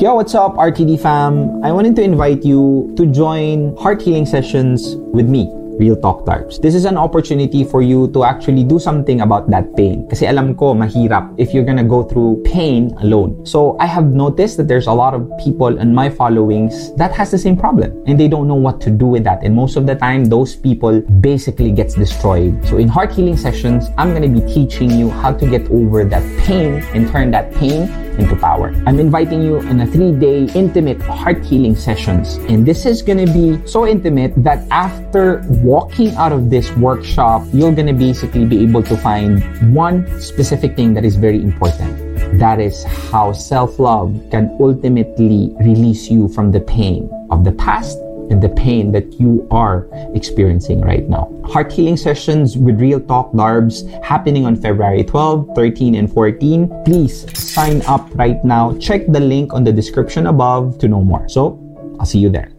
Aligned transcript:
Yo, 0.00 0.14
what's 0.14 0.34
up, 0.34 0.54
RTD 0.54 0.98
fam? 0.98 1.62
I 1.62 1.72
wanted 1.72 1.94
to 1.96 2.02
invite 2.02 2.42
you 2.42 2.90
to 2.96 3.04
join 3.04 3.76
heart 3.76 4.00
healing 4.00 4.24
sessions 4.24 4.96
with 4.96 5.28
me. 5.28 5.59
Real 5.80 5.96
Talk 5.96 6.28
Darbs. 6.28 6.60
This 6.60 6.76
is 6.76 6.84
an 6.84 7.00
opportunity 7.00 7.64
for 7.64 7.80
you 7.80 8.12
to 8.12 8.24
actually 8.28 8.64
do 8.68 8.78
something 8.78 9.24
about 9.24 9.48
that 9.48 9.72
pain. 9.72 10.04
Kasi 10.12 10.28
alam 10.28 10.52
ko, 10.52 10.76
mahirap 10.76 11.32
if 11.40 11.56
you're 11.56 11.64
gonna 11.64 11.82
go 11.82 12.04
through 12.04 12.44
pain 12.44 12.92
alone. 13.00 13.40
So 13.48 13.80
I 13.80 13.88
have 13.88 14.12
noticed 14.12 14.60
that 14.60 14.68
there's 14.68 14.86
a 14.86 14.92
lot 14.92 15.16
of 15.16 15.24
people 15.40 15.80
in 15.80 15.96
my 15.96 16.12
followings 16.12 16.92
that 17.00 17.16
has 17.16 17.32
the 17.32 17.40
same 17.40 17.56
problem 17.56 17.96
and 18.04 18.20
they 18.20 18.28
don't 18.28 18.44
know 18.44 18.60
what 18.60 18.76
to 18.84 18.92
do 18.92 19.08
with 19.08 19.24
that. 19.24 19.40
And 19.40 19.56
most 19.56 19.80
of 19.80 19.88
the 19.88 19.96
time, 19.96 20.28
those 20.28 20.52
people 20.52 21.00
basically 21.24 21.72
gets 21.72 21.96
destroyed. 21.96 22.60
So 22.68 22.76
in 22.76 22.86
heart 22.86 23.16
healing 23.16 23.40
sessions, 23.40 23.88
I'm 23.96 24.12
gonna 24.12 24.28
be 24.28 24.44
teaching 24.44 24.92
you 24.92 25.08
how 25.08 25.32
to 25.32 25.44
get 25.48 25.64
over 25.72 26.04
that 26.04 26.22
pain 26.44 26.84
and 26.92 27.08
turn 27.08 27.32
that 27.32 27.56
pain 27.56 27.88
into 28.20 28.36
power. 28.36 28.74
I'm 28.84 29.00
inviting 29.00 29.40
you 29.40 29.64
in 29.64 29.80
a 29.80 29.86
three-day 29.86 30.52
intimate 30.52 31.00
heart 31.00 31.40
healing 31.44 31.74
sessions. 31.74 32.36
And 32.52 32.66
this 32.66 32.84
is 32.84 33.00
gonna 33.00 33.24
be 33.26 33.64
so 33.66 33.86
intimate 33.86 34.36
that 34.44 34.68
after 34.70 35.40
walking 35.70 36.10
out 36.16 36.32
of 36.32 36.50
this 36.50 36.68
workshop, 36.72 37.46
you're 37.52 37.70
gonna 37.70 37.94
basically 37.94 38.44
be 38.44 38.58
able 38.66 38.82
to 38.82 38.96
find 38.96 39.38
one 39.72 40.02
specific 40.20 40.74
thing 40.74 40.94
that 40.94 41.04
is 41.04 41.14
very 41.14 41.40
important. 41.40 41.94
That 42.40 42.58
is 42.58 42.82
how 42.82 43.30
self-love 43.30 44.18
can 44.32 44.50
ultimately 44.58 45.54
release 45.60 46.10
you 46.10 46.26
from 46.26 46.50
the 46.50 46.58
pain 46.58 47.08
of 47.30 47.44
the 47.44 47.52
past 47.52 47.96
and 48.30 48.42
the 48.42 48.48
pain 48.48 48.90
that 48.90 49.20
you 49.20 49.46
are 49.52 49.86
experiencing 50.12 50.80
right 50.80 51.08
now. 51.08 51.30
Heart 51.46 51.70
healing 51.70 51.96
sessions 51.96 52.58
with 52.58 52.80
Real 52.80 52.98
Talk 52.98 53.30
Darbs 53.30 53.86
happening 54.02 54.46
on 54.46 54.56
February 54.56 55.04
12, 55.04 55.54
13, 55.54 55.94
and 55.94 56.12
14. 56.12 56.82
Please 56.84 57.30
sign 57.38 57.82
up 57.86 58.10
right 58.14 58.42
now. 58.44 58.76
Check 58.78 59.06
the 59.06 59.20
link 59.20 59.54
on 59.54 59.62
the 59.62 59.72
description 59.72 60.26
above 60.26 60.78
to 60.78 60.88
know 60.88 61.04
more. 61.04 61.28
So, 61.28 61.62
I'll 62.00 62.06
see 62.06 62.18
you 62.18 62.28
there. 62.28 62.49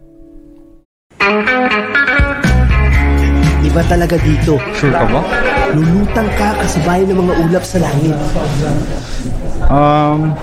Iba 3.72 3.80
talaga 3.88 4.20
dito. 4.20 4.60
Sure 4.76 4.92
ka 4.92 5.08
ba? 5.08 5.24
Lulutang 5.72 6.28
ka 6.36 6.52
kasabay 6.60 7.08
ng 7.08 7.16
mga 7.16 7.32
ulap 7.40 7.64
sa 7.64 7.80
langit. 7.80 8.12
Um, 9.64 10.36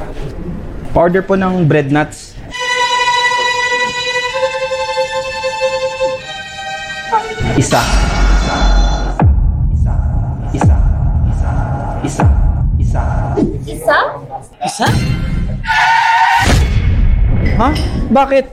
order 0.97 1.21
po 1.21 1.37
ng 1.37 1.69
bread 1.69 1.93
nuts. 1.93 2.33
Isa. 7.53 7.77
Isa. 7.77 8.57
Isa. 9.77 9.93
Isa. 10.49 10.77
Isa. 12.01 12.25
Isa. 12.81 13.03
Isa? 13.69 13.97
Isa? 14.65 14.87
Ha? 17.61 17.69
Bakit? 18.09 18.45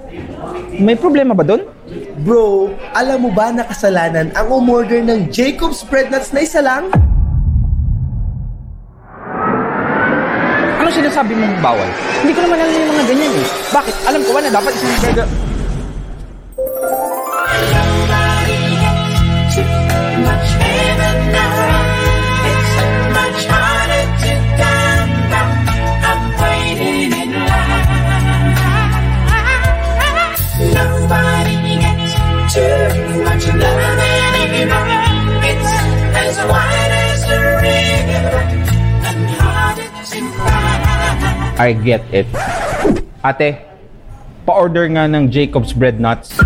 May 0.85 1.01
problema 1.01 1.33
ba 1.33 1.49
doon? 1.49 1.76
Bro, 2.27 2.75
alam 2.91 3.23
mo 3.23 3.31
ba 3.31 3.55
na 3.55 3.63
kasalanan 3.63 4.35
ang 4.35 4.51
umorder 4.51 4.99
ng 4.99 5.31
Jacob's 5.31 5.87
Bread 5.87 6.11
Nuts 6.11 6.35
na 6.35 6.43
isa 6.43 6.59
lang? 6.59 6.91
Ano 10.83 10.91
sinasabi 10.91 11.39
mong 11.39 11.63
bawal? 11.63 11.87
Hindi 12.27 12.35
ko 12.35 12.43
naman 12.43 12.59
alam 12.59 12.75
yung 12.75 12.91
mga 12.99 13.05
ganyan 13.15 13.31
eh. 13.31 13.47
Bakit? 13.71 13.95
Alam 14.11 14.21
ko 14.27 14.31
ba 14.35 14.41
na 14.43 14.51
dapat 14.51 14.75
isang 14.75 14.95
burger... 15.07 15.46
I 41.57 41.73
get 41.73 42.05
it. 42.13 42.29
Ate, 43.25 43.65
pa-order 44.45 44.85
nga 44.93 45.09
ng 45.09 45.33
Jacob's 45.33 45.73
Bread 45.73 45.97
Nuts. 45.97 46.37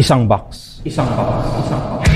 Isang 0.00 0.24
box. 0.24 0.80
Isang 0.88 1.04
box. 1.12 1.52
Isang 1.68 1.82
box. 1.84 2.08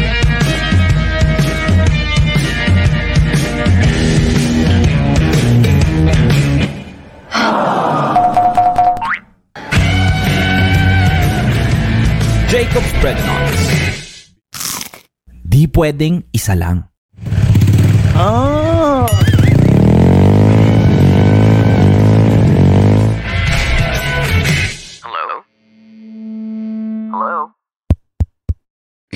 Jacob's 12.49 12.93
Bread 13.05 13.21
Nuts. 13.29 13.36
Di 15.57 15.65
pwedeng 15.73 16.21
isa 16.37 16.53
lang. 16.53 16.85
Ah! 18.13 19.09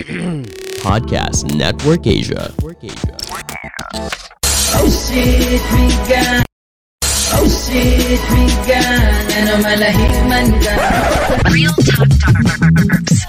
Podcast 0.81 1.45
Network 1.53 2.09
Asia. 2.09 2.49
Oh 2.57 2.73
shit, 4.89 5.61
bigan. 5.77 6.41
Oh 7.37 7.45
shit, 7.45 8.17
bigan. 8.33 9.13
Ano 9.45 9.61
malahiman 9.61 10.57
ka? 10.57 10.73
Real 11.53 11.77
Talk 11.85 12.09
Darbs. 12.17 13.29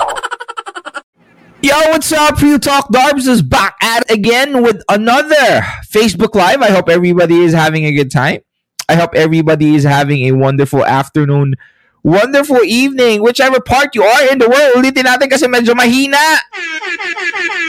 Yo, 1.64 1.76
what's 1.94 2.12
up? 2.12 2.42
Real 2.42 2.58
Talk 2.58 2.90
Darbs 2.90 3.28
is 3.28 3.44
back 3.44 3.76
at 3.84 4.02
it 4.10 4.18
again 4.18 4.64
with 4.64 4.82
another 4.90 5.62
Facebook 5.94 6.34
Live. 6.34 6.60
I 6.60 6.72
hope 6.72 6.90
everybody 6.90 7.38
is 7.44 7.54
having 7.54 7.86
a 7.86 7.92
good 7.92 8.10
time. 8.10 8.42
I 8.90 8.96
hope 8.96 9.14
everybody 9.14 9.76
is 9.76 9.84
having 9.84 10.24
a 10.26 10.32
wonderful 10.32 10.84
afternoon, 10.84 11.54
wonderful 12.02 12.64
evening, 12.64 13.22
whichever 13.22 13.60
part 13.60 13.94
you 13.94 14.02
are 14.02 14.32
in 14.32 14.40
the 14.40 14.50
world. 14.50 14.74
Ulitin 14.74 15.06
natin 15.06 15.30
kasi 15.30 15.46
medyo 15.46 15.78
mahina. 15.78 16.18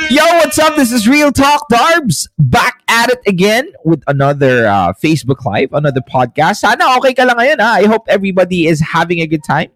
Yo, 0.08 0.24
what's 0.40 0.58
up? 0.58 0.74
This 0.74 0.90
is 0.90 1.06
Real 1.06 1.30
Talk 1.30 1.68
Darbs 1.68 2.28
back 2.38 2.80
at 2.88 3.10
it 3.10 3.20
again 3.26 3.70
with 3.84 4.02
another 4.06 4.68
uh, 4.68 4.94
Facebook 5.04 5.44
Live, 5.44 5.68
another 5.74 6.00
podcast. 6.00 6.64
Sana 6.64 6.96
okay 6.96 7.12
ka 7.12 7.28
lang 7.28 7.36
ngayon 7.36 7.60
ha. 7.60 7.76
I 7.76 7.84
hope 7.84 8.08
everybody 8.08 8.68
is 8.68 8.80
having 8.80 9.20
a 9.20 9.26
good 9.26 9.44
time. 9.44 9.68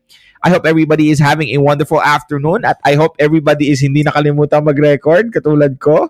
I 0.46 0.48
hope 0.48 0.62
everybody 0.62 1.10
is 1.10 1.18
having 1.18 1.50
a 1.50 1.58
wonderful 1.58 1.98
afternoon 1.98 2.62
at 2.62 2.78
I 2.86 2.94
hope 2.94 3.18
everybody 3.18 3.74
is 3.74 3.82
hindi 3.82 4.06
nakalimutan 4.06 4.62
mag-record 4.62 5.34
katulad 5.34 5.82
ko. 5.82 6.06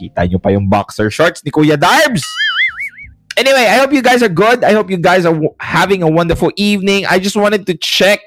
Kita 0.00 0.24
nyo 0.24 0.40
pa 0.40 0.48
yung 0.48 0.64
boxer 0.72 1.12
shorts 1.12 1.44
ni 1.44 1.52
Kuya 1.52 1.76
Darbs. 1.76 2.24
Anyway, 3.36 3.68
I 3.68 3.76
hope 3.84 3.92
you 3.92 4.00
guys 4.00 4.24
are 4.24 4.32
good. 4.32 4.64
I 4.64 4.72
hope 4.72 4.88
you 4.88 4.96
guys 4.96 5.28
are 5.28 5.36
having 5.60 6.00
a 6.00 6.08
wonderful 6.08 6.56
evening. 6.56 7.04
I 7.04 7.20
just 7.20 7.36
wanted 7.36 7.68
to 7.68 7.76
check 7.76 8.24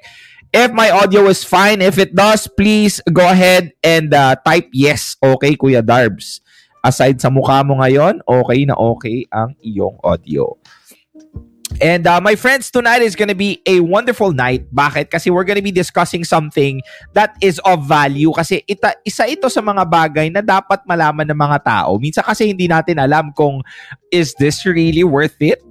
if 0.54 0.70
my 0.70 0.94
audio 0.94 1.26
is 1.34 1.42
fine. 1.42 1.82
If 1.82 1.98
it 1.98 2.14
does, 2.14 2.46
please 2.46 3.02
go 3.10 3.26
ahead 3.26 3.74
and 3.82 4.14
uh, 4.14 4.38
type 4.46 4.70
yes. 4.70 5.18
Okay, 5.18 5.58
Kuya 5.58 5.82
Darbs. 5.82 6.46
Aside 6.86 7.18
sa 7.18 7.34
mukha 7.34 7.66
mo 7.66 7.82
ngayon, 7.82 8.22
okay 8.22 8.70
na 8.70 8.78
okay 8.78 9.26
ang 9.34 9.58
iyong 9.66 9.98
audio. 10.06 10.54
And 11.78 12.10
uh, 12.10 12.18
my 12.18 12.34
friends, 12.34 12.72
tonight 12.74 13.06
is 13.06 13.16
gonna 13.16 13.38
be 13.38 13.62
a 13.70 13.82
wonderful 13.82 14.34
night. 14.34 14.66
Bakit? 14.74 15.14
Kasi 15.14 15.30
we're 15.30 15.46
gonna 15.46 15.62
be 15.62 15.72
discussing 15.72 16.24
something 16.24 16.82
that 17.14 17.38
is 17.42 17.62
of 17.70 17.86
value. 17.86 18.34
Kasi 18.34 18.66
ita, 18.66 18.98
isa 19.06 19.30
ito 19.30 19.46
sa 19.46 19.62
mga 19.62 19.86
bagay 19.86 20.34
na 20.34 20.42
dapat 20.42 20.82
malaman 20.90 21.30
ng 21.30 21.38
mga 21.38 21.62
tao. 21.62 22.02
Minsan 22.02 22.26
kasi 22.26 22.50
hindi 22.50 22.66
natin 22.66 22.98
alam 22.98 23.30
kung 23.38 23.62
is 24.10 24.34
this 24.42 24.66
really 24.66 25.06
worth 25.06 25.38
it? 25.38 25.62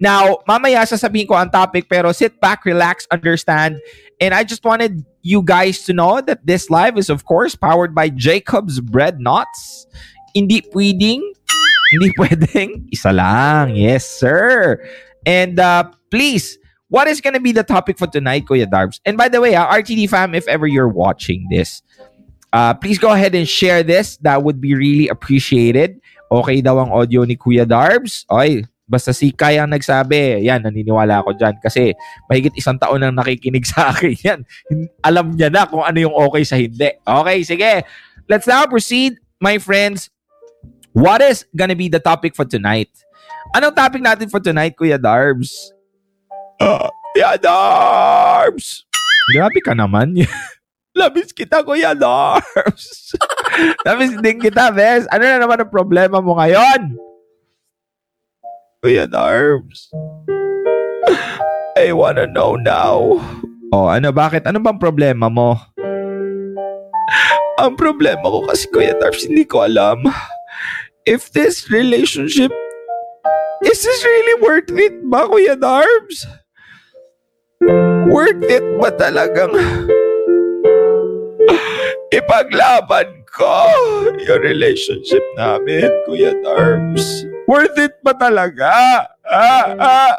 Now, 0.00 0.40
mamaya 0.48 0.88
sasabihin 0.88 1.28
ko 1.28 1.36
ang 1.36 1.52
topic 1.52 1.84
pero 1.84 2.16
sit 2.16 2.40
back, 2.40 2.64
relax, 2.64 3.04
understand. 3.12 3.76
And 4.24 4.32
I 4.32 4.48
just 4.48 4.64
wanted 4.64 5.04
you 5.20 5.44
guys 5.44 5.84
to 5.84 5.92
know 5.92 6.24
that 6.24 6.48
this 6.48 6.72
live 6.72 6.96
is 6.96 7.12
of 7.12 7.28
course 7.28 7.52
powered 7.52 7.92
by 7.92 8.08
Jacob's 8.08 8.80
Bread 8.80 9.20
Nuts. 9.20 9.86
Hindi 10.32 10.64
pwedeng, 10.72 11.20
hindi 11.92 12.08
pwedeng, 12.16 12.88
isa 12.88 13.12
lang. 13.12 13.76
Yes, 13.76 14.08
sir. 14.08 14.80
And 15.26 15.58
uh, 15.60 15.90
please, 16.10 16.58
what 16.88 17.06
is 17.08 17.20
going 17.20 17.34
to 17.34 17.40
be 17.40 17.52
the 17.52 17.62
topic 17.62 17.98
for 17.98 18.06
tonight, 18.06 18.46
Kuya 18.46 18.66
Darbs? 18.66 19.00
And 19.04 19.16
by 19.16 19.28
the 19.28 19.40
way, 19.40 19.54
uh, 19.54 19.66
RTD 19.66 20.08
fam, 20.08 20.34
if 20.34 20.46
ever 20.48 20.66
you're 20.66 20.88
watching 20.88 21.46
this, 21.50 21.82
uh, 22.52 22.74
please 22.74 22.98
go 22.98 23.12
ahead 23.12 23.34
and 23.34 23.48
share 23.48 23.82
this. 23.82 24.16
That 24.18 24.42
would 24.42 24.60
be 24.60 24.74
really 24.74 25.08
appreciated. 25.08 26.00
Okay 26.30 26.60
daw 26.60 26.80
ang 26.80 26.90
audio 26.90 27.24
ni 27.24 27.36
Kuya 27.36 27.68
Darbs. 27.68 28.24
Oy, 28.32 28.64
basta 28.88 29.12
si 29.12 29.30
Kai 29.30 29.60
ang 29.60 29.70
nagsabi. 29.70 30.42
Yan, 30.42 30.64
naniniwala 30.64 31.20
ako 31.20 31.36
dyan. 31.36 31.60
Kasi 31.60 31.92
mahigit 32.28 32.56
isang 32.56 32.80
taon 32.80 33.04
nang 33.04 33.14
nakikinig 33.14 33.68
sa 33.68 33.92
akin 33.92 34.16
yan. 34.16 34.40
Alam 35.04 35.36
niya 35.36 35.52
na 35.52 35.68
kung 35.68 35.84
ano 35.84 35.98
yung 36.00 36.16
okay 36.16 36.42
sa 36.44 36.56
hindi. 36.56 36.88
Okay, 37.04 37.38
sige. 37.44 37.72
Let's 38.26 38.48
now 38.48 38.64
proceed, 38.64 39.20
my 39.44 39.60
friends, 39.60 40.08
What 40.92 41.22
is 41.22 41.44
gonna 41.56 41.76
be 41.76 41.88
the 41.88 42.00
topic 42.00 42.36
for 42.36 42.44
tonight? 42.44 42.92
Anong 43.52 43.76
topic 43.76 44.00
natin 44.00 44.32
for 44.32 44.40
tonight, 44.40 44.72
Kuya 44.72 44.96
Darbs? 44.96 45.52
Kuya 47.12 47.36
Darbs! 47.36 48.88
Grabe 49.28 49.60
ka 49.60 49.76
naman. 49.76 50.24
Labis 50.98 51.36
kita, 51.36 51.60
Kuya 51.60 51.92
Darbs. 51.92 53.12
Labis 53.86 54.16
din 54.24 54.40
kita, 54.40 54.72
Bes. 54.72 55.04
Ano 55.12 55.28
na 55.28 55.36
naman 55.36 55.60
ang 55.60 55.68
problema 55.68 56.24
mo 56.24 56.40
ngayon? 56.40 56.96
Kuya 58.80 59.04
Darbs. 59.04 59.92
I 61.76 61.92
wanna 61.92 62.24
know 62.24 62.56
now. 62.56 63.20
Oh, 63.68 63.88
ano, 63.92 64.16
bakit? 64.16 64.48
Ano 64.48 64.64
bang 64.64 64.80
problema 64.80 65.28
mo? 65.28 65.60
Ang 67.60 67.76
problema 67.76 68.24
ko 68.32 68.48
kasi, 68.48 68.64
Kuya 68.72 68.96
Darbs, 68.96 69.28
hindi 69.28 69.44
ko 69.44 69.68
alam 69.68 70.08
if 71.04 71.28
this 71.36 71.68
relationship 71.68 72.48
is 73.72 73.80
this 73.80 74.04
really 74.04 74.36
worth 74.44 74.68
it 74.68 75.00
ba, 75.08 75.24
Kuya 75.24 75.56
Darbs? 75.56 76.28
Worth 78.12 78.44
it 78.44 78.60
ba 78.76 78.92
talagang 78.92 79.56
ipaglaban 82.12 83.24
ko 83.32 83.64
yung 84.28 84.44
relationship 84.44 85.24
namin, 85.40 85.88
Kuya 86.04 86.36
Darbs? 86.44 87.24
Worth 87.48 87.80
it 87.80 87.96
ba 88.04 88.12
talaga? 88.12 88.68
Ah, 89.24 89.72
ah. 89.80 90.14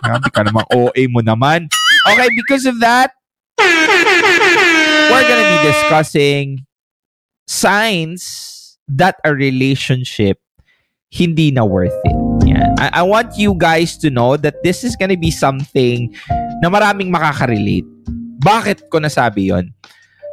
Grabe 0.00 0.32
ka 0.32 0.40
naman, 0.40 0.64
OA 0.72 1.04
mo 1.12 1.20
naman. 1.20 1.68
Okay, 2.08 2.28
because 2.32 2.64
of 2.64 2.80
that, 2.80 3.12
we're 3.60 5.26
gonna 5.28 5.48
be 5.52 5.68
discussing 5.68 6.64
signs 7.44 8.24
that 8.88 9.20
a 9.20 9.36
relationship 9.36 10.40
hindi 11.12 11.52
na 11.52 11.68
worth 11.68 11.92
it. 12.08 12.23
Yan. 12.54 12.78
I, 12.78 12.86
I 13.00 13.02
want 13.02 13.34
you 13.34 13.58
guys 13.58 13.98
to 14.00 14.08
know 14.08 14.38
that 14.38 14.62
this 14.62 14.86
is 14.86 14.94
gonna 14.94 15.18
be 15.18 15.34
something 15.34 16.14
na 16.62 16.70
maraming 16.70 17.10
makaka-relate. 17.10 17.86
Bakit 18.40 18.86
ko 18.88 19.02
nasabi 19.02 19.50
yon? 19.50 19.74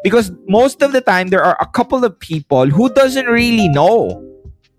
Because 0.06 0.30
most 0.50 0.82
of 0.82 0.94
the 0.94 1.02
time, 1.02 1.30
there 1.30 1.46
are 1.46 1.58
a 1.62 1.70
couple 1.70 2.06
of 2.06 2.18
people 2.18 2.70
who 2.70 2.90
doesn't 2.94 3.30
really 3.30 3.70
know 3.70 4.18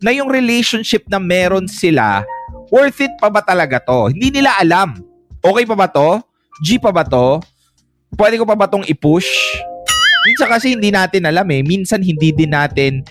na 0.03 0.11
yung 0.11 0.27
relationship 0.27 1.07
na 1.07 1.23
meron 1.23 1.71
sila, 1.71 2.27
worth 2.75 2.99
it 2.99 3.15
pa 3.23 3.31
ba 3.31 3.39
talaga 3.43 3.79
to? 3.87 4.11
Hindi 4.11 4.43
nila 4.43 4.59
alam. 4.59 4.99
Okay 5.39 5.63
pa 5.67 5.79
ba 5.79 5.87
to? 5.87 6.19
G 6.67 6.79
pa 6.79 6.91
ba 6.91 7.07
to? 7.07 7.39
Pwede 8.19 8.39
ko 8.39 8.45
pa 8.47 8.59
ba 8.59 8.67
tong 8.67 8.83
i-push? 8.87 9.31
Minsan 10.27 10.51
kasi 10.51 10.75
hindi 10.75 10.91
natin 10.91 11.27
alam 11.27 11.47
eh. 11.51 11.63
Minsan 11.63 12.03
hindi 12.03 12.35
din 12.35 12.51
natin 12.51 13.03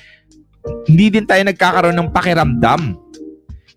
hindi 0.85 1.09
din 1.09 1.25
tayo 1.25 1.41
nagkakaroon 1.45 1.97
ng 1.97 2.09
pakiramdam. 2.13 2.93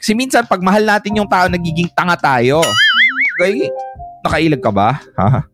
Kasi 0.05 0.13
minsan, 0.13 0.45
pag 0.45 0.61
mahal 0.61 0.85
natin 0.85 1.17
yung 1.17 1.25
tao, 1.25 1.49
nagiging 1.49 1.89
tanga 1.97 2.13
tayo. 2.21 2.61
Okay? 3.41 3.73
Nakailag 4.21 4.61
ka 4.61 4.69
ba? 4.69 5.01
Ha? 5.17 5.49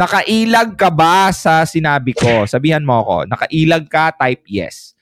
Nakailag 0.00 0.80
ka 0.80 0.88
ba 0.88 1.28
sa 1.28 1.68
sinabi 1.68 2.16
ko? 2.16 2.48
Sabihan 2.48 2.80
mo 2.80 3.04
ako. 3.04 3.28
Nakailag 3.28 3.84
ka, 3.92 4.16
type 4.16 4.48
yes. 4.48 4.96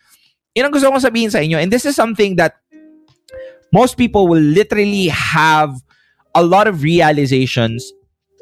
Yun 0.59 0.67
ang 0.67 0.75
gusto 0.75 0.91
kong 0.91 0.99
sabihin 0.99 1.31
sa 1.31 1.39
inyo. 1.39 1.55
And 1.55 1.71
this 1.71 1.87
is 1.87 1.95
something 1.95 2.35
that 2.43 2.59
most 3.71 3.95
people 3.95 4.27
will 4.27 4.43
literally 4.43 5.07
have 5.07 5.79
a 6.35 6.43
lot 6.43 6.67
of 6.67 6.83
realizations 6.83 7.95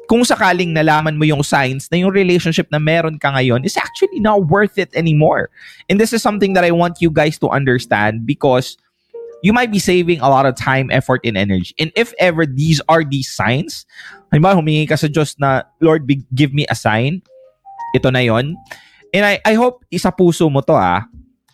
kung 0.09 0.25
sakaling 0.25 0.73
nalaman 0.73 1.21
mo 1.21 1.29
yung 1.29 1.45
signs 1.45 1.93
na 1.93 2.01
yung 2.01 2.09
relationship 2.09 2.65
na 2.73 2.81
meron 2.81 3.21
ka 3.21 3.29
ngayon 3.37 3.61
is 3.61 3.77
actually 3.77 4.17
not 4.17 4.49
worth 4.49 4.81
it 4.81 4.89
anymore. 4.97 5.53
And 5.93 6.01
this 6.01 6.09
is 6.09 6.25
something 6.25 6.57
that 6.57 6.65
I 6.65 6.73
want 6.73 7.05
you 7.05 7.13
guys 7.13 7.37
to 7.45 7.53
understand 7.53 8.25
because 8.25 8.81
you 9.43 9.53
might 9.53 9.71
be 9.71 9.79
saving 9.79 10.19
a 10.19 10.29
lot 10.29 10.45
of 10.45 10.55
time, 10.55 10.89
effort, 10.91 11.21
and 11.23 11.37
energy. 11.37 11.73
And 11.79 11.91
if 11.95 12.13
ever 12.19 12.45
these 12.45 12.81
are 12.89 13.03
these 13.03 13.29
signs, 13.29 13.85
halimbawa 14.33 14.57
humingi 14.57 14.89
ka 14.89 14.95
sa 14.95 15.07
Diyos 15.07 15.35
na, 15.39 15.63
Lord, 15.81 16.09
give 16.33 16.53
me 16.53 16.65
a 16.69 16.75
sign, 16.75 17.21
ito 17.95 18.09
na 18.09 18.19
yon. 18.19 18.57
And 19.13 19.25
I, 19.25 19.39
I 19.45 19.53
hope 19.53 19.85
isa 19.91 20.11
puso 20.11 20.51
mo 20.51 20.61
to 20.61 20.73
ah. 20.73 21.05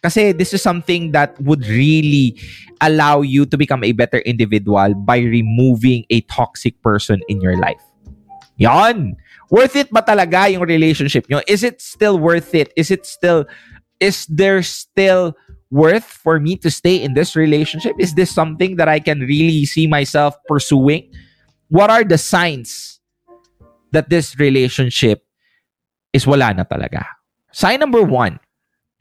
Kasi 0.03 0.35
this 0.35 0.53
is 0.53 0.61
something 0.61 1.15
that 1.15 1.39
would 1.39 1.63
really 1.67 2.35
allow 2.81 3.21
you 3.21 3.45
to 3.47 3.55
become 3.55 3.83
a 3.83 3.95
better 3.95 4.19
individual 4.27 4.93
by 5.07 5.19
removing 5.19 6.03
a 6.09 6.19
toxic 6.27 6.75
person 6.83 7.21
in 7.29 7.39
your 7.39 7.55
life. 7.55 7.79
Yan. 8.57 9.15
Worth 9.49 9.75
it 9.75 9.87
ba 9.95 10.03
talaga 10.03 10.51
yung 10.51 10.67
relationship 10.67 11.29
nyo? 11.29 11.39
Is 11.47 11.63
it 11.63 11.79
still 11.79 12.19
worth 12.19 12.51
it? 12.51 12.73
Is 12.75 12.91
it 12.91 13.05
still, 13.05 13.45
is 13.99 14.27
there 14.27 14.59
still 14.59 15.39
worth 15.73 16.05
for 16.05 16.39
me 16.39 16.55
to 16.61 16.69
stay 16.69 17.01
in 17.01 17.17
this 17.17 17.35
relationship? 17.35 17.97
Is 17.97 18.13
this 18.13 18.29
something 18.29 18.77
that 18.77 18.87
I 18.87 19.01
can 19.01 19.25
really 19.25 19.65
see 19.65 19.89
myself 19.89 20.37
pursuing? 20.47 21.09
What 21.73 21.89
are 21.89 22.05
the 22.05 22.21
signs 22.21 23.01
that 23.91 24.13
this 24.13 24.37
relationship 24.37 25.25
is 26.13 26.29
wala 26.29 26.53
na 26.53 26.63
talaga? 26.63 27.09
Sign 27.49 27.81
number 27.81 28.05
one, 28.05 28.39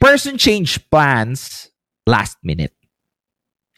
person 0.00 0.40
change 0.40 0.80
plans 0.88 1.68
last 2.08 2.40
minute. 2.42 2.72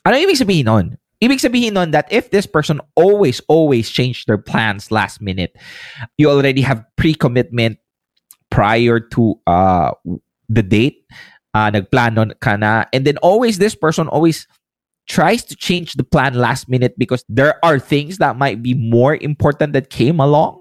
Ano 0.07 0.15
ibig 0.15 0.39
sabihin 0.39 0.71
nun? 0.71 0.95
Ibig 1.19 1.43
sabihin 1.43 1.75
nun 1.75 1.91
that 1.91 2.07
if 2.15 2.31
this 2.31 2.47
person 2.47 2.79
always, 2.95 3.43
always 3.51 3.91
change 3.91 4.27
their 4.27 4.39
plans 4.39 4.95
last 4.95 5.19
minute, 5.21 5.59
you 6.17 6.31
already 6.31 6.63
have 6.63 6.87
pre-commitment 6.95 7.79
prior 8.51 9.01
to 9.01 9.35
uh, 9.49 9.91
the 10.49 10.63
date, 10.63 11.03
uh, 11.55 11.71
nagplano 11.71 12.35
ka 12.41 12.57
na, 12.57 12.85
and 12.93 13.07
then 13.07 13.17
always 13.19 13.59
this 13.59 13.75
person 13.75 14.09
always 14.09 14.47
tries 15.07 15.45
to 15.45 15.55
change 15.57 15.95
the 15.95 16.05
plan 16.05 16.35
last 16.35 16.69
minute 16.69 16.99
because 16.99 17.25
there 17.29 17.63
are 17.65 17.79
things 17.79 18.19
that 18.19 18.37
might 18.37 18.63
be 18.63 18.75
more 18.75 19.17
important 19.17 19.73
that 19.73 19.91
came 19.91 20.19
along. 20.19 20.61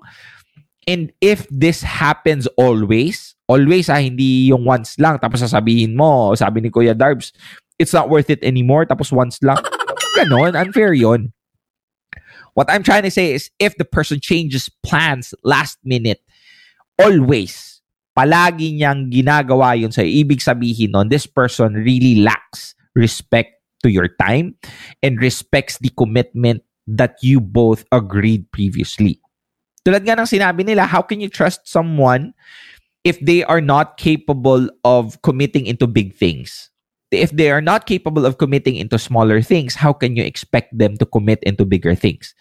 And 0.86 1.12
if 1.22 1.48
this 1.50 1.82
happens 1.82 2.46
always, 2.60 3.36
always 3.48 3.88
ah, 3.88 4.04
hindi 4.04 4.52
yung 4.52 4.66
once 4.68 5.00
lang, 5.00 5.20
tapos 5.20 5.40
sasabihin 5.40 5.96
mo, 5.96 6.36
sabi 6.36 6.60
ni 6.60 6.70
Kuya 6.70 6.92
Darbs, 6.92 7.32
it's 7.80 7.96
not 7.96 8.12
worth 8.12 8.30
it 8.30 8.44
anymore, 8.44 8.86
tapos 8.86 9.12
once 9.12 9.40
lang. 9.42 9.64
ganon. 10.16 10.56
Unfair 10.56 10.94
yon. 10.94 11.34
What 12.54 12.70
I'm 12.70 12.84
trying 12.84 13.04
to 13.04 13.12
say 13.12 13.34
is 13.34 13.50
if 13.58 13.76
the 13.78 13.86
person 13.86 14.20
changes 14.20 14.70
plans 14.86 15.34
last 15.44 15.80
minute, 15.84 16.22
always, 17.02 17.73
palagi 18.14 18.78
niyang 18.78 19.10
ginagawa 19.10 19.78
yun 19.78 19.92
sa 19.94 20.06
ibig 20.06 20.40
sabihin 20.40 20.94
nun, 20.94 21.10
this 21.10 21.26
person 21.26 21.74
really 21.74 22.22
lacks 22.22 22.78
respect 22.94 23.60
to 23.82 23.90
your 23.90 24.08
time 24.22 24.56
and 25.02 25.20
respects 25.20 25.82
the 25.82 25.92
commitment 25.98 26.62
that 26.88 27.18
you 27.26 27.42
both 27.42 27.84
agreed 27.92 28.48
previously. 28.54 29.20
Tulad 29.84 30.08
nga 30.08 30.16
ng 30.16 30.30
sinabi 30.30 30.64
nila, 30.64 30.88
how 30.88 31.04
can 31.04 31.20
you 31.20 31.28
trust 31.28 31.68
someone 31.68 32.32
if 33.04 33.20
they 33.20 33.44
are 33.44 33.60
not 33.60 34.00
capable 34.00 34.72
of 34.88 35.20
committing 35.26 35.68
into 35.68 35.90
big 35.90 36.16
things? 36.16 36.74
if 37.14 37.32
they 37.32 37.52
are 37.52 37.62
not 37.62 37.86
capable 37.86 38.26
of 38.26 38.38
committing 38.38 38.76
into 38.76 38.98
smaller 38.98 39.42
things, 39.42 39.76
how 39.76 39.94
can 39.94 40.16
you 40.16 40.24
expect 40.24 40.76
them 40.76 40.98
to 40.98 41.06
commit 41.06 41.40
into 41.44 41.64
bigger 41.64 41.96
things? 41.96 42.34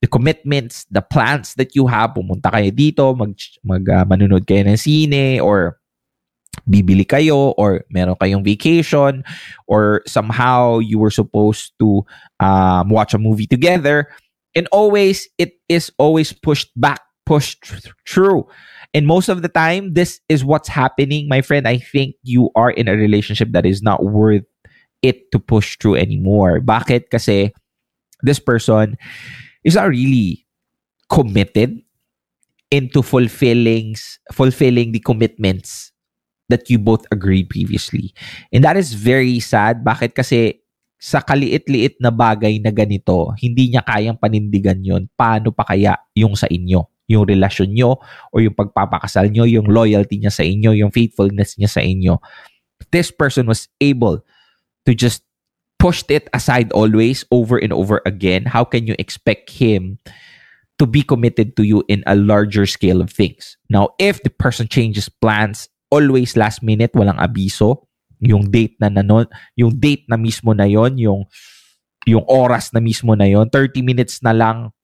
The 0.00 0.06
commitments, 0.06 0.86
the 0.90 1.02
plans 1.02 1.54
that 1.54 1.74
you 1.74 1.86
have, 1.90 2.14
pumunta 2.14 2.54
kayo 2.54 2.70
dito, 2.70 3.18
mag, 3.18 3.34
mag 3.66 3.84
uh, 3.88 4.04
manunod 4.06 4.46
kayo 4.46 4.62
ng 4.62 4.78
sine, 4.78 5.42
or 5.42 5.78
bibili 6.70 7.02
kayo, 7.02 7.54
or 7.58 7.82
meron 7.90 8.14
kayong 8.14 8.44
vacation, 8.44 9.24
or 9.66 10.02
somehow 10.06 10.78
you 10.78 10.98
were 10.98 11.10
supposed 11.10 11.74
to 11.82 12.06
um, 12.38 12.90
watch 12.90 13.14
a 13.14 13.18
movie 13.18 13.46
together. 13.46 14.06
And 14.54 14.68
always, 14.70 15.26
it 15.38 15.58
is 15.68 15.90
always 15.98 16.32
pushed 16.32 16.70
back, 16.78 17.02
pushed 17.26 17.66
through. 18.06 18.46
And 18.94 19.06
most 19.06 19.28
of 19.28 19.42
the 19.42 19.48
time, 19.48 19.94
this 19.94 20.20
is 20.28 20.44
what's 20.44 20.68
happening, 20.68 21.28
my 21.28 21.42
friend. 21.42 21.68
I 21.68 21.78
think 21.78 22.14
you 22.22 22.50
are 22.54 22.70
in 22.70 22.88
a 22.88 22.96
relationship 22.96 23.52
that 23.52 23.66
is 23.66 23.82
not 23.82 24.04
worth 24.04 24.46
it 25.02 25.30
to 25.32 25.38
push 25.38 25.76
through 25.78 25.96
anymore. 25.96 26.60
Bakit? 26.60 27.10
Kasi 27.10 27.52
this 28.22 28.38
person 28.38 28.96
is 29.68 29.76
not 29.76 29.92
really 29.92 30.48
committed 31.12 31.84
into 32.72 33.04
fulfilling 33.04 33.92
fulfilling 34.32 34.92
the 34.96 35.00
commitments 35.04 35.92
that 36.48 36.72
you 36.72 36.80
both 36.80 37.04
agreed 37.12 37.52
previously. 37.52 38.16
And 38.48 38.64
that 38.64 38.80
is 38.80 38.96
very 38.96 39.36
sad. 39.44 39.84
Bakit? 39.84 40.16
Kasi 40.16 40.64
sa 40.96 41.20
kaliit-liit 41.20 42.00
na 42.00 42.08
bagay 42.08 42.56
na 42.64 42.72
ganito, 42.72 43.36
hindi 43.36 43.76
niya 43.76 43.84
kayang 43.84 44.16
panindigan 44.16 44.80
yon. 44.80 45.12
Paano 45.12 45.52
pa 45.52 45.68
kaya 45.68 46.00
yung 46.16 46.32
sa 46.32 46.48
inyo? 46.48 46.88
yung 47.08 47.24
relasyon 47.24 47.72
nyo 47.72 47.96
o 48.30 48.34
yung 48.38 48.52
pagpapakasal 48.52 49.32
nyo, 49.32 49.48
yung 49.48 49.66
loyalty 49.66 50.20
niya 50.20 50.30
sa 50.30 50.44
inyo, 50.44 50.76
yung 50.76 50.92
faithfulness 50.92 51.56
niya 51.56 51.72
sa 51.72 51.80
inyo. 51.80 52.20
This 52.92 53.08
person 53.10 53.48
was 53.48 53.66
able 53.80 54.22
to 54.84 54.92
just 54.92 55.24
push 55.78 56.02
it 56.10 56.28
aside 56.34 56.70
always 56.74 57.24
over 57.30 57.56
and 57.56 57.72
over 57.72 58.02
again. 58.04 58.44
How 58.44 58.66
can 58.66 58.86
you 58.86 58.94
expect 58.98 59.50
him 59.50 59.98
to 60.78 60.86
be 60.86 61.02
committed 61.02 61.56
to 61.56 61.62
you 61.62 61.86
in 61.88 62.02
a 62.06 62.18
larger 62.18 62.66
scale 62.66 63.00
of 63.00 63.10
things? 63.10 63.56
Now, 63.70 63.94
if 63.98 64.22
the 64.22 64.30
person 64.30 64.66
changes 64.66 65.08
plans 65.08 65.70
always 65.88 66.36
last 66.36 66.62
minute, 66.62 66.92
walang 66.92 67.22
abiso, 67.22 67.86
yung 68.18 68.50
date 68.50 68.76
na 68.82 68.90
nanon, 68.90 69.30
yung 69.54 69.78
date 69.78 70.04
na 70.10 70.18
mismo 70.18 70.50
na 70.52 70.66
yon, 70.66 70.98
yung 70.98 71.24
yung 72.06 72.24
oras 72.26 72.74
na 72.74 72.80
mismo 72.82 73.14
na 73.14 73.28
yon, 73.28 73.46
30 73.46 73.84
minutes 73.84 74.18
na 74.24 74.34
lang. 74.34 74.74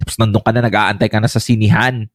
Tapos 0.00 0.16
nandun 0.16 0.42
ka 0.44 0.50
na, 0.50 0.64
nag-aantay 0.64 1.08
ka 1.08 1.20
na 1.20 1.30
sa 1.30 1.38
sinihan. 1.40 2.08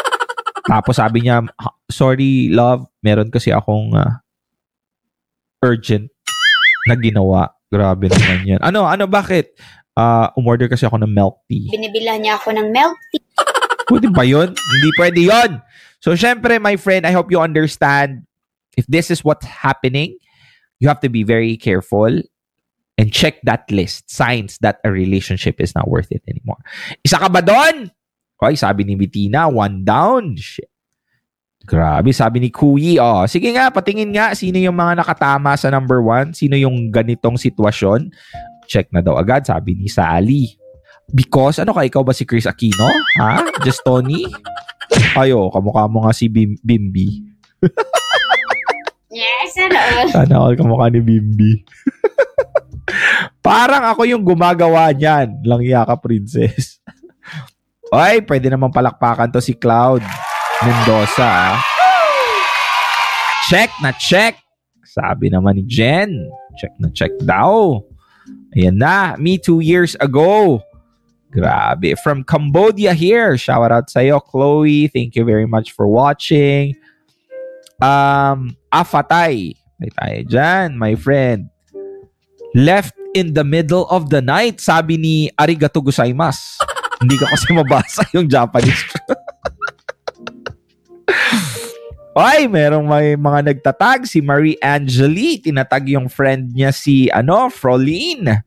Tapos 0.70 0.96
sabi 0.96 1.26
niya, 1.26 1.44
"Ha- 1.60 1.78
sorry 1.90 2.48
love, 2.48 2.88
meron 3.04 3.28
kasi 3.28 3.52
akong 3.52 3.92
ah, 3.94 4.24
urgent 5.60 6.13
na 6.86 6.94
ginawa. 6.96 7.52
Grabe 7.72 8.06
naman 8.12 8.46
yan. 8.46 8.60
Ano, 8.62 8.86
ano, 8.86 9.08
bakit? 9.08 9.56
Ah, 9.94 10.30
umorder 10.34 10.66
kasi 10.66 10.86
ako 10.86 10.98
ng 11.02 11.10
milk 11.10 11.42
tea. 11.46 11.70
Binibilan 11.70 12.22
niya 12.22 12.34
ako 12.38 12.54
ng 12.54 12.68
milk 12.70 12.98
tea. 13.10 13.24
Pwede 13.90 14.08
ba 14.10 14.24
yun? 14.24 14.50
Hindi 14.56 14.88
pwede 14.96 15.20
yun. 15.20 15.50
So, 16.00 16.16
syempre, 16.16 16.56
my 16.56 16.76
friend, 16.80 17.04
I 17.04 17.12
hope 17.12 17.28
you 17.28 17.40
understand 17.40 18.24
if 18.76 18.88
this 18.88 19.12
is 19.12 19.24
what's 19.24 19.44
happening, 19.44 20.16
you 20.80 20.88
have 20.88 21.00
to 21.04 21.12
be 21.12 21.22
very 21.22 21.56
careful 21.56 22.10
and 22.98 23.12
check 23.12 23.40
that 23.44 23.68
list. 23.70 24.08
Signs 24.08 24.58
that 24.60 24.80
a 24.84 24.90
relationship 24.90 25.60
is 25.60 25.74
not 25.74 25.88
worth 25.88 26.10
it 26.10 26.24
anymore. 26.28 26.60
Isa 27.04 27.20
ka 27.20 27.28
ba 27.28 27.44
doon? 27.44 27.92
Hoy, 28.40 28.56
sabi 28.58 28.84
ni 28.84 28.96
Bettina, 28.98 29.48
one 29.48 29.84
down. 29.84 30.36
Shit. 30.36 30.68
Grabe, 31.64 32.12
sabi 32.12 32.44
ni 32.44 32.50
Kuyi. 32.52 33.00
Oh, 33.00 33.24
sige 33.24 33.48
nga, 33.56 33.72
patingin 33.72 34.12
nga 34.12 34.36
sino 34.36 34.60
yung 34.60 34.76
mga 34.76 35.00
nakatama 35.00 35.56
sa 35.56 35.72
number 35.72 36.04
one. 36.04 36.36
Sino 36.36 36.60
yung 36.60 36.92
ganitong 36.92 37.40
sitwasyon. 37.40 38.12
Check 38.68 38.92
na 38.92 39.00
daw 39.00 39.16
agad, 39.16 39.48
sabi 39.48 39.72
ni 39.72 39.88
Sally. 39.88 40.60
Because, 41.08 41.60
ano 41.60 41.72
ka, 41.72 41.84
ikaw 41.84 42.04
ba 42.04 42.12
si 42.12 42.28
Chris 42.28 42.44
Aquino? 42.48 42.84
Ha? 43.20 43.64
Just 43.64 43.80
Tony? 43.84 44.28
Ayo, 45.16 45.48
kamukha 45.52 45.88
mo 45.88 46.04
nga 46.04 46.12
si 46.12 46.28
Bim- 46.28 46.60
Bimbi. 46.60 47.24
Yes, 49.14 49.54
ano? 49.62 50.10
Sana 50.10 50.42
all 50.42 50.58
kamukha 50.58 50.90
ni 50.90 50.98
Bimbi. 50.98 51.62
Parang 53.46 53.86
ako 53.86 54.10
yung 54.10 54.26
gumagawa 54.26 54.90
niyan. 54.90 55.38
Langya 55.46 55.86
ka, 55.86 55.94
princess. 56.02 56.82
Oy, 57.94 58.26
pwede 58.26 58.50
naman 58.50 58.74
palakpakan 58.74 59.30
to 59.30 59.38
si 59.38 59.54
Cloud 59.54 60.02
Mendoza. 60.62 61.26
ah. 61.26 61.58
Check 63.50 63.70
na 63.82 63.90
check. 63.98 64.38
Sabi 64.86 65.28
naman 65.28 65.58
ni 65.58 65.64
Jen. 65.66 66.30
Check 66.56 66.72
na 66.78 66.88
check 66.94 67.10
daw. 67.26 67.82
Ayan 68.54 68.78
na. 68.78 69.18
Me 69.18 69.36
two 69.36 69.58
years 69.60 69.98
ago. 69.98 70.62
Grabe. 71.34 71.98
From 71.98 72.22
Cambodia 72.22 72.94
here. 72.94 73.34
Shout 73.34 73.74
out 73.74 73.90
sa'yo, 73.90 74.22
Chloe. 74.22 74.86
Thank 74.86 75.18
you 75.18 75.26
very 75.26 75.50
much 75.50 75.74
for 75.74 75.90
watching. 75.90 76.78
Um, 77.82 78.54
Afatay. 78.70 79.58
May 79.82 79.90
tayo 79.90 80.18
dyan, 80.30 80.78
my 80.78 80.94
friend. 80.94 81.50
Left 82.54 82.94
in 83.18 83.34
the 83.34 83.42
middle 83.42 83.90
of 83.90 84.14
the 84.14 84.22
night, 84.22 84.62
sabi 84.62 84.94
ni 84.94 85.26
Arigato 85.34 85.82
gozaimasu. 85.82 86.62
Hindi 87.02 87.18
ka 87.18 87.26
kasi 87.26 87.50
mabasa 87.50 88.06
yung 88.14 88.30
Japanese. 88.30 88.86
Ay, 92.14 92.46
merong 92.46 92.86
may 92.86 93.18
mga 93.18 93.50
nagtatag. 93.50 94.06
Si 94.06 94.22
Marie 94.22 94.54
Angeli, 94.62 95.42
tinatag 95.42 95.90
yung 95.90 96.06
friend 96.06 96.54
niya 96.54 96.70
si, 96.70 97.10
ano, 97.10 97.50
Frolin. 97.50 98.38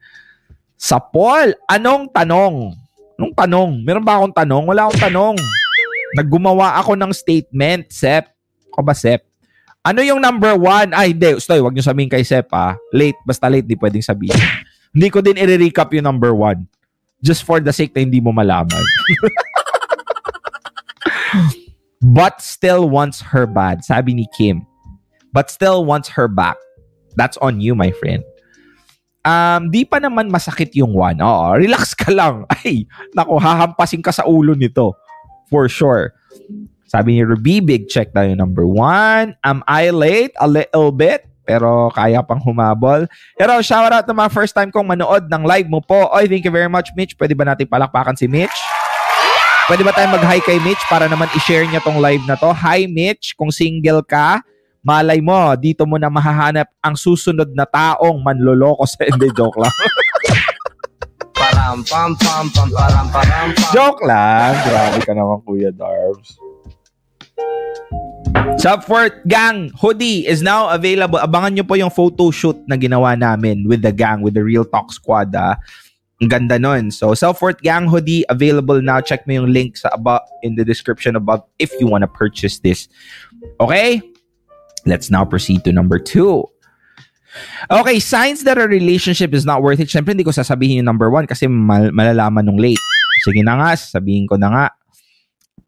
Sa 0.79 1.03
Paul, 1.03 1.51
anong 1.67 2.07
tanong? 2.15 2.71
Anong 3.19 3.33
tanong? 3.35 3.69
Meron 3.83 4.07
ba 4.07 4.23
akong 4.23 4.31
tanong? 4.31 4.63
Wala 4.71 4.87
akong 4.87 5.11
tanong. 5.11 5.35
Naggumawa 6.15 6.79
ako 6.79 6.95
ng 6.95 7.11
statement, 7.11 7.91
Sep. 7.91 8.31
Ako 8.71 8.87
ba, 8.87 8.95
Sep? 8.95 9.27
Ano 9.83 9.99
yung 9.99 10.23
number 10.23 10.55
one? 10.55 10.95
Ay, 10.95 11.11
hindi. 11.11 11.35
Stoy, 11.35 11.59
wag 11.59 11.75
niyo 11.75 11.83
sabihin 11.83 12.07
kay 12.07 12.23
Sep, 12.23 12.47
ah. 12.55 12.79
Late. 12.95 13.19
Basta 13.27 13.51
late, 13.51 13.67
di 13.67 13.75
pwedeng 13.75 14.03
sabihin. 14.03 14.39
hindi 14.95 15.11
ko 15.11 15.19
din 15.19 15.35
i-recap 15.35 15.91
yung 15.91 16.07
number 16.07 16.31
one. 16.31 16.63
Just 17.19 17.43
for 17.43 17.59
the 17.59 17.75
sake 17.75 17.91
na 17.91 17.99
hindi 17.99 18.23
mo 18.23 18.31
malaman. 18.31 18.79
But 22.07 22.39
still 22.39 22.87
wants 22.87 23.19
her 23.19 23.43
bad. 23.43 23.83
Sabi 23.83 24.15
ni 24.15 24.31
Kim. 24.31 24.63
But 25.35 25.51
still 25.51 25.83
wants 25.83 26.07
her 26.15 26.31
back. 26.31 26.55
That's 27.19 27.35
on 27.43 27.59
you, 27.59 27.75
my 27.75 27.91
friend. 27.99 28.23
Um, 29.27 29.67
di 29.75 29.83
pa 29.83 29.99
naman 29.99 30.31
masakit 30.31 30.71
yung 30.71 30.95
one. 30.95 31.19
Oo, 31.19 31.59
relax 31.59 31.91
ka 31.91 32.07
lang. 32.15 32.47
Ay, 32.63 32.87
nako, 33.11 33.43
hahampasin 33.43 33.99
ka 33.99 34.15
sa 34.15 34.23
ulo 34.23 34.55
nito. 34.55 34.95
For 35.51 35.67
sure. 35.67 36.15
Sabi 36.87 37.19
ni 37.19 37.27
Ruby, 37.27 37.59
big 37.59 37.91
check 37.91 38.15
yung 38.15 38.39
number 38.39 38.63
one. 38.63 39.35
Am 39.43 39.59
I 39.67 39.91
late? 39.91 40.31
A 40.39 40.47
little 40.47 40.95
bit. 40.95 41.27
Pero 41.43 41.91
kaya 41.91 42.23
pang 42.23 42.39
humabol. 42.39 43.07
Pero 43.35 43.59
shout 43.59 43.91
out 43.91 44.07
na 44.07 44.15
mga 44.15 44.31
first 44.31 44.55
time 44.55 44.71
kong 44.71 44.87
manood 44.87 45.27
ng 45.27 45.43
live 45.43 45.67
mo 45.67 45.83
po. 45.83 46.07
Oy, 46.11 46.27
thank 46.27 46.47
you 46.47 46.51
very 46.51 46.71
much, 46.71 46.91
Mitch. 46.95 47.15
Pwede 47.19 47.35
ba 47.35 47.47
natin 47.47 47.67
palakpakan 47.67 48.15
si 48.15 48.31
Mitch? 48.31 48.55
Pwede 49.67 49.83
ba 49.83 49.91
tayo 49.91 50.07
mag-hi 50.15 50.39
kay 50.39 50.63
Mitch 50.63 50.79
para 50.87 51.11
naman 51.11 51.27
i-share 51.35 51.67
niya 51.67 51.83
tong 51.83 51.99
live 51.99 52.23
na 52.23 52.39
to? 52.39 52.55
Hi, 52.55 52.87
Mitch. 52.87 53.35
Kung 53.35 53.51
single 53.51 53.99
ka, 53.99 54.39
malay 54.79 55.19
mo, 55.19 55.35
dito 55.59 55.83
mo 55.83 55.99
na 55.99 56.07
mahahanap 56.07 56.71
ang 56.79 56.95
susunod 56.95 57.51
na 57.51 57.67
taong 57.67 58.15
manloloko 58.23 58.87
sa 58.87 59.03
hindi. 59.03 59.27
Joke 59.35 59.59
lang. 59.59 59.75
Param 61.35 61.83
pam 61.83 62.15
pam 62.15 62.47
pam 62.47 62.71
param 62.71 63.11
param 63.11 63.47
pam. 63.51 63.71
Joke 63.75 64.07
lang. 64.07 64.55
Grabe 64.55 64.99
ka 65.03 65.11
naman, 65.11 65.43
Kuya 65.43 65.75
Darbs. 65.75 66.39
Subfort 68.63 69.27
Gang 69.27 69.75
hoodie 69.83 70.23
is 70.31 70.39
now 70.39 70.71
available. 70.71 71.19
Abangan 71.19 71.59
nyo 71.59 71.67
po 71.67 71.75
yung 71.75 71.91
photo 71.91 72.31
shoot 72.31 72.55
na 72.71 72.79
ginawa 72.79 73.19
namin 73.19 73.67
with 73.67 73.83
the 73.83 73.91
gang, 73.91 74.23
with 74.23 74.39
the 74.39 74.41
Real 74.47 74.63
Talk 74.63 74.95
Squad. 74.95 75.35
Ah. 75.35 75.59
Ang 76.17 76.29
ganda 76.33 76.57
nun. 76.57 76.89
So, 76.89 77.13
Self-Worth 77.13 77.61
Gang 77.61 77.85
hoodie 77.85 78.25
available 78.29 78.81
now. 78.81 79.01
Check 79.01 79.27
mo 79.29 79.37
yung 79.37 79.53
link 79.53 79.77
sa 79.77 79.93
above 79.93 80.25
in 80.41 80.57
the 80.57 80.65
description 80.65 81.13
above 81.13 81.45
if 81.61 81.69
you 81.77 81.85
want 81.85 82.01
to 82.01 82.09
purchase 82.09 82.57
this. 82.59 82.89
Okay? 83.61 84.01
Let's 84.89 85.13
now 85.13 85.25
proceed 85.25 85.61
to 85.65 85.71
number 85.71 85.99
two. 85.99 86.49
Okay, 87.69 87.99
signs 87.99 88.43
that 88.49 88.57
a 88.57 88.65
relationship 88.65 89.33
is 89.33 89.45
not 89.45 89.61
worth 89.61 89.77
it. 89.77 89.93
Siyempre, 89.93 90.17
hindi 90.17 90.25
ko 90.25 90.33
sasabihin 90.33 90.81
yung 90.81 90.89
number 90.89 91.13
one 91.13 91.29
kasi 91.29 91.45
mal- 91.45 91.93
malalaman 91.93 92.49
nung 92.49 92.57
late. 92.57 92.81
Sige 93.27 93.45
na 93.45 93.61
nga, 93.61 93.77
sabihin 93.77 94.25
ko 94.25 94.41
na 94.41 94.49
nga. 94.49 94.65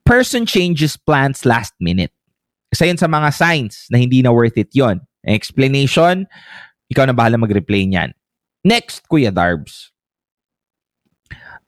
Person 0.01 0.49
changes 0.49 0.97
plans 0.97 1.45
last 1.45 1.77
minute. 1.77 2.09
Isa 2.73 2.89
yun 2.89 2.97
sa 2.97 3.05
mga 3.05 3.29
signs 3.33 3.85
na 3.93 4.01
hindi 4.01 4.21
na 4.21 4.33
worth 4.33 4.57
it 4.57 4.73
yon. 4.73 5.01
Explanation, 5.25 6.25
ikaw 6.89 7.05
na 7.05 7.13
bahala 7.13 7.37
mag-replay 7.37 7.85
niyan. 7.85 8.13
Next, 8.65 9.05
Kuya 9.05 9.29
Darbs. 9.29 9.93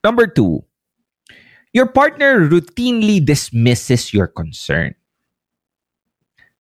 Number 0.02 0.26
two, 0.26 0.66
your 1.74 1.86
partner 1.86 2.50
routinely 2.50 3.24
dismisses 3.24 4.14
your 4.14 4.28
concern. 4.28 4.98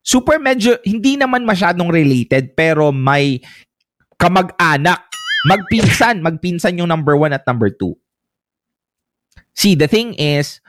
Super 0.01 0.37
medyo, 0.41 0.77
hindi 0.85 1.17
naman 1.17 1.45
masyadong 1.45 1.93
related, 1.93 2.57
pero 2.57 2.89
may 2.93 3.41
kamag-anak. 4.17 5.01
Magpinsan. 5.45 6.21
Magpinsan 6.21 6.77
yung 6.77 6.89
number 6.89 7.17
one 7.17 7.33
at 7.33 7.45
number 7.45 7.69
two. 7.69 7.97
See, 9.57 9.73
the 9.73 9.89
thing 9.89 10.13
is, 10.15 10.61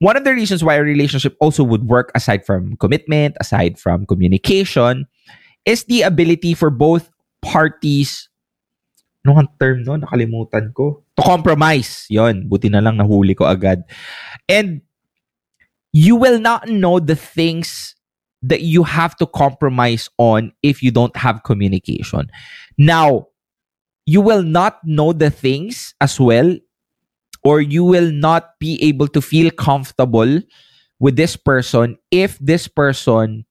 one 0.00 0.16
of 0.16 0.24
the 0.24 0.32
reasons 0.36 0.64
why 0.64 0.76
a 0.76 0.84
relationship 0.84 1.36
also 1.40 1.64
would 1.64 1.88
work 1.88 2.12
aside 2.14 2.44
from 2.44 2.76
commitment, 2.76 3.36
aside 3.40 3.80
from 3.80 4.04
communication, 4.04 5.08
is 5.64 5.84
the 5.84 6.04
ability 6.04 6.52
for 6.52 6.68
both 6.68 7.08
parties 7.40 8.28
ano 9.22 9.38
ang 9.38 9.50
term 9.54 9.86
no? 9.86 9.94
Nakalimutan 9.94 10.74
ko. 10.74 11.06
Compromise. 11.22 12.06
Yon, 12.10 12.48
buti 12.48 12.68
na 12.68 12.82
lang 12.82 12.98
nahuli 12.98 13.36
ko 13.36 13.46
agad. 13.46 13.82
And 14.48 14.82
you 15.92 16.16
will 16.16 16.38
not 16.38 16.68
know 16.68 16.98
the 16.98 17.16
things 17.16 17.94
that 18.42 18.62
you 18.62 18.82
have 18.82 19.16
to 19.16 19.26
compromise 19.26 20.10
on 20.18 20.52
if 20.62 20.82
you 20.82 20.90
don't 20.90 21.16
have 21.16 21.44
communication. 21.44 22.26
Now, 22.76 23.28
you 24.04 24.20
will 24.20 24.42
not 24.42 24.82
know 24.84 25.12
the 25.12 25.30
things 25.30 25.94
as 26.00 26.18
well 26.18 26.56
or 27.44 27.60
you 27.60 27.84
will 27.84 28.10
not 28.10 28.58
be 28.58 28.82
able 28.82 29.08
to 29.08 29.20
feel 29.20 29.50
comfortable 29.50 30.40
with 30.98 31.16
this 31.16 31.36
person 31.36 31.98
if 32.10 32.38
this 32.38 32.66
person 32.66 33.44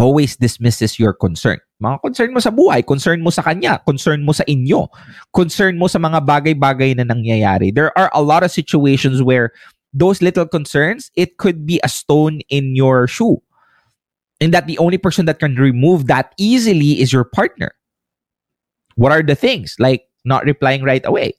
always 0.00 0.34
dismisses 0.40 0.98
your 0.98 1.12
concern. 1.12 1.60
Mga 1.84 2.00
concern 2.00 2.32
mo 2.32 2.40
sa 2.40 2.48
buhay, 2.48 2.80
concern 2.80 3.20
mo 3.20 3.28
sa 3.28 3.44
kanya, 3.44 3.84
concern 3.84 4.24
mo 4.24 4.32
sa 4.32 4.42
inyo, 4.48 4.88
concern 5.36 5.76
mo 5.76 5.86
sa 5.92 6.00
mga 6.00 6.24
bagay-bagay 6.24 6.96
na 6.96 7.04
nangyayari. 7.04 7.68
There 7.68 7.92
are 8.00 8.08
a 8.16 8.24
lot 8.24 8.40
of 8.42 8.50
situations 8.50 9.20
where 9.20 9.52
those 9.92 10.24
little 10.24 10.48
concerns, 10.48 11.12
it 11.20 11.36
could 11.36 11.68
be 11.68 11.78
a 11.84 11.92
stone 11.92 12.40
in 12.48 12.72
your 12.74 13.06
shoe. 13.06 13.44
And 14.40 14.56
that 14.56 14.64
the 14.66 14.80
only 14.80 14.96
person 14.96 15.28
that 15.28 15.38
can 15.38 15.60
remove 15.60 16.08
that 16.08 16.32
easily 16.40 16.96
is 16.96 17.12
your 17.12 17.28
partner. 17.28 17.76
What 18.96 19.12
are 19.12 19.22
the 19.22 19.36
things? 19.36 19.76
Like 19.78 20.08
not 20.24 20.48
replying 20.48 20.82
right 20.82 21.04
away. 21.04 21.36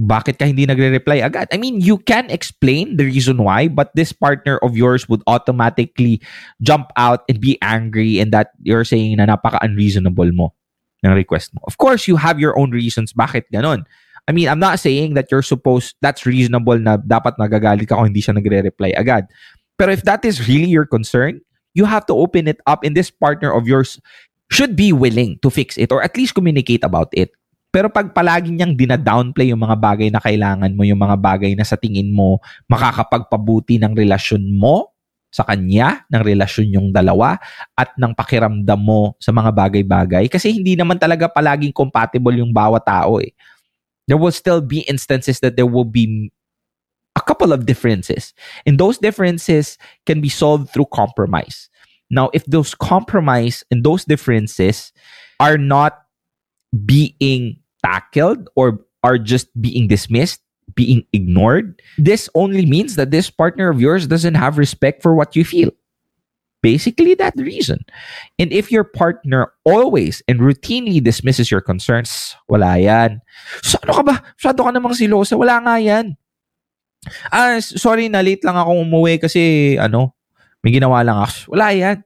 Bakit 0.00 0.38
ka 0.38 0.48
hindi 0.48 0.66
nagre-reply 0.66 1.20
agad? 1.20 1.48
I 1.52 1.58
mean, 1.58 1.80
you 1.80 1.98
can 1.98 2.30
explain 2.30 2.96
the 2.96 3.04
reason 3.04 3.42
why, 3.42 3.68
but 3.68 3.92
this 3.94 4.12
partner 4.12 4.58
of 4.64 4.76
yours 4.76 5.08
would 5.08 5.22
automatically 5.26 6.20
jump 6.62 6.92
out 6.96 7.22
and 7.28 7.40
be 7.40 7.58
angry 7.62 8.18
and 8.18 8.32
that 8.32 8.50
you're 8.62 8.84
saying 8.84 9.16
na 9.16 9.26
napaka-unreasonable 9.26 10.32
mo 10.32 10.54
ng 11.04 11.12
request 11.12 11.52
mo. 11.54 11.60
Of 11.66 11.78
course, 11.78 12.08
you 12.08 12.16
have 12.16 12.40
your 12.40 12.58
own 12.58 12.70
reasons 12.70 13.12
bakit 13.12 13.44
ganon. 13.52 13.84
I 14.28 14.32
mean, 14.32 14.48
I'm 14.48 14.62
not 14.62 14.78
saying 14.78 15.14
that 15.14 15.30
you're 15.30 15.42
supposed, 15.42 15.96
that's 16.00 16.24
reasonable 16.24 16.78
na 16.78 16.96
dapat 16.96 17.36
nagagalit 17.42 17.88
ka 17.90 17.98
kung 17.98 18.06
hindi 18.06 18.22
siya 18.22 18.38
nagre-reply 18.38 18.94
agad. 18.94 19.26
Pero 19.78 19.90
if 19.90 20.06
that 20.06 20.24
is 20.24 20.46
really 20.46 20.70
your 20.70 20.86
concern, 20.86 21.42
you 21.74 21.84
have 21.84 22.06
to 22.06 22.14
open 22.14 22.46
it 22.46 22.60
up 22.66 22.84
and 22.84 22.96
this 22.96 23.10
partner 23.10 23.50
of 23.50 23.66
yours 23.66 23.98
should 24.50 24.76
be 24.76 24.92
willing 24.92 25.40
to 25.42 25.50
fix 25.50 25.76
it 25.76 25.90
or 25.90 26.02
at 26.02 26.16
least 26.16 26.34
communicate 26.34 26.84
about 26.84 27.08
it. 27.12 27.32
Pero 27.72 27.88
pag 27.88 28.12
palagi 28.12 28.52
niyang 28.52 28.76
dinadownplay 28.76 29.48
yung 29.48 29.64
mga 29.64 29.80
bagay 29.80 30.08
na 30.12 30.20
kailangan 30.20 30.76
mo, 30.76 30.84
yung 30.84 31.00
mga 31.00 31.16
bagay 31.16 31.56
na 31.56 31.64
sa 31.64 31.80
tingin 31.80 32.12
mo 32.12 32.36
makakapagpabuti 32.68 33.80
ng 33.80 33.96
relasyon 33.96 34.44
mo 34.52 34.92
sa 35.32 35.48
kanya, 35.48 36.04
ng 36.12 36.20
relasyon 36.20 36.68
yung 36.68 36.88
dalawa, 36.92 37.40
at 37.72 37.96
ng 37.96 38.12
pakiramdam 38.12 38.76
mo 38.76 39.16
sa 39.16 39.32
mga 39.32 39.48
bagay-bagay. 39.48 40.28
Kasi 40.28 40.52
hindi 40.52 40.76
naman 40.76 41.00
talaga 41.00 41.24
palaging 41.32 41.72
compatible 41.72 42.36
yung 42.36 42.52
bawat 42.52 42.84
tao 42.84 43.16
eh. 43.16 43.32
There 44.04 44.20
will 44.20 44.36
still 44.36 44.60
be 44.60 44.84
instances 44.84 45.40
that 45.40 45.56
there 45.56 45.64
will 45.64 45.88
be 45.88 46.28
a 47.16 47.24
couple 47.24 47.56
of 47.56 47.64
differences. 47.64 48.36
And 48.68 48.76
those 48.76 49.00
differences 49.00 49.80
can 50.04 50.20
be 50.20 50.28
solved 50.28 50.68
through 50.68 50.92
compromise. 50.92 51.72
Now, 52.12 52.28
if 52.36 52.44
those 52.44 52.76
compromise 52.76 53.64
and 53.72 53.80
those 53.80 54.04
differences 54.04 54.92
are 55.40 55.56
not 55.56 55.96
being 56.76 57.61
tackled 57.84 58.48
or 58.56 58.80
are 59.02 59.18
just 59.18 59.50
being 59.60 59.88
dismissed, 59.88 60.40
being 60.74 61.04
ignored, 61.12 61.82
this 61.98 62.30
only 62.34 62.64
means 62.66 62.96
that 62.96 63.10
this 63.10 63.30
partner 63.30 63.68
of 63.68 63.80
yours 63.80 64.06
doesn't 64.06 64.34
have 64.34 64.58
respect 64.58 65.02
for 65.02 65.14
what 65.14 65.34
you 65.36 65.44
feel. 65.44 65.70
Basically, 66.62 67.18
that 67.18 67.34
reason. 67.34 67.82
And 68.38 68.52
if 68.54 68.70
your 68.70 68.86
partner 68.86 69.50
always 69.66 70.22
and 70.30 70.38
routinely 70.38 71.02
dismisses 71.02 71.50
your 71.50 71.60
concerns, 71.60 72.38
wala 72.46 72.78
yan. 72.78 73.18
So, 73.66 73.82
ano 73.82 73.98
ka 73.98 74.02
ba? 74.06 74.16
Masyado 74.38 74.62
ka 74.62 74.70
namang 74.70 74.94
silosa. 74.94 75.34
Wala 75.34 75.58
nga 75.58 75.82
yan. 75.82 76.14
Ah, 77.34 77.58
sorry 77.58 78.06
na 78.06 78.22
late 78.22 78.46
lang 78.46 78.54
ako 78.54 78.86
umuwi 78.86 79.18
kasi 79.18 79.74
ano, 79.74 80.14
may 80.62 80.70
ginawa 80.70 81.02
lang 81.02 81.18
ako. 81.18 81.58
Wala 81.58 81.74
yan. 81.74 81.98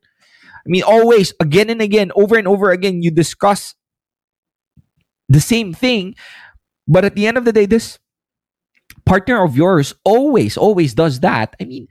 I 0.64 0.68
mean, 0.73 0.88
always, 0.88 1.37
again 1.37 1.68
and 1.68 1.85
again, 1.85 2.09
over 2.16 2.40
and 2.40 2.49
over 2.49 2.73
again, 2.73 3.04
you 3.04 3.12
discuss 3.12 3.76
the 5.28 5.40
same 5.40 5.73
thing. 5.73 6.14
But 6.88 7.04
at 7.04 7.14
the 7.14 7.26
end 7.26 7.37
of 7.37 7.45
the 7.45 7.52
day, 7.52 7.66
this 7.66 7.99
partner 9.04 9.42
of 9.42 9.56
yours 9.56 9.95
always, 10.04 10.56
always 10.56 10.95
does 10.95 11.21
that. 11.21 11.56
I 11.61 11.64
mean, 11.64 11.88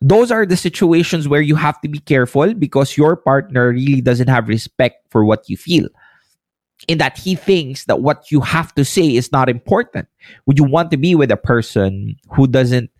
those 0.00 0.30
are 0.30 0.46
the 0.46 0.56
situations 0.56 1.28
where 1.28 1.40
you 1.40 1.56
have 1.56 1.80
to 1.80 1.88
be 1.88 1.98
careful 1.98 2.54
because 2.54 2.96
your 2.96 3.16
partner 3.16 3.70
really 3.70 4.00
doesn't 4.00 4.28
have 4.28 4.48
respect 4.48 5.06
for 5.10 5.24
what 5.24 5.48
you 5.48 5.56
feel. 5.56 5.88
In 6.88 6.98
that 6.98 7.18
he 7.18 7.34
thinks 7.34 7.86
that 7.86 8.02
what 8.02 8.30
you 8.30 8.40
have 8.42 8.74
to 8.74 8.84
say 8.84 9.16
is 9.16 9.32
not 9.32 9.48
important. 9.48 10.08
Would 10.44 10.58
you 10.58 10.64
want 10.64 10.90
to 10.90 10.98
be 10.98 11.14
with 11.14 11.30
a 11.30 11.36
person 11.36 12.16
who 12.30 12.46
doesn't 12.46 12.90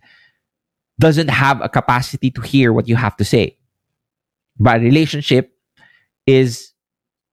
doesn't 0.99 1.29
have 1.29 1.61
a 1.61 1.69
capacity 1.69 2.31
to 2.31 2.41
hear 2.41 2.73
what 2.73 2.87
you 2.87 2.95
have 2.95 3.15
to 3.17 3.23
say? 3.23 3.55
But 4.59 4.81
relationship 4.81 5.51
is 6.25 6.73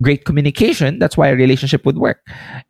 great 0.05 0.29
communication. 0.29 1.01
That's 1.01 1.17
why 1.17 1.33
a 1.33 1.35
relationship 1.35 1.89
would 1.89 1.97
work. 1.97 2.21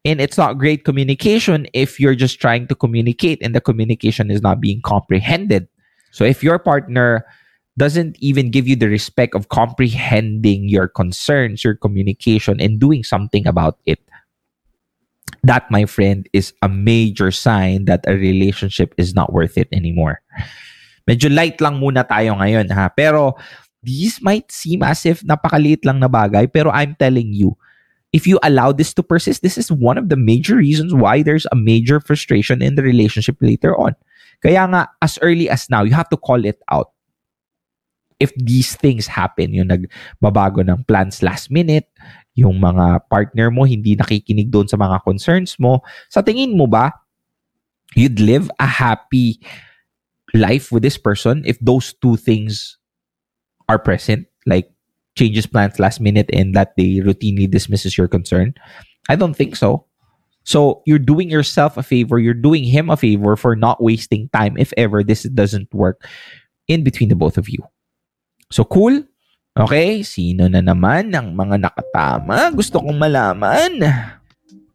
And 0.07 0.23
it's 0.23 0.38
not 0.38 0.57
great 0.57 0.87
communication 0.87 1.67
if 1.75 1.99
you're 1.99 2.14
just 2.14 2.38
trying 2.38 2.71
to 2.71 2.79
communicate 2.79 3.43
and 3.43 3.55
the 3.55 3.61
communication 3.61 4.31
is 4.31 4.41
not 4.41 4.62
being 4.62 4.81
comprehended. 4.81 5.67
So 6.14 6.23
if 6.23 6.47
your 6.47 6.62
partner 6.62 7.26
doesn't 7.76 8.14
even 8.23 8.55
give 8.55 8.71
you 8.71 8.79
the 8.79 8.87
respect 8.87 9.35
of 9.35 9.50
comprehending 9.50 10.71
your 10.71 10.87
concerns, 10.87 11.67
your 11.67 11.75
communication, 11.75 12.62
and 12.62 12.79
doing 12.79 13.03
something 13.03 13.50
about 13.50 13.83
it, 13.85 13.99
that, 15.43 15.69
my 15.75 15.85
friend, 15.85 16.31
is 16.33 16.55
a 16.62 16.68
major 16.68 17.35
sign 17.35 17.87
that 17.90 18.07
a 18.07 18.14
relationship 18.14 18.94
is 18.97 19.12
not 19.12 19.33
worth 19.33 19.59
it 19.59 19.66
anymore. 19.73 20.23
Medyo 21.11 21.35
light 21.35 21.61
lang 21.61 21.83
muna 21.83 22.07
tayo 22.07 22.38
ngayon, 22.38 22.70
ha? 22.70 22.88
Pero 22.88 23.35
these 23.85 24.20
might 24.25 24.51
seem 24.51 24.83
as 24.83 25.05
if 25.05 25.23
napakaliit 25.23 25.85
lang 25.85 26.01
na 26.01 26.09
bagay, 26.09 26.49
pero 26.49 26.73
I'm 26.73 26.97
telling 26.97 27.33
you, 27.37 27.55
if 28.14 28.27
you 28.27 28.38
allow 28.42 28.73
this 28.73 28.94
to 28.94 29.03
persist, 29.03 29.42
this 29.42 29.59
is 29.59 29.70
one 29.70 29.99
of 29.99 30.09
the 30.09 30.16
major 30.16 30.57
reasons 30.57 30.94
why 30.94 31.20
there's 31.20 31.47
a 31.53 31.59
major 31.59 32.01
frustration 32.01 32.62
in 32.62 32.75
the 32.75 32.83
relationship 32.83 33.37
later 33.42 33.75
on. 33.77 33.92
Kaya 34.38 34.64
nga, 34.70 34.88
as 35.03 35.18
early 35.20 35.51
as 35.51 35.68
now, 35.68 35.83
you 35.83 35.92
have 35.92 36.09
to 36.09 36.16
call 36.16 36.44
it 36.44 36.62
out. 36.70 36.94
If 38.23 38.31
these 38.38 38.79
things 38.79 39.11
happen, 39.11 39.51
yung 39.53 39.68
nagbabago 39.68 40.62
ng 40.62 40.87
plans 40.87 41.27
last 41.27 41.51
minute, 41.51 41.90
yung 42.38 42.62
mga 42.62 43.11
partner 43.11 43.51
mo 43.51 43.66
hindi 43.66 43.99
nakikinig 43.99 44.51
doon 44.51 44.70
sa 44.70 44.79
mga 44.79 45.03
concerns 45.03 45.59
mo, 45.59 45.83
sa 46.07 46.23
tingin 46.23 46.55
mo 46.55 46.70
ba, 46.70 46.94
you'd 47.99 48.23
live 48.23 48.47
a 48.62 48.66
happy 48.66 49.42
life 50.35 50.70
with 50.70 50.83
this 50.83 50.99
person 50.99 51.42
if 51.47 51.59
those 51.59 51.94
two 51.99 52.14
things 52.14 52.79
are 53.68 53.79
present, 53.79 54.27
like 54.46 54.70
changes 55.16 55.46
plans 55.46 55.79
last 55.79 56.00
minute 56.00 56.29
and 56.33 56.55
that 56.55 56.77
they 56.77 57.00
routinely 57.00 57.50
dismisses 57.50 57.96
your 57.96 58.09
concern? 58.09 58.55
I 59.09 59.16
don't 59.16 59.35
think 59.35 59.57
so. 59.57 59.87
So 60.44 60.83
you're 60.85 61.00
doing 61.00 61.31
yourself 61.31 61.77
a 61.77 61.83
favor, 61.83 62.18
you're 62.20 62.37
doing 62.37 62.64
him 62.64 62.90
a 62.90 62.96
favor 62.96 63.37
for 63.37 63.57
not 63.57 63.83
wasting 63.83 64.29
time 64.29 64.57
if 64.59 64.72
ever 64.77 65.03
this 65.03 65.24
doesn't 65.24 65.72
work 65.72 66.05
in 66.68 66.85
between 66.85 67.09
the 67.09 67.16
both 67.16 67.38
of 67.38 67.48
you. 67.48 67.64
So 68.53 68.64
cool? 68.64 69.03
Okay, 69.55 70.03
sino 70.03 70.50
na 70.50 70.61
naman 70.61 71.14
ng 71.14 71.33
mga 71.33 71.62
nakatama? 71.62 72.50
Gusto 72.53 72.83
kong 72.83 72.98
malaman. 72.98 73.79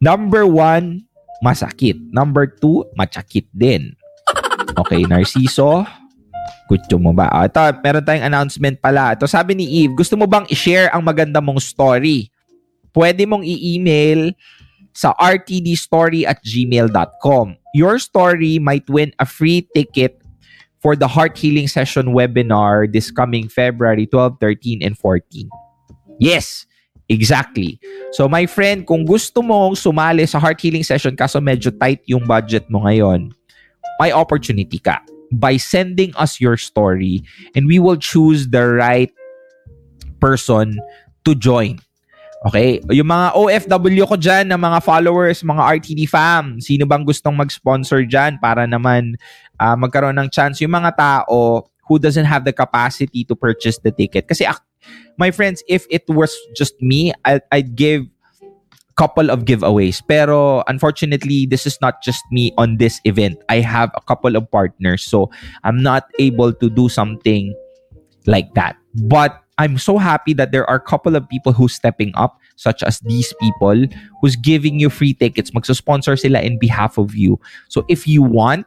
Number 0.00 0.48
one, 0.48 1.04
masakit. 1.44 2.00
Number 2.10 2.48
two, 2.48 2.88
matsakit 2.96 3.46
din. 3.52 3.92
Okay, 4.80 5.04
Narciso, 5.04 5.84
Gusto 6.70 7.02
mo 7.02 7.10
ba? 7.10 7.26
Ah, 7.30 7.50
ito, 7.50 7.58
meron 7.82 8.04
tayong 8.06 8.26
announcement 8.30 8.76
pala. 8.78 9.18
Ito, 9.18 9.26
sabi 9.26 9.58
ni 9.58 9.66
Eve, 9.82 9.98
gusto 9.98 10.14
mo 10.14 10.30
bang 10.30 10.46
i-share 10.46 10.86
ang 10.94 11.02
maganda 11.02 11.42
mong 11.42 11.58
story? 11.58 12.30
Pwede 12.94 13.26
mong 13.26 13.42
i-email 13.42 14.30
sa 14.94 15.14
rtdstory 15.18 16.26
at 16.26 16.38
gmail.com. 16.42 17.58
Your 17.74 17.98
story 17.98 18.58
might 18.58 18.86
win 18.90 19.14
a 19.18 19.26
free 19.26 19.66
ticket 19.74 20.18
for 20.82 20.94
the 20.94 21.06
Heart 21.06 21.38
Healing 21.38 21.66
Session 21.66 22.14
webinar 22.14 22.90
this 22.90 23.10
coming 23.10 23.46
February 23.46 24.06
12, 24.06 24.38
13, 24.38 24.82
and 24.82 24.98
14. 24.98 25.46
Yes, 26.18 26.66
exactly. 27.06 27.78
So 28.14 28.26
my 28.26 28.46
friend, 28.46 28.86
kung 28.86 29.06
gusto 29.06 29.42
mong 29.42 29.78
sumali 29.78 30.26
sa 30.26 30.38
Heart 30.42 30.58
Healing 30.58 30.86
Session 30.86 31.14
kaso 31.14 31.38
medyo 31.38 31.70
tight 31.70 32.02
yung 32.10 32.26
budget 32.26 32.66
mo 32.66 32.86
ngayon, 32.86 33.30
may 34.02 34.10
opportunity 34.10 34.78
ka 34.78 34.98
by 35.30 35.56
sending 35.56 36.14
us 36.18 36.40
your 36.42 36.58
story 36.58 37.22
and 37.54 37.66
we 37.66 37.78
will 37.78 37.96
choose 37.96 38.50
the 38.50 38.66
right 38.66 39.10
person 40.18 40.78
to 41.24 41.34
join. 41.34 41.78
Okay? 42.48 42.80
Yung 42.90 43.08
mga 43.08 43.36
OFW 43.36 44.04
ko 44.08 44.16
dyan, 44.16 44.48
na 44.48 44.56
mga 44.56 44.80
followers, 44.80 45.44
mga 45.44 45.62
RTD 45.80 46.08
fam, 46.08 46.56
sino 46.58 46.88
bang 46.88 47.04
gustong 47.04 47.36
mag-sponsor 47.36 48.02
dyan 48.08 48.40
para 48.40 48.64
naman 48.64 49.14
ah, 49.60 49.76
magkaroon 49.76 50.16
ng 50.16 50.28
chance 50.32 50.60
yung 50.64 50.72
mga 50.72 50.96
tao 50.96 51.68
who 51.84 51.98
doesn't 51.98 52.24
have 52.24 52.46
the 52.46 52.54
capacity 52.54 53.26
to 53.26 53.34
purchase 53.36 53.76
the 53.82 53.92
ticket. 53.92 54.24
Kasi 54.24 54.46
my 55.18 55.28
friends, 55.28 55.60
if 55.68 55.84
it 55.90 56.06
was 56.08 56.32
just 56.56 56.78
me, 56.80 57.12
I- 57.26 57.44
I'd 57.52 57.76
give 57.76 58.08
couple 59.00 59.32
of 59.32 59.48
giveaways. 59.48 60.04
Pero 60.04 60.60
unfortunately, 60.68 61.48
this 61.48 61.64
is 61.64 61.80
not 61.80 62.04
just 62.04 62.20
me 62.30 62.52
on 62.60 62.76
this 62.76 63.00
event. 63.08 63.40
I 63.48 63.64
have 63.64 63.88
a 63.96 64.04
couple 64.04 64.36
of 64.36 64.44
partners. 64.52 65.00
So 65.00 65.32
I'm 65.64 65.80
not 65.80 66.04
able 66.20 66.52
to 66.52 66.68
do 66.68 66.92
something 66.92 67.56
like 68.26 68.52
that. 68.60 68.76
But 69.08 69.40
I'm 69.56 69.78
so 69.80 69.96
happy 69.96 70.34
that 70.34 70.52
there 70.52 70.68
are 70.68 70.76
a 70.76 70.84
couple 70.84 71.16
of 71.16 71.26
people 71.28 71.52
who's 71.56 71.72
stepping 71.72 72.12
up, 72.12 72.36
such 72.56 72.82
as 72.82 73.00
these 73.00 73.32
people 73.40 73.88
who's 74.20 74.36
giving 74.36 74.78
you 74.78 74.90
free 74.90 75.14
tickets. 75.14 75.50
Magsusponsor 75.52 76.20
sila 76.20 76.40
in 76.40 76.58
behalf 76.58 76.98
of 76.98 77.16
you. 77.16 77.40
So 77.68 77.86
if 77.88 78.06
you 78.06 78.20
want 78.20 78.66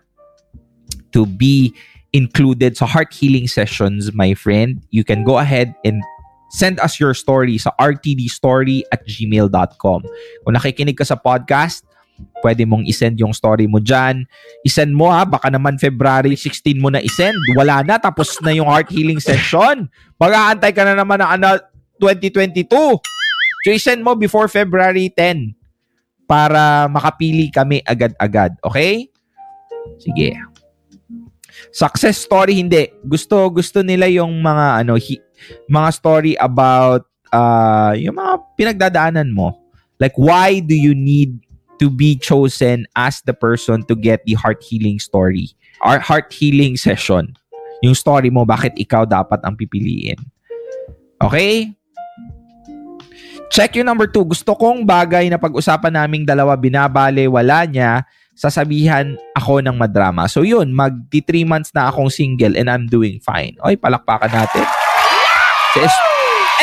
to 1.13 1.27
be 1.27 1.75
included 2.13 2.77
sa 2.77 2.85
heart 2.85 3.13
healing 3.13 3.45
sessions, 3.45 4.13
my 4.13 4.33
friend, 4.33 4.81
you 4.89 5.03
can 5.03 5.23
go 5.23 5.37
ahead 5.37 5.73
and 5.85 6.01
send 6.53 6.77
us 6.79 7.01
your 7.01 7.17
story 7.17 7.57
sa 7.57 7.73
rtdstory 7.81 8.85
at 8.93 9.01
gmail.com. 9.09 9.99
Kung 10.45 10.53
nakikinig 10.53 10.95
ka 10.95 11.03
sa 11.03 11.17
podcast, 11.17 11.81
pwede 12.45 12.63
mong 12.69 12.85
isend 12.85 13.17
yung 13.17 13.33
story 13.33 13.65
mo 13.65 13.81
dyan. 13.81 14.29
Isend 14.61 14.93
mo 14.93 15.09
ha, 15.09 15.25
baka 15.25 15.49
naman 15.49 15.81
February 15.81 16.37
16 16.37 16.77
mo 16.77 16.93
na 16.93 17.01
isend. 17.01 17.35
Wala 17.57 17.81
na, 17.81 17.97
tapos 17.97 18.37
na 18.45 18.53
yung 18.53 18.69
heart 18.69 18.93
healing 18.93 19.19
session. 19.19 19.89
Mag-aantay 20.21 20.71
ka 20.71 20.85
na 20.85 20.93
naman 20.93 21.19
ng 21.19 21.29
ano, 21.41 21.57
2022. 21.97 22.69
So 22.69 23.69
isend 23.71 24.05
mo 24.05 24.13
before 24.13 24.45
February 24.45 25.09
10 25.09 25.57
para 26.29 26.85
makapili 26.91 27.49
kami 27.49 27.81
agad-agad. 27.81 28.53
Okay? 28.61 29.09
Sige. 29.99 30.52
Success 31.71 32.21
story 32.21 32.57
hindi. 32.57 32.89
Gusto 33.05 33.49
gusto 33.49 33.81
nila 33.81 34.09
yung 34.09 34.41
mga 34.41 34.85
ano 34.85 34.97
hi- 34.97 35.21
mga 35.69 35.89
story 35.93 36.33
about 36.39 37.05
uh, 37.33 37.93
yung 37.97 38.17
mga 38.17 38.33
pinagdadaanan 38.55 39.33
mo. 39.33 39.57
Like 39.97 40.17
why 40.17 40.59
do 40.59 40.73
you 40.73 40.97
need 40.97 41.37
to 41.81 41.89
be 41.89 42.15
chosen 42.15 42.85
as 42.95 43.21
the 43.25 43.33
person 43.33 43.83
to 43.89 43.93
get 43.97 44.21
the 44.25 44.33
heart 44.37 44.61
healing 44.61 44.97
story? 44.97 45.53
Our 45.83 45.99
heart 45.99 46.31
healing 46.31 46.79
session. 46.79 47.35
Yung 47.83 47.97
story 47.97 48.31
mo 48.31 48.47
bakit 48.47 48.73
ikaw 48.79 49.03
dapat 49.03 49.43
ang 49.43 49.59
pipiliin. 49.59 50.15
Okay? 51.19 51.75
Check 53.53 53.77
yung 53.77 53.85
number 53.85 54.09
two. 54.09 54.25
Gusto 54.25 54.57
kong 54.57 54.81
bagay 54.81 55.29
na 55.29 55.37
pag-usapan 55.37 55.93
naming 55.93 56.25
dalawa 56.25 56.57
binabale, 56.57 57.29
wala 57.29 57.69
niya, 57.69 58.01
sasabihan 58.33 59.17
ako 59.37 59.61
ng 59.61 59.77
madrama. 59.77 60.25
So 60.29 60.41
yun, 60.45 60.73
magti 60.73 61.21
3 61.21 61.45
months 61.45 61.71
na 61.73 61.89
akong 61.89 62.09
single 62.09 62.57
and 62.57 62.69
I'm 62.69 62.85
doing 62.89 63.21
fine. 63.21 63.57
Oy, 63.61 63.77
palakpakan 63.77 64.29
natin. 64.29 64.65
Si 65.73 65.79
Es- 65.81 66.11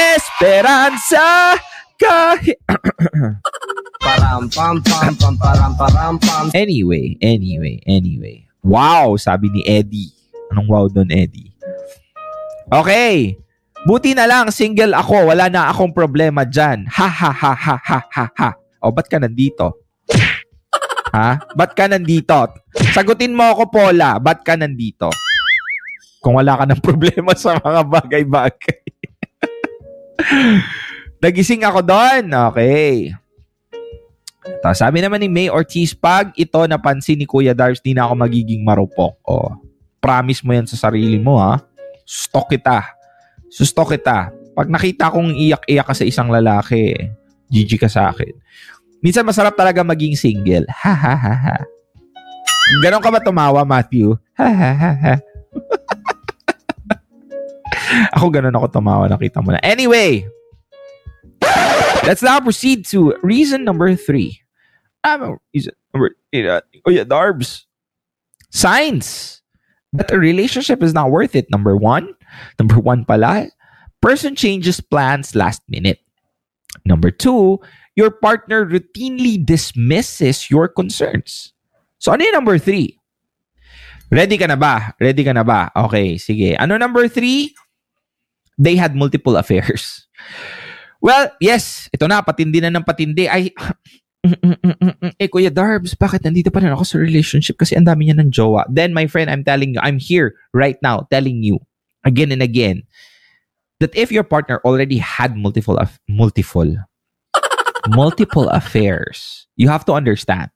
Esperanza 0.01 1.59
kahit... 1.99 2.59
Param 4.01 4.49
pam 4.49 4.81
pam 4.81 5.13
pam 5.13 5.35
param 5.37 6.17
pam. 6.17 6.49
Anyway, 6.57 7.21
anyway, 7.21 7.85
anyway. 7.85 8.49
Wow, 8.65 9.21
sabi 9.21 9.53
ni 9.53 9.61
Eddie. 9.69 10.09
Anong 10.49 10.69
wow 10.73 10.85
doon, 10.89 11.13
Eddie? 11.13 11.53
Okay. 12.73 13.37
Buti 13.85 14.17
na 14.17 14.25
lang, 14.25 14.49
single 14.49 14.97
ako. 14.97 15.29
Wala 15.29 15.53
na 15.53 15.69
akong 15.69 15.93
problema 15.93 16.49
dyan. 16.49 16.89
Ha, 16.89 17.09
ha, 17.09 17.31
ha, 17.33 17.53
ha, 17.53 17.77
ha, 17.77 17.99
ha, 18.09 18.27
ha. 18.33 18.51
O, 18.81 18.89
ba't 18.89 19.09
ka 19.09 19.21
nandito? 19.21 19.90
Ha? 21.11 21.43
Ba't 21.59 21.75
ka 21.75 21.91
nandito? 21.91 22.55
Sagutin 22.95 23.35
mo 23.35 23.51
ako, 23.51 23.71
Paula. 23.71 24.19
Ba't 24.23 24.47
ka 24.47 24.55
nandito? 24.55 25.11
Kung 26.23 26.39
wala 26.39 26.55
ka 26.55 26.65
ng 26.69 26.83
problema 26.85 27.35
sa 27.35 27.59
mga 27.59 27.83
bagay-bagay. 27.83 28.81
Nagising 31.25 31.67
ako 31.67 31.81
doon. 31.83 32.25
Okay. 32.53 33.13
Tapos 34.61 34.79
sabi 34.81 35.05
naman 35.05 35.21
ni 35.21 35.29
May 35.29 35.49
Ortiz, 35.53 35.93
pag 35.93 36.33
ito 36.37 36.61
napansin 36.65 37.21
ni 37.21 37.29
Kuya 37.29 37.53
Darbs, 37.53 37.85
di 37.85 37.93
na 37.93 38.09
ako 38.09 38.15
magiging 38.25 38.65
marupok. 38.65 39.17
O, 39.25 39.57
promise 40.01 40.41
mo 40.45 40.57
yan 40.57 40.65
sa 40.65 40.89
sarili 40.89 41.21
mo, 41.21 41.37
ha? 41.41 41.61
Stalk 42.09 42.49
kita. 42.49 42.97
Sustok 43.53 43.97
kita. 43.97 44.33
Pag 44.57 44.69
nakita 44.73 45.13
kong 45.13 45.37
iyak-iyak 45.37 45.87
ka 45.87 45.95
sa 45.95 46.05
isang 46.05 46.33
lalaki, 46.33 46.97
GG 47.51 47.71
ka 47.81 47.89
sa 47.91 48.15
akin. 48.15 48.33
Minsan 49.01 49.25
masarap 49.25 49.57
talaga 49.57 49.81
maging 49.81 50.17
single. 50.17 50.69
Ha 50.69 50.93
ha 50.93 51.15
ha 51.17 51.35
ha. 51.35 51.57
Ganon 52.85 53.03
ka 53.03 53.11
ba 53.11 53.21
tumawa, 53.21 53.65
Matthew? 53.65 54.15
Ha 54.37 54.49
ha 54.49 54.71
ha 54.77 54.93
ha. 54.95 55.15
ako 58.15 58.31
ganon 58.31 58.55
ako 58.55 58.69
tumawa, 58.71 59.11
nakita 59.11 59.43
mo 59.43 59.57
na. 59.57 59.61
Anyway, 59.65 60.29
let's 62.05 62.23
now 62.23 62.39
proceed 62.39 62.87
to 62.93 63.17
reason 63.25 63.65
number 63.65 63.97
three. 63.97 64.39
Um, 65.03 65.41
reason 65.57 65.73
number 65.91 66.15
uh, 66.37 66.61
oh 66.87 66.93
yeah, 66.93 67.05
Darbs. 67.05 67.65
Signs 68.51 69.41
that 69.93 70.11
a 70.11 70.19
relationship 70.19 70.83
is 70.83 70.95
not 70.95 71.11
worth 71.11 71.35
it. 71.35 71.51
Number 71.51 71.77
one, 71.77 72.15
number 72.59 72.79
one 72.79 73.05
pala, 73.05 73.49
person 74.01 74.37
changes 74.37 74.81
plans 74.81 75.35
last 75.35 75.63
minute. 75.69 75.99
Number 76.85 77.11
two, 77.11 77.61
your 78.01 78.09
partner 78.09 78.65
routinely 78.65 79.37
dismisses 79.37 80.49
your 80.49 80.73
concerns. 80.73 81.53
So 82.01 82.17
ano 82.17 82.25
yung 82.25 82.41
number 82.41 82.57
three? 82.57 82.97
Ready 84.09 84.41
ka 84.41 84.49
na 84.49 84.57
ba? 84.57 84.97
Ready 84.97 85.21
ka 85.21 85.37
na 85.37 85.45
ba? 85.45 85.69
Okay, 85.77 86.17
sige. 86.17 86.57
Ano 86.57 86.81
number 86.81 87.05
three? 87.13 87.53
They 88.57 88.81
had 88.81 88.97
multiple 88.97 89.37
affairs. 89.37 90.09
Well, 91.05 91.29
yes, 91.45 91.93
ito 91.93 92.09
na, 92.09 92.25
patindi 92.25 92.61
na 92.65 92.73
ng 92.73 92.85
patindi. 92.85 93.29
Ay, 93.29 93.53
eh, 95.21 95.29
Kuya 95.29 95.49
Darbs, 95.49 95.97
bakit 95.97 96.25
nandito 96.25 96.53
pa 96.53 96.61
rin 96.61 96.73
ako 96.73 96.85
sa 96.85 96.97
relationship? 97.01 97.57
Kasi 97.57 97.77
ang 97.77 97.89
dami 97.89 98.09
niya 98.09 98.21
ng 98.21 98.29
jowa. 98.29 98.69
Then, 98.69 98.93
my 98.93 99.09
friend, 99.09 99.33
I'm 99.33 99.45
telling 99.45 99.77
you, 99.77 99.81
I'm 99.81 99.97
here 99.97 100.37
right 100.53 100.77
now 100.85 101.09
telling 101.09 101.41
you 101.41 101.61
again 102.05 102.33
and 102.33 102.45
again 102.45 102.85
that 103.81 103.97
if 103.97 104.13
your 104.13 104.25
partner 104.25 104.61
already 104.61 105.01
had 105.01 105.41
multiple, 105.41 105.81
multiple, 106.05 106.69
multiple 107.89 108.49
affairs, 108.51 109.47
you 109.57 109.69
have 109.69 109.85
to 109.87 109.93
understand 109.93 110.51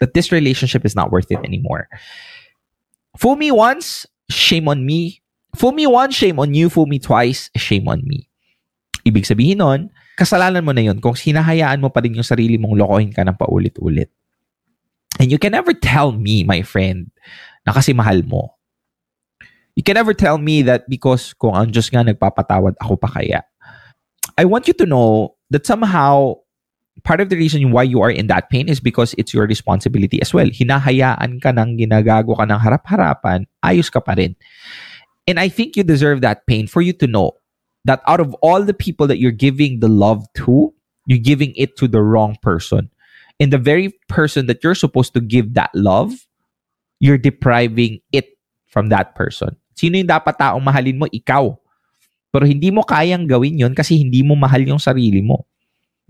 that 0.00 0.14
this 0.14 0.30
relationship 0.30 0.84
is 0.84 0.94
not 0.94 1.10
worth 1.10 1.30
it 1.30 1.40
anymore. 1.44 1.88
Fool 3.18 3.36
me 3.36 3.50
once, 3.50 4.06
shame 4.30 4.68
on 4.68 4.86
me. 4.86 5.22
Fool 5.54 5.72
me 5.72 5.86
once, 5.86 6.14
shame 6.14 6.38
on 6.38 6.54
you. 6.54 6.70
Fool 6.70 6.86
me 6.86 6.98
twice, 6.98 7.50
shame 7.56 7.86
on 7.88 8.02
me. 8.04 8.28
Ibig 9.06 9.26
sabihin 9.26 9.58
nun, 9.58 9.90
kasalanan 10.18 10.64
mo 10.64 10.72
na 10.72 10.82
yun 10.86 10.98
kung 11.02 11.14
hinahayaan 11.14 11.82
mo 11.82 11.90
pa 11.90 12.00
rin 12.00 12.14
yung 12.14 12.26
sarili 12.26 12.56
mong 12.56 12.78
lokohin 12.78 13.10
ka 13.12 13.26
ng 13.26 13.36
paulit-ulit. 13.36 14.10
And 15.20 15.28
you 15.30 15.38
can 15.38 15.52
never 15.52 15.74
tell 15.74 16.10
me, 16.14 16.42
my 16.42 16.62
friend, 16.62 17.10
na 17.66 17.74
kasi 17.74 17.92
mahal 17.92 18.22
mo. 18.26 18.56
You 19.78 19.82
can 19.82 19.96
never 19.96 20.12
tell 20.12 20.36
me 20.36 20.62
that 20.66 20.88
because 20.88 21.32
kung 21.32 21.54
ang 21.54 21.70
Diyos 21.70 21.88
nga 21.88 22.04
nagpapatawad, 22.04 22.76
ako 22.80 22.94
pa 22.96 23.08
kaya. 23.08 23.40
I 24.36 24.44
want 24.44 24.66
you 24.66 24.76
to 24.82 24.86
know 24.88 25.36
that 25.52 25.68
somehow 25.68 26.41
part 27.04 27.20
of 27.20 27.28
the 27.28 27.36
reason 27.36 27.70
why 27.70 27.82
you 27.82 28.00
are 28.00 28.10
in 28.10 28.26
that 28.28 28.50
pain 28.50 28.68
is 28.68 28.80
because 28.80 29.14
it's 29.18 29.34
your 29.34 29.46
responsibility 29.46 30.20
as 30.22 30.32
well. 30.32 30.46
Hinahayaan 30.46 31.42
ka 31.42 31.50
ng 31.50 31.78
ginagago 31.78 32.36
ka 32.36 32.44
ng 32.46 32.58
harap-harapan, 32.58 33.46
ayos 33.64 33.90
ka 33.90 34.00
pa 34.00 34.14
rin. 34.14 34.34
And 35.26 35.38
I 35.38 35.48
think 35.48 35.76
you 35.76 35.82
deserve 35.82 36.20
that 36.22 36.46
pain 36.46 36.66
for 36.66 36.82
you 36.82 36.92
to 36.98 37.06
know 37.06 37.38
that 37.84 38.02
out 38.06 38.20
of 38.20 38.34
all 38.42 38.62
the 38.62 38.74
people 38.74 39.06
that 39.06 39.18
you're 39.18 39.34
giving 39.34 39.80
the 39.80 39.90
love 39.90 40.26
to, 40.46 40.74
you're 41.06 41.22
giving 41.22 41.52
it 41.56 41.76
to 41.78 41.86
the 41.86 42.02
wrong 42.02 42.36
person. 42.42 42.90
And 43.38 43.52
the 43.52 43.58
very 43.58 43.90
person 44.08 44.46
that 44.46 44.62
you're 44.62 44.78
supposed 44.78 45.14
to 45.14 45.20
give 45.20 45.54
that 45.54 45.70
love, 45.74 46.14
you're 47.00 47.18
depriving 47.18 47.98
it 48.14 48.38
from 48.70 48.88
that 48.94 49.14
person. 49.14 49.58
Sino 49.74 49.98
yung 49.98 50.10
dapat 50.10 50.38
taong 50.38 50.62
mahalin 50.62 50.98
mo? 51.02 51.06
Ikaw. 51.10 51.58
Pero 52.32 52.44
hindi 52.46 52.70
mo 52.70 52.86
kayang 52.86 53.26
gawin 53.26 53.58
yon 53.58 53.74
kasi 53.74 53.98
hindi 53.98 54.22
mo 54.22 54.38
mahal 54.38 54.62
yung 54.62 54.78
sarili 54.78 55.20
mo. 55.20 55.44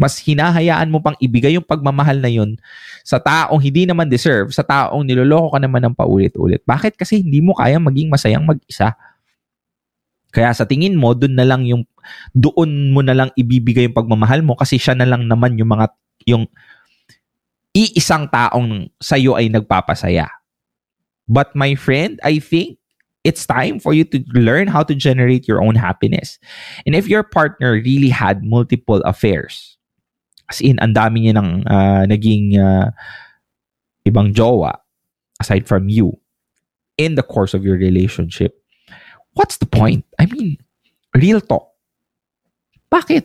Mas 0.00 0.18
hinahayaan 0.18 0.88
mo 0.88 0.98
pang 0.98 1.14
ibigay 1.20 1.54
yung 1.54 1.66
pagmamahal 1.66 2.18
na 2.18 2.32
yun 2.32 2.56
sa 3.04 3.20
taong 3.20 3.60
hindi 3.60 3.84
naman 3.84 4.08
deserve, 4.08 4.50
sa 4.50 4.64
taong 4.64 5.04
niloloko 5.04 5.54
ka 5.54 5.58
naman 5.60 5.84
ng 5.84 5.94
paulit-ulit. 5.94 6.64
Bakit? 6.64 6.96
Kasi 6.96 7.20
hindi 7.20 7.44
mo 7.44 7.52
kayang 7.54 7.84
maging 7.84 8.08
masayang 8.08 8.46
mag-isa. 8.46 8.96
Kaya 10.32 10.48
sa 10.56 10.64
tingin 10.64 10.96
mo, 10.96 11.12
doon 11.12 11.36
na 11.36 11.44
lang 11.44 11.68
yung 11.68 11.84
doon 12.32 12.90
mo 12.90 13.04
na 13.04 13.12
lang 13.12 13.28
ibibigay 13.36 13.86
yung 13.86 13.94
pagmamahal 13.94 14.40
mo 14.40 14.56
kasi 14.56 14.80
siya 14.80 14.96
na 14.96 15.06
lang 15.06 15.28
naman 15.28 15.54
yung 15.60 15.70
mga 15.70 15.86
yung 16.24 16.48
iisang 17.76 18.28
taong 18.32 18.88
sa 18.96 19.20
iyo 19.20 19.36
ay 19.36 19.52
nagpapasaya. 19.52 20.28
But 21.28 21.52
my 21.56 21.76
friend, 21.76 22.20
I 22.24 22.40
think 22.40 22.80
it's 23.24 23.46
time 23.46 23.78
for 23.78 23.94
you 23.94 24.04
to 24.10 24.20
learn 24.34 24.66
how 24.66 24.82
to 24.82 24.94
generate 24.94 25.46
your 25.46 25.62
own 25.62 25.78
happiness. 25.78 26.38
And 26.84 26.96
if 26.96 27.06
your 27.06 27.22
partner 27.22 27.78
really 27.78 28.10
had 28.10 28.44
multiple 28.44 29.00
affairs, 29.06 29.78
as 30.52 30.60
in 30.60 30.76
ang 30.84 30.92
dami 30.92 31.24
niya 31.24 31.40
ng 31.40 31.64
ah, 31.64 32.04
naging 32.04 32.60
ah, 32.60 32.92
ibang 34.04 34.36
jowa 34.36 34.76
aside 35.40 35.64
from 35.64 35.88
you 35.88 36.12
in 37.00 37.16
the 37.16 37.24
course 37.24 37.56
of 37.56 37.64
your 37.64 37.80
relationship, 37.80 38.60
what's 39.32 39.56
the 39.56 39.66
point? 39.66 40.04
I 40.20 40.28
mean, 40.28 40.60
real 41.16 41.40
talk. 41.40 41.72
Bakit? 42.92 43.24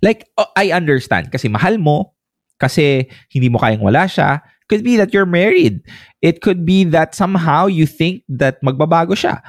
Like, 0.00 0.24
oh, 0.40 0.48
I 0.56 0.72
understand. 0.72 1.28
Kasi 1.28 1.52
mahal 1.52 1.76
mo. 1.76 2.16
Kasi 2.56 3.04
hindi 3.28 3.52
mo 3.52 3.60
kayang 3.60 3.84
wala 3.84 4.08
siya. 4.08 4.40
Could 4.72 4.82
be 4.82 4.96
that 4.96 5.12
you're 5.12 5.28
married. 5.28 5.84
It 6.24 6.40
could 6.40 6.64
be 6.64 6.82
that 6.90 7.14
somehow 7.14 7.68
you 7.68 7.84
think 7.84 8.24
that 8.32 8.58
magbabago 8.64 9.12
siya. 9.12 9.44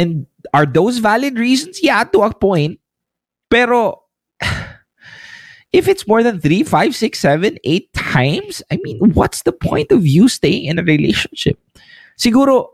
And 0.00 0.24
are 0.56 0.64
those 0.64 0.98
valid 0.98 1.36
reasons? 1.36 1.84
Yeah, 1.84 2.08
to 2.16 2.24
a 2.24 2.32
point. 2.32 2.80
Pero, 3.52 4.08
if 5.72 5.86
it's 5.86 6.06
more 6.06 6.22
than 6.22 6.40
three, 6.40 6.62
five, 6.62 6.94
six, 6.94 7.20
seven, 7.20 7.58
eight 7.64 7.92
times, 7.94 8.62
I 8.70 8.78
mean, 8.82 8.98
what's 9.14 9.42
the 9.42 9.52
point 9.52 9.92
of 9.92 10.06
you 10.06 10.28
staying 10.28 10.66
in 10.66 10.78
a 10.78 10.84
relationship? 10.84 11.58
Siguro, 12.18 12.66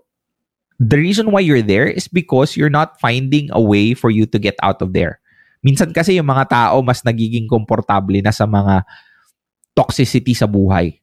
the 0.81 0.97
reason 0.97 1.31
why 1.33 1.41
you're 1.41 1.65
there 1.65 1.87
is 1.87 2.09
because 2.09 2.57
you're 2.57 2.73
not 2.73 3.01
finding 3.01 3.49
a 3.53 3.61
way 3.61 3.95
for 3.95 4.11
you 4.11 4.27
to 4.27 4.39
get 4.39 4.57
out 4.63 4.81
of 4.81 4.93
there. 4.93 5.21
Minsan 5.65 5.93
kasi 5.93 6.17
yung 6.17 6.29
mga 6.29 6.49
tao 6.53 6.85
mas 6.85 7.03
nagiging 7.03 7.49
komportable 7.49 8.21
na 8.21 8.31
sa 8.31 8.45
mga 8.45 8.85
toxicity 9.77 10.37
sa 10.37 10.47
buhay 10.47 11.01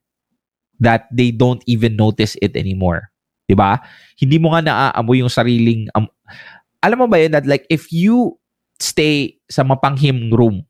that 0.82 1.06
they 1.14 1.30
don't 1.30 1.62
even 1.66 1.98
notice 1.98 2.38
it 2.42 2.56
anymore. 2.56 3.10
'Di 3.50 3.58
ba? 3.58 3.82
Hindi 4.16 4.38
mo 4.40 4.54
nga 4.54 4.62
naaamoy 4.64 5.20
yung 5.22 5.34
sariling 5.34 5.90
am- 5.94 6.12
Alam 6.84 7.06
mo 7.06 7.08
ba 7.08 7.20
yun 7.20 7.32
that 7.32 7.48
like 7.48 7.64
if 7.72 7.92
you 7.92 8.36
stay 8.80 9.40
sa 9.48 9.64
mapanghim 9.64 10.32
room 10.36 10.64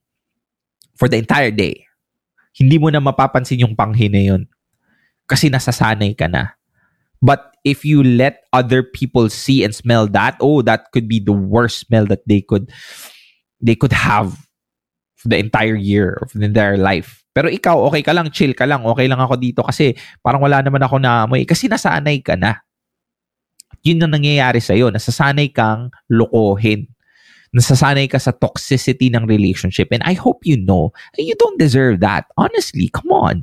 for 0.97 1.09
the 1.09 1.17
entire 1.17 1.51
day, 1.51 1.85
hindi 2.57 2.77
mo 2.77 2.89
na 2.89 3.01
mapapansin 3.01 3.61
yung 3.65 3.75
panghi 3.75 4.09
na 4.09 4.21
yun. 4.21 4.43
Kasi 5.25 5.49
nasasanay 5.49 6.13
ka 6.13 6.29
na. 6.29 6.53
But 7.23 7.55
if 7.63 7.87
you 7.87 8.03
let 8.03 8.43
other 8.51 8.83
people 8.83 9.31
see 9.31 9.63
and 9.63 9.71
smell 9.71 10.11
that, 10.11 10.35
oh, 10.43 10.61
that 10.67 10.91
could 10.91 11.07
be 11.07 11.23
the 11.23 11.31
worst 11.31 11.87
smell 11.87 12.05
that 12.11 12.27
they 12.27 12.43
could 12.43 12.67
they 13.63 13.79
could 13.79 13.95
have 13.95 14.35
for 15.15 15.31
the 15.31 15.39
entire 15.39 15.79
year 15.79 16.19
of 16.19 16.35
their 16.35 16.75
life. 16.75 17.23
Pero 17.33 17.49
ikaw, 17.49 17.89
okay 17.89 18.03
ka 18.05 18.13
lang, 18.13 18.29
chill 18.29 18.53
ka 18.53 18.67
lang, 18.67 18.85
okay 18.85 19.09
lang 19.09 19.17
ako 19.17 19.39
dito 19.39 19.65
kasi 19.65 19.97
parang 20.21 20.43
wala 20.43 20.61
naman 20.61 20.83
ako 20.83 21.01
na 21.01 21.25
amoy. 21.25 21.47
Kasi 21.47 21.65
nasanay 21.71 22.21
ka 22.21 22.37
na. 22.37 22.61
Yun 23.81 24.03
na 24.03 24.07
nangyayari 24.11 24.61
sa'yo. 24.61 24.93
Nasasanay 24.93 25.49
kang 25.49 25.89
lokohin. 26.11 26.92
Nasasanay 27.53 28.09
ka 28.09 28.17
sa 28.17 28.33
toxicity 28.33 29.13
ng 29.13 29.29
relationship. 29.29 29.93
And 29.93 30.01
I 30.01 30.17
hope 30.17 30.41
you 30.41 30.57
know, 30.57 30.89
you 31.15 31.37
don't 31.37 31.61
deserve 31.61 32.01
that. 32.01 32.25
Honestly, 32.33 32.89
come 32.89 33.13
on. 33.13 33.35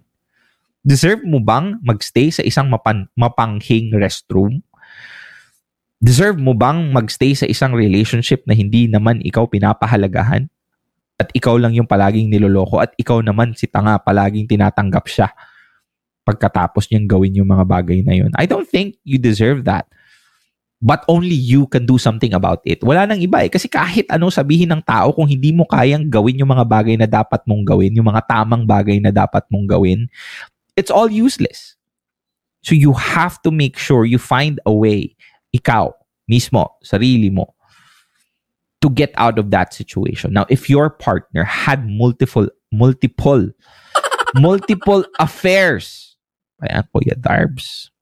Deserve 0.83 1.23
mo 1.23 1.38
bang 1.38 1.79
magstay 1.85 2.35
sa 2.35 2.42
isang 2.42 2.66
mapan, 2.73 3.07
mapanghing 3.14 3.94
restroom? 3.94 4.64
Deserve 6.01 6.40
mo 6.40 6.57
bang 6.57 6.90
magstay 6.90 7.37
sa 7.37 7.44
isang 7.44 7.77
relationship 7.77 8.42
na 8.49 8.57
hindi 8.57 8.88
naman 8.88 9.20
ikaw 9.20 9.46
pinapahalagahan? 9.46 10.49
At 11.20 11.29
ikaw 11.37 11.61
lang 11.61 11.77
yung 11.77 11.85
palaging 11.85 12.33
niloloko 12.33 12.81
at 12.81 12.96
ikaw 12.96 13.20
naman 13.20 13.53
si 13.53 13.68
tanga 13.68 14.01
palaging 14.01 14.49
tinatanggap 14.49 15.05
siya 15.05 15.29
pagkatapos 16.25 16.88
niyang 16.88 17.05
gawin 17.05 17.37
yung 17.37 17.53
mga 17.53 17.68
bagay 17.68 18.01
na 18.01 18.16
yun. 18.16 18.33
I 18.40 18.49
don't 18.49 18.64
think 18.64 18.96
you 19.05 19.20
deserve 19.20 19.68
that. 19.68 19.85
But 20.81 21.05
only 21.12 21.37
you 21.37 21.69
can 21.69 21.85
do 21.85 22.01
something 22.01 22.33
about 22.33 22.64
it. 22.64 22.81
Wala 22.81 23.05
nang 23.05 23.21
iba 23.21 23.45
eh. 23.45 23.53
Kasi 23.53 23.69
kahit 23.69 24.09
ano 24.09 24.33
sabihin 24.33 24.73
ng 24.73 24.81
tao 24.81 25.12
kung 25.12 25.29
hindi 25.29 25.53
mo 25.53 25.69
kayang 25.69 26.09
gawin 26.09 26.40
yung 26.40 26.49
mga 26.57 26.64
bagay 26.64 26.97
na 26.97 27.05
dapat 27.05 27.45
mong 27.45 27.69
gawin, 27.69 27.93
yung 27.93 28.09
mga 28.09 28.25
tamang 28.25 28.64
bagay 28.64 28.97
na 28.97 29.12
dapat 29.12 29.45
mong 29.53 29.69
gawin, 29.69 30.09
it's 30.81 30.88
all 30.88 31.12
useless. 31.12 31.77
So 32.64 32.73
you 32.73 32.97
have 32.97 33.37
to 33.45 33.53
make 33.53 33.77
sure 33.77 34.09
you 34.09 34.16
find 34.16 34.57
a 34.64 34.73
way, 34.73 35.16
ikaw, 35.53 35.93
mismo, 36.25 36.81
sarili 36.81 37.29
mo, 37.29 37.53
to 38.81 38.88
get 38.88 39.12
out 39.16 39.38
of 39.38 39.53
that 39.53 39.77
situation. 39.77 40.33
Now, 40.33 40.47
if 40.49 40.69
your 40.69 40.88
partner 40.88 41.45
had 41.45 41.88
multiple, 41.88 42.49
multiple, 42.73 43.49
multiple 44.35 45.05
affairs, 45.21 46.16
ayan, 46.64 46.85
Kuya 46.88 47.21
Darbs, 47.21 47.93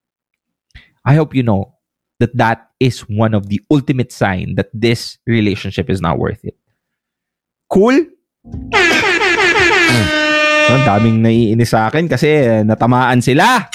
I 1.04 1.14
hope 1.14 1.34
you 1.34 1.42
know 1.42 1.74
that 2.18 2.36
that 2.36 2.67
is 2.78 3.02
one 3.10 3.34
of 3.34 3.50
the 3.50 3.60
ultimate 3.70 4.10
sign 4.14 4.54
that 4.54 4.70
this 4.72 5.18
relationship 5.26 5.90
is 5.90 6.00
not 6.00 6.18
worth 6.18 6.42
it. 6.46 6.56
Cool? 7.68 8.06
Ang 10.68 10.84
daming 10.84 11.24
naiinis 11.24 11.72
sa 11.72 11.88
akin 11.88 12.06
kasi 12.06 12.28
natamaan 12.62 13.24
sila. 13.24 13.66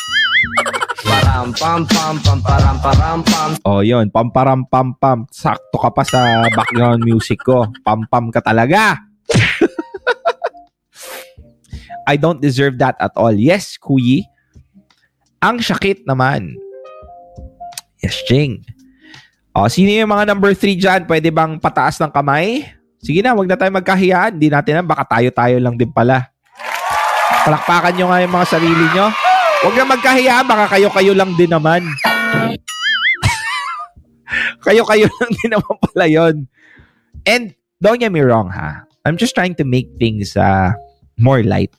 Param 1.03 1.51
pam 1.57 1.81
pam 1.89 2.15
pam 2.21 2.39
param 2.39 2.77
param 2.79 3.19
pam. 3.25 3.49
Oh, 3.65 3.81
yun. 3.81 4.13
Pam 4.13 4.29
param 4.29 4.61
pam 4.69 4.93
pam. 5.01 5.25
Sakto 5.33 5.81
ka 5.81 5.89
pa 5.89 6.05
sa 6.05 6.45
background 6.53 7.01
music 7.03 7.41
ko. 7.41 7.65
Pam 7.81 8.05
pam 8.07 8.29
ka 8.29 8.39
talaga. 8.39 9.01
I 12.07 12.15
don't 12.15 12.39
deserve 12.39 12.77
that 12.79 12.95
at 13.01 13.11
all. 13.17 13.33
Yes, 13.33 13.75
Kuyi. 13.81 14.29
Ang 15.41 15.59
sakit 15.59 16.05
naman. 16.05 16.55
Yes, 17.99 18.21
Ching. 18.29 18.63
Oh, 19.53 19.69
sino 19.69 19.93
yung 19.93 20.09
mga 20.09 20.33
number 20.33 20.57
3 20.57 20.81
dyan? 20.81 21.01
Pwede 21.05 21.29
bang 21.29 21.61
pataas 21.61 22.01
ng 22.01 22.09
kamay? 22.09 22.65
Sige 22.97 23.21
na, 23.21 23.37
wag 23.37 23.45
na 23.45 23.53
tayo 23.53 23.69
magkahiyaan. 23.69 24.33
Hindi 24.33 24.49
natin 24.49 24.81
na, 24.81 24.81
baka 24.81 25.05
tayo-tayo 25.05 25.61
lang 25.61 25.77
din 25.77 25.93
pala. 25.93 26.33
Palakpakan 27.45 27.93
nyo 27.93 28.05
nga 28.09 28.17
yung 28.25 28.33
mga 28.33 28.47
sarili 28.49 28.85
nyo. 28.97 29.13
Huwag 29.61 29.75
na 29.77 29.85
magkahiyaan, 29.93 30.45
baka 30.49 30.65
kayo-kayo 30.73 31.13
lang 31.13 31.37
din 31.37 31.53
naman. 31.53 31.85
kayo-kayo 34.65 35.05
lang 35.05 35.31
din 35.37 35.51
naman 35.53 35.75
pala 35.85 36.05
yun. 36.09 36.35
And 37.29 37.53
don't 37.77 38.01
get 38.01 38.09
me 38.09 38.25
wrong 38.25 38.49
ha. 38.49 38.89
I'm 39.05 39.21
just 39.21 39.37
trying 39.37 39.53
to 39.61 39.65
make 39.69 39.93
things 40.01 40.33
uh, 40.33 40.73
more 41.21 41.45
light. 41.45 41.69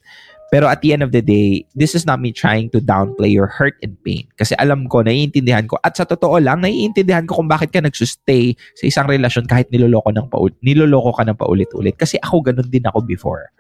Pero 0.55 0.71
at 0.71 0.87
the 0.87 0.95
end 0.95 1.03
of 1.03 1.11
the 1.11 1.19
day, 1.19 1.67
this 1.75 1.99
is 1.99 2.07
not 2.07 2.23
me 2.23 2.31
trying 2.31 2.71
to 2.71 2.79
downplay 2.79 3.27
your 3.27 3.51
hurt 3.51 3.75
and 3.83 3.99
pain. 4.07 4.23
Kasi 4.39 4.55
alam 4.63 4.87
ko, 4.87 5.03
naiintindihan 5.03 5.67
ko. 5.67 5.83
At 5.83 5.99
sa 5.99 6.07
totoo 6.07 6.39
lang, 6.39 6.63
naiintindihan 6.63 7.27
ko 7.27 7.43
kung 7.43 7.51
bakit 7.51 7.75
ka 7.75 7.83
nagsustay 7.83 8.55
sa 8.79 8.85
isang 8.87 9.11
relasyon 9.11 9.51
kahit 9.51 9.67
niloloko, 9.75 10.15
ng 10.15 10.31
paul 10.31 10.55
niloloko 10.63 11.11
ka 11.19 11.27
ng 11.27 11.35
paulit-ulit. 11.35 11.99
Kasi 11.99 12.23
ako 12.23 12.55
ganun 12.55 12.71
din 12.71 12.87
ako 12.87 13.03
before. 13.03 13.51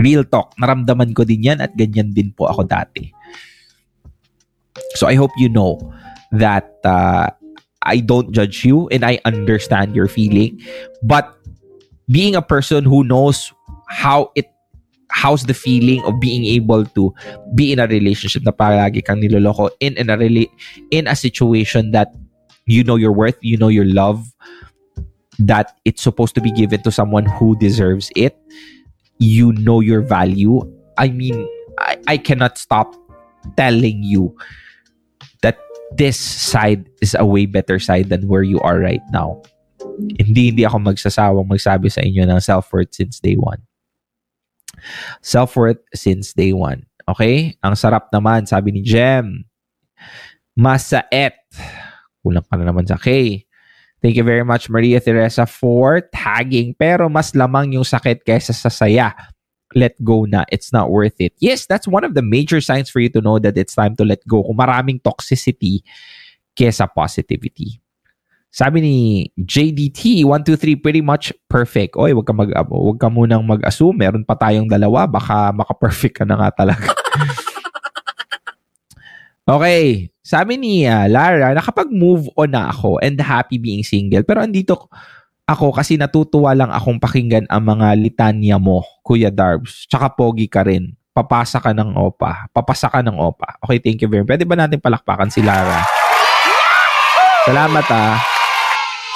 Real 0.00 0.24
talk, 0.24 0.56
naramdaman 0.56 1.12
ko 1.12 1.28
din 1.28 1.44
yan 1.44 1.60
at 1.60 1.76
ganyan 1.76 2.16
din 2.16 2.32
po 2.32 2.48
ako 2.48 2.64
dati. 2.64 3.12
So 4.96 5.12
I 5.12 5.14
hope 5.20 5.36
you 5.36 5.52
know 5.52 5.76
that 6.32 6.72
uh, 6.88 7.28
I 7.84 8.00
don't 8.00 8.32
judge 8.32 8.64
you 8.64 8.88
and 8.88 9.04
I 9.04 9.20
understand 9.28 9.92
your 9.92 10.08
feeling. 10.08 10.56
But 11.04 11.36
being 12.08 12.32
a 12.32 12.40
person 12.40 12.88
who 12.88 13.04
knows 13.04 13.52
how 13.92 14.32
it 14.32 14.48
how's 15.10 15.44
the 15.44 15.54
feeling 15.54 16.02
of 16.04 16.18
being 16.18 16.46
able 16.46 16.86
to 16.96 17.12
be 17.54 17.72
in 17.74 17.78
a 17.78 17.86
relationship 17.86 18.42
na 18.46 18.54
palagi 18.54 19.04
kang 19.04 19.20
niloloko 19.20 19.68
in 19.82 19.98
in 19.98 20.08
a 20.08 20.16
in 20.90 21.04
a 21.06 21.16
situation 21.18 21.90
that 21.90 22.14
you 22.70 22.84
know 22.84 22.96
your 22.96 23.12
worth, 23.12 23.36
you 23.42 23.58
know 23.58 23.68
your 23.68 23.84
love, 23.84 24.22
that 25.38 25.74
it's 25.84 26.02
supposed 26.02 26.34
to 26.34 26.40
be 26.40 26.52
given 26.52 26.82
to 26.82 26.92
someone 26.94 27.26
who 27.26 27.58
deserves 27.58 28.10
it. 28.14 28.38
You 29.18 29.52
know 29.52 29.80
your 29.80 30.00
value. 30.00 30.62
I 30.96 31.08
mean, 31.08 31.46
I, 31.78 31.98
I 32.06 32.16
cannot 32.16 32.56
stop 32.56 32.94
telling 33.56 34.02
you 34.02 34.36
that 35.42 35.58
this 35.96 36.16
side 36.16 36.88
is 37.02 37.16
a 37.18 37.26
way 37.26 37.46
better 37.46 37.78
side 37.78 38.08
than 38.08 38.28
where 38.28 38.42
you 38.44 38.60
are 38.60 38.78
right 38.78 39.02
now. 39.12 39.42
Hindi 40.16 40.54
hindi 40.54 40.64
ako 40.64 40.78
magsasawang 40.78 41.48
magsabi 41.50 41.92
sa 41.92 42.00
inyo 42.00 42.24
ng 42.24 42.40
self-worth 42.40 42.94
since 42.94 43.20
day 43.20 43.34
one. 43.34 43.60
Self-worth 45.20 45.80
since 45.94 46.32
day 46.32 46.52
one. 46.52 46.86
Okay? 47.08 47.56
Ang 47.64 47.74
sarap 47.74 48.08
naman, 48.14 48.46
sabi 48.46 48.70
ni 48.74 48.82
Jem. 48.84 49.44
Masaet. 50.54 51.36
Kulang 52.20 52.44
ka 52.44 52.54
na 52.56 52.68
naman 52.68 52.84
sa 52.84 53.00
K. 53.00 53.40
Thank 54.00 54.16
you 54.16 54.24
very 54.24 54.44
much, 54.44 54.72
Maria 54.72 54.96
Teresa, 54.96 55.44
for 55.44 56.00
tagging. 56.08 56.72
Pero 56.76 57.12
mas 57.12 57.36
lamang 57.36 57.76
yung 57.76 57.84
sakit 57.84 58.24
kaysa 58.24 58.56
sa 58.56 58.72
saya. 58.72 59.12
Let 59.76 59.94
go 60.02 60.24
na. 60.24 60.48
It's 60.48 60.72
not 60.72 60.90
worth 60.90 61.20
it. 61.20 61.36
Yes, 61.38 61.68
that's 61.68 61.86
one 61.86 62.02
of 62.02 62.16
the 62.16 62.24
major 62.24 62.58
signs 62.64 62.88
for 62.88 62.98
you 62.98 63.12
to 63.12 63.20
know 63.20 63.38
that 63.38 63.54
it's 63.60 63.76
time 63.76 63.94
to 64.00 64.04
let 64.08 64.24
go. 64.26 64.42
Kung 64.42 64.56
maraming 64.56 65.04
toxicity 65.04 65.84
kesa 66.56 66.88
positivity. 66.90 67.78
Sabi 68.50 68.82
ni 68.82 68.96
JDT, 69.38 70.26
1, 70.26 70.26
2, 70.26 70.58
3, 70.58 70.82
pretty 70.82 70.98
much 70.98 71.30
perfect. 71.46 71.94
Oy, 71.94 72.10
wag 72.10 72.26
ka, 72.26 72.34
mag, 72.34 72.50
wag 72.50 72.98
ka 72.98 73.06
munang 73.06 73.46
mag-assume. 73.46 74.02
Meron 74.02 74.26
pa 74.26 74.34
tayong 74.34 74.66
dalawa. 74.66 75.06
Baka 75.06 75.54
maka-perfect 75.54 76.18
ka 76.18 76.24
na 76.26 76.34
nga 76.34 76.50
talaga. 76.50 76.90
okay. 79.54 80.10
Sabi 80.18 80.58
ni 80.58 80.82
uh, 80.82 81.06
Lara, 81.06 81.54
nakapag-move 81.54 82.34
on 82.34 82.50
na 82.50 82.74
ako 82.74 82.98
and 82.98 83.22
happy 83.22 83.58
being 83.58 83.86
single. 83.86 84.26
Pero 84.26 84.42
andito 84.42 84.90
ako 85.46 85.74
kasi 85.74 85.98
natutuwa 85.98 86.54
lang 86.54 86.70
akong 86.74 86.98
pakinggan 86.98 87.46
ang 87.50 87.66
mga 87.66 87.98
litanya 87.98 88.58
mo, 88.58 88.82
Kuya 89.06 89.30
Darbs. 89.30 89.86
Tsaka 89.86 90.10
pogi 90.14 90.50
ka 90.50 90.66
rin. 90.66 90.94
Papasa 91.10 91.58
ka 91.58 91.74
ng 91.74 91.98
opa. 91.98 92.50
Papasa 92.54 92.86
ka 92.86 93.02
ng 93.02 93.18
opa. 93.18 93.58
Okay, 93.62 93.82
thank 93.82 93.98
you 94.02 94.10
very 94.10 94.22
much. 94.22 94.30
Pwede 94.30 94.46
ba 94.46 94.58
natin 94.58 94.78
palakpakan 94.78 95.30
si 95.30 95.42
Lara? 95.42 95.82
Salamat 97.46 97.86
ah. 97.90 98.29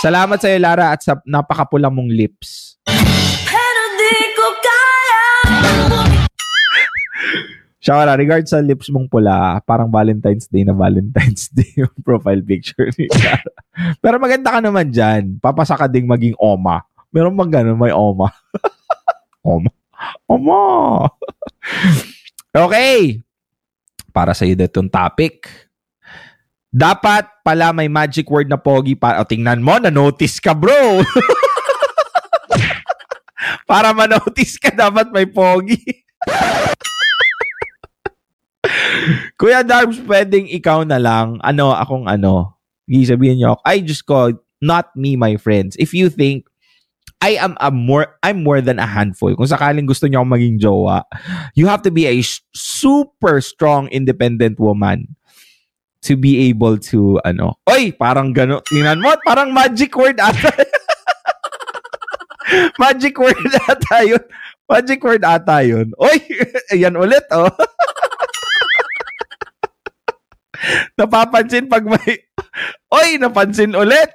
Salamat 0.05 0.37
sa 0.37 0.53
iyo, 0.53 0.61
Lara, 0.61 0.93
at 0.93 1.01
sa 1.01 1.17
napakapula 1.25 1.89
mong 1.89 2.13
lips. 2.13 2.77
Shara, 7.81 8.13
regards 8.13 8.53
sa 8.53 8.61
lips 8.61 8.93
mong 8.93 9.09
pula, 9.09 9.65
parang 9.65 9.89
Valentine's 9.89 10.45
Day 10.53 10.61
na 10.61 10.77
Valentine's 10.77 11.49
Day 11.49 11.73
yung 11.89 11.97
profile 12.05 12.45
picture 12.45 12.93
ni 13.01 13.09
Lara. 13.17 13.49
Pero 14.05 14.21
maganda 14.21 14.53
ka 14.53 14.61
naman 14.61 14.93
dyan. 14.93 15.41
Papasa 15.41 15.73
ka 15.73 15.89
ding 15.89 16.05
maging 16.05 16.37
oma. 16.37 16.85
Meron 17.09 17.33
bang 17.41 17.65
ganun? 17.65 17.81
May 17.81 17.97
oma. 17.97 18.29
oma. 19.57 19.73
Oma. 20.29 20.61
okay. 22.69 23.25
Para 24.13 24.37
sa 24.37 24.45
iyo 24.45 24.53
itong 24.53 24.93
topic. 24.93 25.49
Dapat 26.75 27.47
pala 27.47 27.71
may 27.71 27.87
magic 27.87 28.27
word 28.27 28.51
na 28.51 28.59
pogi 28.59 28.99
para 28.99 29.23
o 29.23 29.25
tingnan 29.29 29.63
mo, 29.63 29.79
na-notice 29.79 30.43
ka, 30.43 30.59
bro. 30.59 30.75
para 33.71 33.95
ma-notice 33.95 34.59
ka, 34.59 34.75
dapat 34.75 35.15
may 35.15 35.31
pogi. 35.31 35.79
Kuya 39.39 39.63
Darbs, 39.63 40.03
pwedeng 40.03 40.51
ikaw 40.51 40.83
na 40.83 40.99
lang. 40.99 41.39
Ano, 41.47 41.71
akong 41.71 42.11
ano. 42.11 42.59
Sabihin 42.91 43.39
niyo, 43.39 43.55
I 43.63 43.79
just 43.79 44.03
call 44.03 44.35
not 44.59 44.91
me, 44.99 45.15
my 45.15 45.39
friends. 45.39 45.79
If 45.79 45.95
you 45.95 46.11
think 46.11 46.51
I 47.23 47.39
am 47.41 47.57
a 47.57 47.73
more 47.73 48.21
I'm 48.21 48.45
more 48.45 48.61
than 48.61 48.77
a 48.77 48.85
handful. 48.85 49.33
Kung 49.33 49.49
sakaling 49.49 49.89
gusto 49.89 50.05
niyo 50.05 50.21
akong 50.21 50.37
maging 50.37 50.61
jowa, 50.61 51.09
you 51.57 51.65
have 51.71 51.81
to 51.87 51.95
be 51.95 52.05
a 52.05 52.21
super 52.53 53.41
strong 53.41 53.89
independent 53.89 54.61
woman 54.61 55.17
to 56.05 56.17
be 56.17 56.53
able 56.53 56.77
to 56.93 57.17
ano. 57.25 57.57
Oy, 57.65 57.97
parang 57.97 58.37
gano. 58.37 58.61
Tingnan 58.69 59.01
mo, 59.01 59.17
parang 59.25 59.57
magic 59.57 59.97
word 59.97 60.21
ata. 60.21 60.53
magic 62.83 63.17
word 63.17 63.41
ata 63.65 64.05
yun. 64.05 64.21
Magic 64.69 65.01
word 65.01 65.25
ata 65.25 65.65
yun. 65.65 65.89
Oy, 65.97 66.21
ayan 66.77 67.01
ulit 67.01 67.25
oh. 67.33 67.49
Napapansin 70.97 71.69
pag 71.69 71.85
may 71.85 72.25
Oy, 72.95 73.19
napansin 73.19 73.75
ulit. 73.75 74.11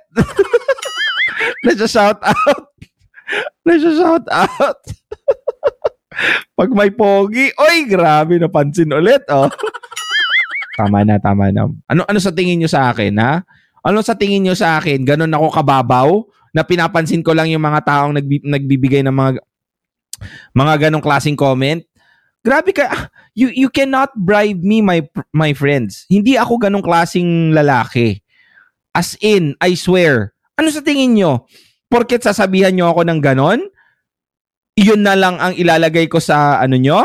Nasa-shout 1.68 2.24
out. 2.24 2.66
Nasa-shout 3.68 4.24
out. 4.32 4.80
Pag 6.56 6.72
may 6.76 6.92
pogi, 6.92 7.52
oy, 7.56 7.88
grabe, 7.88 8.40
napansin 8.40 8.96
ulit, 8.96 9.24
oh. 9.32 9.48
Tama 10.80 11.04
na, 11.04 11.20
tama 11.20 11.52
na. 11.52 11.68
Ano 11.92 12.08
ano 12.08 12.20
sa 12.24 12.32
tingin 12.32 12.64
nyo 12.64 12.70
sa 12.72 12.88
akin, 12.96 13.14
ha? 13.20 13.44
Ano 13.84 14.00
sa 14.00 14.16
tingin 14.16 14.48
nyo 14.48 14.56
sa 14.56 14.80
akin? 14.80 15.04
Ganon 15.04 15.36
ako 15.36 15.48
kababaw 15.60 16.08
na 16.56 16.64
pinapansin 16.64 17.22
ko 17.22 17.36
lang 17.36 17.52
yung 17.52 17.62
mga 17.62 17.84
taong 17.84 18.14
nagbi- 18.16 18.44
nagbibigay 18.48 19.04
ng 19.04 19.14
mga 19.14 19.32
mga 20.56 20.74
ganong 20.88 21.04
klaseng 21.04 21.38
comment. 21.38 21.84
Grabe 22.40 22.72
ka, 22.72 22.88
ah, 22.88 23.04
you 23.36 23.52
you 23.52 23.68
cannot 23.68 24.16
bribe 24.16 24.64
me 24.64 24.80
my 24.80 25.04
my 25.36 25.52
friends. 25.52 26.08
Hindi 26.08 26.40
ako 26.40 26.56
ganong 26.68 26.84
klaseng 26.84 27.52
lalaki. 27.52 28.24
As 28.96 29.20
in, 29.20 29.60
I 29.60 29.76
swear. 29.76 30.34
Ano 30.56 30.72
sa 30.72 30.84
tingin 30.84 31.16
nyo? 31.16 31.48
Porket 31.92 32.24
sasabihan 32.24 32.74
nyo 32.74 32.92
ako 32.92 33.02
ng 33.06 33.20
ganon, 33.20 33.60
yun 34.76 35.02
na 35.04 35.16
lang 35.16 35.36
ang 35.40 35.54
ilalagay 35.56 36.08
ko 36.08 36.24
sa 36.24 36.60
ano 36.64 36.80
nyo? 36.80 37.04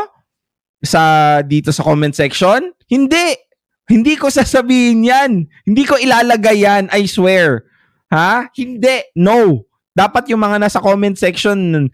Sa 0.85 1.41
dito 1.43 1.73
sa 1.73 1.83
comment 1.83 2.13
section? 2.13 2.71
Hindi. 2.87 3.44
Hindi 3.85 4.17
ko 4.17 4.33
sasabihin 4.33 5.05
yan. 5.05 5.33
Hindi 5.69 5.83
ko 5.85 6.01
ilalagay 6.01 6.65
yan, 6.65 6.89
I 6.89 7.05
swear. 7.05 7.69
Ha? 8.09 8.49
Hindi. 8.57 9.13
No. 9.13 9.69
Dapat 9.95 10.33
yung 10.33 10.41
mga 10.43 10.59
nasa 10.59 10.81
comment 10.81 11.15
section 11.15 11.89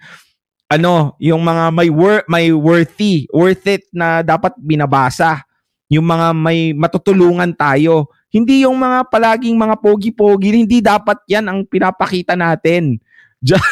ano, 0.70 1.18
yung 1.18 1.42
mga 1.42 1.74
may 1.74 1.90
wor- 1.90 2.26
may 2.30 2.54
worthy, 2.54 3.26
worth 3.34 3.66
it 3.66 3.90
na 3.90 4.22
dapat 4.22 4.54
binabasa. 4.54 5.42
Yung 5.90 6.06
mga 6.06 6.30
may 6.30 6.70
matutulungan 6.70 7.50
tayo. 7.58 8.06
Hindi 8.30 8.62
yung 8.62 8.78
mga 8.78 9.10
palaging 9.10 9.58
mga 9.58 9.82
pogi-pogi, 9.82 10.54
hindi 10.54 10.78
dapat 10.78 11.18
yan 11.26 11.50
ang 11.50 11.66
pinapakita 11.66 12.38
natin. 12.38 13.02
Just 13.42 13.66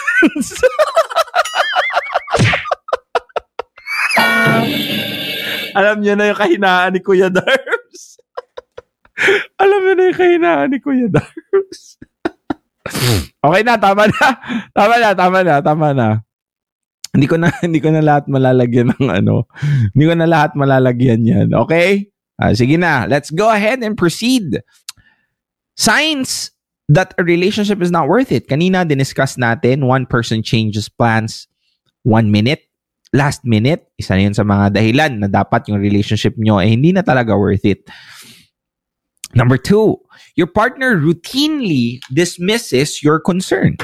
Alam 5.78 6.02
niyo 6.02 6.18
na 6.18 6.26
yung 6.34 6.40
kahinaan 6.42 6.90
ni 6.90 6.98
Kuya 6.98 7.30
Darbs. 7.30 7.77
Alam 9.62 9.80
niyo 9.82 9.92
na 9.94 10.04
yung 10.08 10.18
kahinaan 10.18 10.68
ni 10.70 10.78
Kuya 10.78 11.08
Darbs. 11.10 11.98
okay 13.46 13.62
na, 13.66 13.76
tama 13.76 14.08
na. 14.08 14.26
Tama 14.78 14.94
na, 14.96 15.08
tama 15.12 15.38
na, 15.44 15.54
tama 15.60 15.88
na. 15.92 16.08
Hindi 17.12 17.26
ko 17.26 17.36
na 17.36 17.48
hindi 17.64 17.80
ko 17.80 17.88
na 17.92 18.04
lahat 18.04 18.28
malalagyan 18.28 18.94
ng 18.94 19.08
ano. 19.10 19.48
Hindi 19.92 20.04
ko 20.06 20.14
na 20.14 20.28
lahat 20.28 20.52
malalagyan 20.54 21.24
'yan. 21.24 21.48
Okay? 21.66 22.12
Ah, 22.38 22.54
sige 22.54 22.78
na. 22.78 23.08
Let's 23.08 23.32
go 23.32 23.50
ahead 23.50 23.82
and 23.82 23.98
proceed. 23.98 24.62
Signs 25.74 26.52
that 26.88 27.12
a 27.18 27.24
relationship 27.24 27.82
is 27.82 27.90
not 27.90 28.08
worth 28.08 28.30
it. 28.30 28.46
Kanina 28.46 28.86
diniscuss 28.86 29.36
natin, 29.36 29.84
one 29.84 30.06
person 30.06 30.40
changes 30.40 30.88
plans 30.88 31.48
one 32.06 32.30
minute. 32.30 32.64
Last 33.12 33.44
minute, 33.44 33.88
isa 33.96 34.16
na 34.16 34.28
yun 34.28 34.36
sa 34.36 34.44
mga 34.44 34.76
dahilan 34.76 35.12
na 35.16 35.28
dapat 35.32 35.64
yung 35.72 35.80
relationship 35.80 36.36
nyo 36.36 36.60
eh 36.60 36.68
hindi 36.68 36.92
na 36.92 37.00
talaga 37.00 37.32
worth 37.32 37.64
it. 37.64 37.88
Number 39.34 39.58
two, 39.60 40.00
your 40.36 40.48
partner 40.48 40.96
routinely 40.96 42.00
dismisses 42.12 43.02
your 43.02 43.20
concern. 43.20 43.76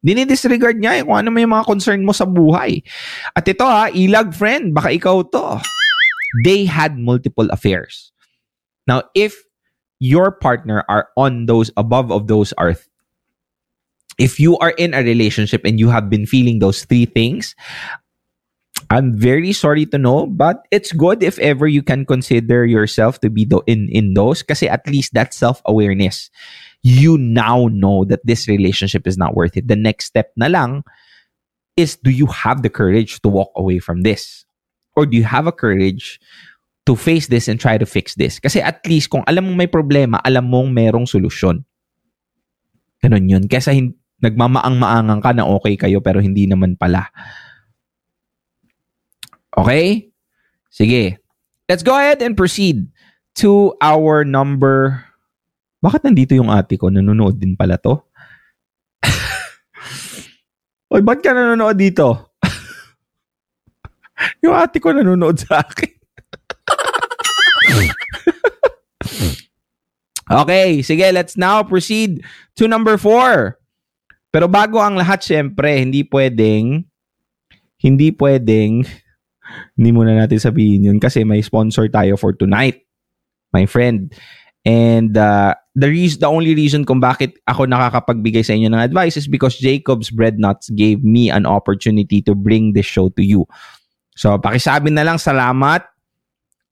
Dinidisregard 0.00 0.80
niya 0.80 1.00
eh 1.00 1.02
kung 1.04 1.20
ano 1.20 1.30
may 1.30 1.44
mga 1.44 1.68
concern 1.68 2.02
mo 2.08 2.16
sa 2.16 2.24
buhay. 2.24 2.80
At 3.36 3.46
ito 3.46 3.62
ha, 3.62 3.92
ilag 3.92 4.32
friend, 4.32 4.72
baka 4.72 4.96
ikaw 4.96 5.22
to. 5.28 5.60
They 6.42 6.64
had 6.64 6.96
multiple 6.96 7.46
affairs. 7.52 8.10
Now, 8.88 9.06
if 9.14 9.36
your 10.00 10.32
partner 10.32 10.82
are 10.88 11.12
on 11.14 11.44
those 11.44 11.70
above 11.76 12.10
of 12.10 12.26
those 12.26 12.56
are 12.56 12.74
if 14.20 14.40
you 14.40 14.56
are 14.58 14.76
in 14.76 14.92
a 14.92 15.04
relationship 15.04 15.64
and 15.64 15.80
you 15.80 15.88
have 15.88 16.08
been 16.08 16.26
feeling 16.26 16.60
those 16.60 16.84
three 16.84 17.04
things, 17.04 17.56
I'm 18.88 19.12
very 19.12 19.52
sorry 19.52 19.84
to 19.92 19.98
know, 19.98 20.26
but 20.26 20.64
it's 20.70 20.92
good 20.92 21.22
if 21.22 21.38
ever 21.38 21.68
you 21.68 21.82
can 21.82 22.06
consider 22.06 22.64
yourself 22.64 23.20
to 23.20 23.28
be 23.28 23.44
in 23.66 23.90
in 23.92 24.14
those 24.14 24.40
kasi 24.40 24.68
at 24.70 24.86
least 24.88 25.12
that 25.14 25.34
self-awareness. 25.34 26.30
You 26.80 27.20
now 27.20 27.68
know 27.68 28.08
that 28.08 28.24
this 28.24 28.48
relationship 28.48 29.04
is 29.04 29.20
not 29.20 29.36
worth 29.36 29.58
it. 29.60 29.68
The 29.68 29.76
next 29.76 30.08
step 30.08 30.32
na 30.40 30.48
lang 30.48 30.82
is 31.76 32.00
do 32.00 32.08
you 32.08 32.26
have 32.32 32.64
the 32.64 32.72
courage 32.72 33.20
to 33.20 33.28
walk 33.28 33.52
away 33.56 33.78
from 33.78 34.00
this? 34.00 34.48
Or 34.96 35.04
do 35.04 35.16
you 35.16 35.24
have 35.28 35.46
a 35.46 35.54
courage 35.54 36.18
to 36.88 36.96
face 36.96 37.28
this 37.28 37.46
and 37.48 37.60
try 37.60 37.76
to 37.76 37.84
fix 37.84 38.16
this? 38.16 38.40
Kasi 38.40 38.64
at 38.64 38.80
least 38.88 39.12
kung 39.12 39.24
alam 39.28 39.52
mong 39.52 39.58
may 39.60 39.70
problema, 39.70 40.24
alam 40.24 40.48
mong 40.48 40.72
merong 40.72 41.04
solusyon. 41.04 41.68
Ganun 43.04 43.28
yun. 43.28 43.44
Kesa 43.44 43.72
hin- 43.76 43.96
nagmamaang-maangang 44.20 45.20
ka 45.24 45.32
na 45.32 45.48
okay 45.48 45.76
kayo 45.80 46.04
pero 46.04 46.20
hindi 46.20 46.44
naman 46.44 46.76
pala. 46.76 47.08
Okay? 49.56 50.10
Sige. 50.70 51.18
Let's 51.70 51.82
go 51.82 51.94
ahead 51.94 52.22
and 52.22 52.36
proceed 52.36 52.86
to 53.42 53.74
our 53.80 54.26
number... 54.26 55.06
Bakit 55.80 56.04
nandito 56.04 56.36
yung 56.36 56.52
ate 56.52 56.76
ko? 56.76 56.92
Nanonood 56.92 57.40
din 57.40 57.56
pala 57.56 57.80
to? 57.80 58.04
Oy, 60.92 61.00
ba't 61.00 61.24
ka 61.24 61.32
nanonood 61.32 61.80
dito? 61.80 62.36
yung 64.44 64.52
ate 64.52 64.76
ko 64.76 64.92
nanonood 64.92 65.40
sa 65.40 65.64
akin. 65.64 65.96
okay, 70.44 70.84
sige, 70.84 71.08
let's 71.16 71.40
now 71.40 71.64
proceed 71.64 72.20
to 72.60 72.68
number 72.68 73.00
four. 73.00 73.56
Pero 74.30 74.46
bago 74.46 74.78
ang 74.78 74.94
lahat, 74.94 75.26
syempre, 75.26 75.74
hindi 75.80 76.06
pwedeng, 76.06 76.86
hindi 77.82 78.14
pwedeng, 78.14 78.86
hindi 79.74 79.90
muna 79.94 80.16
natin 80.16 80.38
sabihin 80.38 80.86
yun 80.86 80.98
kasi 80.98 81.24
may 81.24 81.40
sponsor 81.40 81.88
tayo 81.88 82.18
for 82.18 82.34
tonight, 82.34 82.84
my 83.54 83.64
friend. 83.64 84.12
And 84.60 85.16
uh, 85.16 85.56
the 85.72 85.88
reason, 85.88 86.20
the 86.20 86.28
only 86.28 86.52
reason 86.52 86.84
kung 86.84 87.00
bakit 87.00 87.40
ako 87.48 87.64
nakakapagbigay 87.64 88.44
sa 88.44 88.52
inyo 88.52 88.68
ng 88.68 88.84
advice 88.84 89.16
is 89.16 89.24
because 89.24 89.56
Jacob's 89.56 90.12
Bread 90.12 90.36
Nuts 90.36 90.68
gave 90.76 91.00
me 91.00 91.32
an 91.32 91.48
opportunity 91.48 92.20
to 92.28 92.36
bring 92.36 92.76
this 92.76 92.84
show 92.84 93.08
to 93.16 93.24
you. 93.24 93.48
So, 94.20 94.36
pakisabi 94.36 94.92
na 94.92 95.00
lang 95.00 95.16
salamat, 95.16 95.88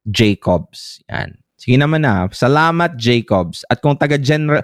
Jacobs. 0.05 1.01
Yan. 1.09 1.41
Sige 1.57 1.81
naman 1.81 2.05
na. 2.05 2.29
Salamat, 2.29 3.01
Jacobs. 3.01 3.65
At 3.73 3.81
kung 3.81 3.97
taga-general... 3.97 4.63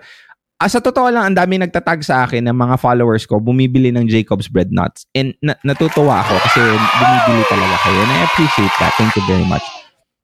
Ah, 0.62 0.70
sa 0.70 0.78
totoo 0.78 1.10
lang, 1.10 1.34
ang 1.34 1.36
dami 1.36 1.58
nagtatag 1.58 2.06
sa 2.06 2.22
akin 2.22 2.46
ng 2.46 2.54
mga 2.54 2.78
followers 2.78 3.26
ko, 3.26 3.42
bumibili 3.42 3.90
ng 3.90 4.06
Jacob's 4.06 4.46
Bread 4.46 4.70
Nuts. 4.70 5.02
And 5.10 5.34
na- 5.42 5.58
natutuwa 5.66 6.22
ako 6.22 6.34
kasi 6.46 6.62
bumibili 7.02 7.42
talaga 7.50 7.76
kayo. 7.82 7.98
And 7.98 8.12
I 8.14 8.20
appreciate 8.22 8.74
that. 8.78 8.94
Thank 8.94 9.18
you 9.18 9.26
very 9.26 9.42
much. 9.50 9.66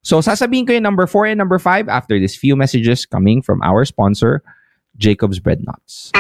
So, 0.06 0.22
sasabihin 0.22 0.70
ko 0.70 0.72
yung 0.72 0.86
number 0.86 1.10
4 1.10 1.34
and 1.34 1.38
number 1.42 1.58
5 1.58 1.90
after 1.90 2.16
this 2.16 2.38
few 2.38 2.54
messages 2.54 3.04
coming 3.04 3.42
from 3.42 3.58
our 3.60 3.82
sponsor, 3.82 4.40
Jacob's 4.96 5.42
Bread 5.42 5.66
Nuts. 5.66 6.14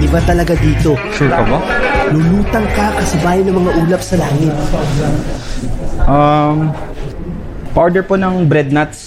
Iba 0.00 0.22
talaga 0.24 0.54
dito. 0.56 0.94
Sure 1.18 1.28
ka 1.28 1.42
ba? 1.42 1.58
Lulutang 2.14 2.70
ka 2.72 2.96
kasabay 2.96 3.44
ng 3.44 3.50
mga 3.50 3.70
ulap 3.82 4.00
sa 4.00 4.16
langit. 4.22 4.54
Um, 6.06 6.70
pa-order 7.76 8.06
po 8.06 8.16
ng 8.16 8.48
bread 8.48 8.72
nuts. 8.72 9.03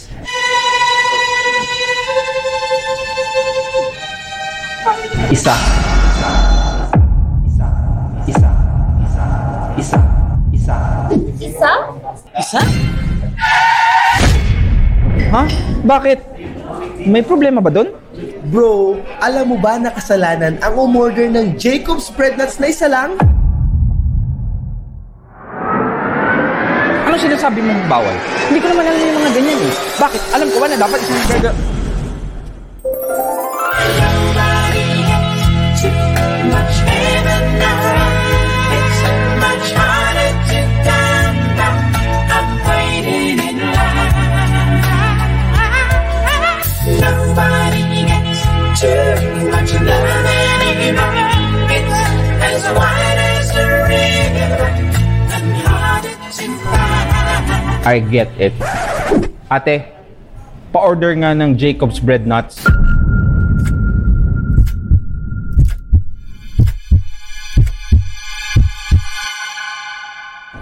Isa. 5.34 5.56
Isa. 7.50 7.68
Isa. 8.30 8.50
Isa. 10.54 10.78
Isa. 11.42 11.72
Isa? 12.38 12.62
Ha? 15.34 15.44
Bakit? 15.82 16.20
May 17.10 17.26
problema 17.26 17.66
ba 17.66 17.74
doon? 17.74 17.90
Bro, 18.54 19.02
alam 19.18 19.50
mo 19.50 19.58
ba 19.58 19.82
na 19.82 19.90
kasalanan 19.90 20.62
ang 20.62 20.74
umorder 20.78 21.28
ng 21.34 21.58
Jacob's 21.58 22.14
Bread 22.14 22.38
Nuts 22.38 22.62
na 22.62 22.70
isa 22.70 22.86
lang? 22.86 23.18
Anong 27.10 27.22
sinasabi 27.26 27.60
mong 27.66 27.90
bawal? 27.90 28.16
Hindi 28.54 28.60
ko 28.62 28.68
naman 28.70 28.86
alam 28.86 29.02
yung 29.02 29.18
mga 29.18 29.32
ganyan 29.34 29.60
eh. 29.66 29.74
Bakit? 29.98 30.22
Alam 30.38 30.48
ko 30.54 30.58
ba 30.62 30.68
na 30.70 30.78
dapat 30.78 31.00
isang 31.02 31.20
burger... 31.26 31.77
I 48.78 48.86
get 58.06 58.30
it. 58.38 58.54
Ate, 59.50 59.90
pa-order 60.70 61.10
nga 61.18 61.34
ng 61.34 61.58
Jacob's 61.58 61.98
Bread 61.98 62.30
Nuts. 62.30 62.62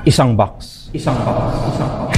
Isang 0.08 0.40
box. 0.40 0.88
Isang 0.96 1.20
box. 1.20 1.52
Isang 1.68 1.92
box. 2.00 2.15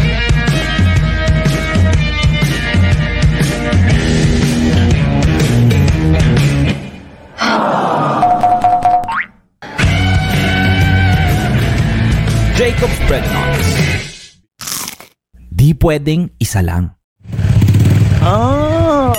Jacob's 12.77 13.01
Bread 13.09 13.25
Nuts. 13.33 14.37
Di 15.49 15.73
pwedeng 15.81 16.29
isa 16.37 16.61
lang. 16.61 16.93
Ah! 18.21 19.17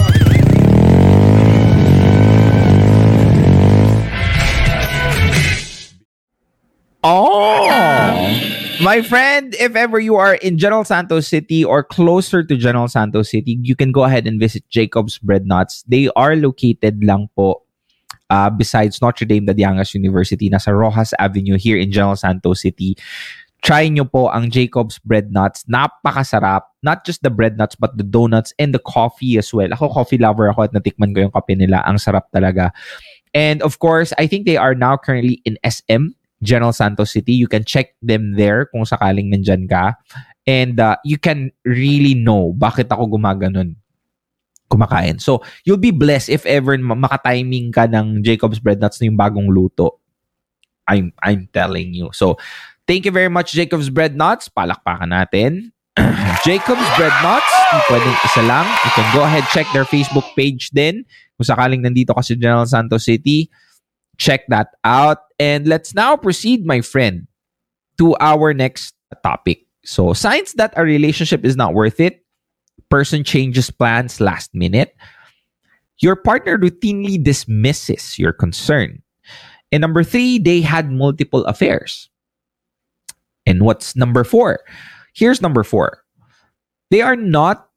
Oh! 7.03 7.67
My 8.79 9.03
friend, 9.03 9.51
if 9.59 9.75
ever 9.75 9.99
you 9.99 10.15
are 10.15 10.39
in 10.39 10.55
General 10.55 10.87
Santos 10.87 11.27
City 11.27 11.67
or 11.67 11.83
closer 11.83 12.47
to 12.47 12.55
General 12.55 12.87
Santos 12.87 13.35
City, 13.35 13.59
you 13.67 13.75
can 13.75 13.91
go 13.91 14.07
ahead 14.07 14.31
and 14.31 14.39
visit 14.39 14.63
Jacob's 14.71 15.19
Bread 15.19 15.51
Nuts. 15.51 15.83
They 15.91 16.07
are 16.15 16.39
located 16.39 17.03
lang 17.03 17.27
po 17.35 17.67
uh, 18.31 18.51
besides 18.51 19.03
Notre 19.03 19.27
Dame 19.27 19.47
de 19.47 19.55
Diangas 19.55 19.95
University, 19.95 20.47
nasa 20.47 20.71
Rojas 20.71 21.11
Avenue 21.19 21.59
here 21.59 21.77
in 21.77 21.91
General 21.91 22.15
Santos 22.15 22.63
City. 22.63 22.95
Try 23.63 23.91
nyo 23.91 24.07
po 24.07 24.31
ang 24.31 24.55
Jacob's 24.55 25.03
Bread 25.03 25.35
Nuts. 25.35 25.67
Napakasarap. 25.67 26.69
Not 26.83 27.03
just 27.03 27.27
the 27.27 27.31
bread 27.31 27.59
nuts, 27.59 27.75
but 27.75 27.99
the 27.99 28.07
donuts 28.07 28.55
and 28.55 28.71
the 28.71 28.79
coffee 28.79 29.35
as 29.35 29.51
well. 29.51 29.67
Ako, 29.75 29.91
coffee 29.91 30.19
lover 30.19 30.47
ako 30.47 30.71
at 30.71 30.73
natikman 30.73 31.11
ko 31.11 31.27
yung 31.27 31.35
kape 31.35 31.59
nila. 31.59 31.83
Ang 31.83 31.99
sarap 31.99 32.31
talaga. 32.31 32.71
And 33.35 33.61
of 33.67 33.83
course, 33.83 34.15
I 34.17 34.31
think 34.31 34.47
they 34.47 34.57
are 34.57 34.79
now 34.79 34.97
currently 34.97 35.43
in 35.43 35.59
SM, 35.67 36.15
General 36.43 36.73
Santos 36.73 37.11
City. 37.11 37.35
You 37.35 37.51
can 37.51 37.67
check 37.67 37.99
them 37.99 38.39
there 38.39 38.71
kung 38.71 38.87
sakaling 38.87 39.35
nandyan 39.35 39.67
ka. 39.67 39.99
And 40.47 40.79
uh, 40.79 40.97
you 41.03 41.19
can 41.19 41.51
really 41.67 42.15
know 42.15 42.55
bakit 42.55 42.89
ako 42.95 43.19
gumaganon 43.19 43.77
kumakain. 44.69 45.21
So, 45.21 45.43
you'll 45.65 45.81
be 45.81 45.91
blessed 45.91 46.29
if 46.29 46.45
ever 46.47 46.77
ma- 46.79 46.95
makatiming 46.97 47.73
ka 47.73 47.89
ng 47.89 48.23
Jacob's 48.23 48.61
Bread 48.61 48.81
Nuts 48.81 49.01
na 49.01 49.09
yung 49.09 49.17
bagong 49.17 49.49
luto. 49.49 49.99
I'm, 50.89 51.13
I'm 51.21 51.49
telling 51.53 51.93
you. 51.93 52.13
So, 52.13 52.37
thank 52.89 53.05
you 53.05 53.13
very 53.13 53.29
much, 53.29 53.53
Jacob's 53.53 53.93
Bread 53.93 54.17
Nuts. 54.17 54.49
Palakpakan 54.49 55.13
natin. 55.13 55.71
Jacob's 56.49 56.89
Bread 56.97 57.15
Nuts, 57.21 57.53
pwedeng 57.93 58.17
isa 58.25 58.43
lang. 58.49 58.65
You 58.65 58.93
can 58.97 59.09
go 59.13 59.23
ahead, 59.23 59.45
check 59.53 59.69
their 59.77 59.85
Facebook 59.85 60.25
page 60.35 60.73
din. 60.73 61.05
Kung 61.37 61.47
sakaling 61.47 61.85
nandito 61.85 62.17
ka 62.17 62.25
sa 62.25 62.35
General 62.35 62.67
Santos 62.67 63.05
City, 63.05 63.53
check 64.17 64.49
that 64.49 64.73
out. 64.83 65.29
And 65.39 65.69
let's 65.69 65.95
now 65.95 66.17
proceed, 66.17 66.65
my 66.65 66.81
friend, 66.81 67.29
to 68.01 68.17
our 68.19 68.57
next 68.57 68.95
topic. 69.23 69.69
So, 69.85 70.13
signs 70.17 70.55
that 70.55 70.75
a 70.75 70.83
relationship 70.83 71.45
is 71.45 71.55
not 71.55 71.75
worth 71.75 72.01
it. 72.01 72.25
Person 72.89 73.23
changes 73.23 73.71
plans 73.71 74.21
last 74.21 74.55
minute. 74.55 74.97
Your 75.99 76.17
partner 76.17 76.57
routinely 76.57 77.23
dismisses 77.23 78.19
your 78.19 78.33
concern. 78.33 79.03
And 79.71 79.83
number 79.83 80.03
three, 80.03 80.39
they 80.39 80.63
had 80.63 80.91
multiple 80.91 81.45
affairs. 81.45 82.09
And 83.49 83.65
what's 83.65 83.97
number 83.97 84.25
four? 84.25 84.61
Here's 85.15 85.41
number 85.41 85.65
four. 85.65 86.05
They 86.91 87.01
are 87.01 87.17
not, 87.17 87.69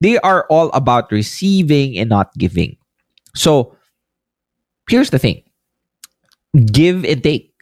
they 0.00 0.18
are 0.18 0.46
all 0.50 0.68
about 0.72 1.10
receiving 1.10 1.96
and 1.96 2.10
not 2.10 2.36
giving. 2.36 2.76
So 3.34 3.74
here's 4.88 5.10
the 5.10 5.18
thing 5.18 5.42
give 6.70 7.04
and 7.04 7.22
take. 7.22 7.52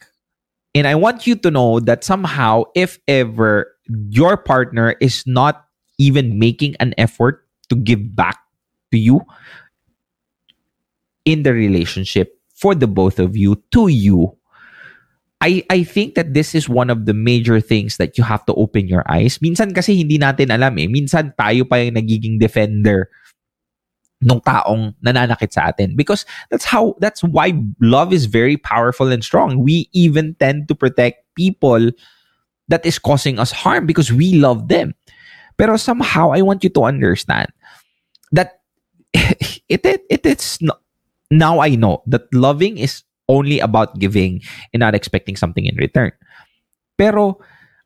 And 0.75 0.87
I 0.87 0.95
want 0.95 1.25
you 1.25 1.35
to 1.35 1.49
know 1.49 1.79
that 1.79 2.03
somehow, 2.03 2.63
if 2.75 2.99
ever 3.07 3.71
your 4.09 4.35
partner 4.35 4.95
is 4.99 5.23
not 5.25 5.65
even 5.97 6.37
making 6.37 6.75
an 6.81 6.93
effort 6.97 7.47
to 7.69 7.75
give 7.75 8.15
back 8.15 8.37
to 8.91 8.99
you 8.99 9.21
in 11.23 11.43
the 11.43 11.53
relationship 11.53 12.37
for 12.53 12.75
the 12.75 12.87
both 12.87 13.19
of 13.19 13.37
you, 13.37 13.63
to 13.71 13.87
you, 13.87 14.35
I, 15.41 15.63
I 15.69 15.83
think 15.83 16.15
that 16.15 16.33
this 16.33 16.55
is 16.55 16.69
one 16.69 16.89
of 16.89 17.05
the 17.05 17.13
major 17.13 17.59
things 17.59 17.97
that 17.97 18.17
you 18.17 18.23
have 18.23 18.45
to 18.45 18.53
open 18.55 18.87
your 18.87 19.03
eyes. 19.11 19.39
Minsan 19.39 19.75
kasi 19.75 19.99
hindi 19.99 20.17
natin 20.17 20.49
alam 20.49 20.79
eh. 20.79 20.87
Minsan 20.87 21.35
tayo 21.35 21.67
pa 21.67 21.75
yung 21.75 21.99
nagiging 21.99 22.39
defender 22.39 23.11
nung 24.23 24.39
taong 24.39 24.95
nananakit 25.03 25.51
sa 25.51 25.69
atin 25.69 25.93
because 25.93 26.25
that's 26.49 26.63
how 26.63 26.95
that's 27.03 27.21
why 27.21 27.51
love 27.83 28.15
is 28.15 28.25
very 28.25 28.55
powerful 28.55 29.11
and 29.11 29.21
strong 29.21 29.59
we 29.59 29.91
even 29.91 30.33
tend 30.39 30.67
to 30.71 30.73
protect 30.73 31.27
people 31.35 31.91
that 32.71 32.81
is 32.87 32.97
causing 32.97 33.37
us 33.37 33.51
harm 33.51 33.85
because 33.85 34.15
we 34.15 34.39
love 34.39 34.71
them 34.71 34.95
pero 35.59 35.75
somehow 35.75 36.31
i 36.31 36.41
want 36.41 36.63
you 36.63 36.71
to 36.71 36.87
understand 36.87 37.51
that 38.31 38.63
it 39.69 39.83
it, 39.83 40.01
it 40.09 40.23
it's 40.25 40.63
now 41.29 41.59
i 41.59 41.75
know 41.75 42.01
that 42.07 42.23
loving 42.31 42.79
is 42.79 43.03
only 43.27 43.59
about 43.59 43.97
giving 43.99 44.41
and 44.73 44.79
not 44.79 44.95
expecting 44.95 45.35
something 45.35 45.65
in 45.65 45.75
return 45.77 46.11
pero 46.97 47.37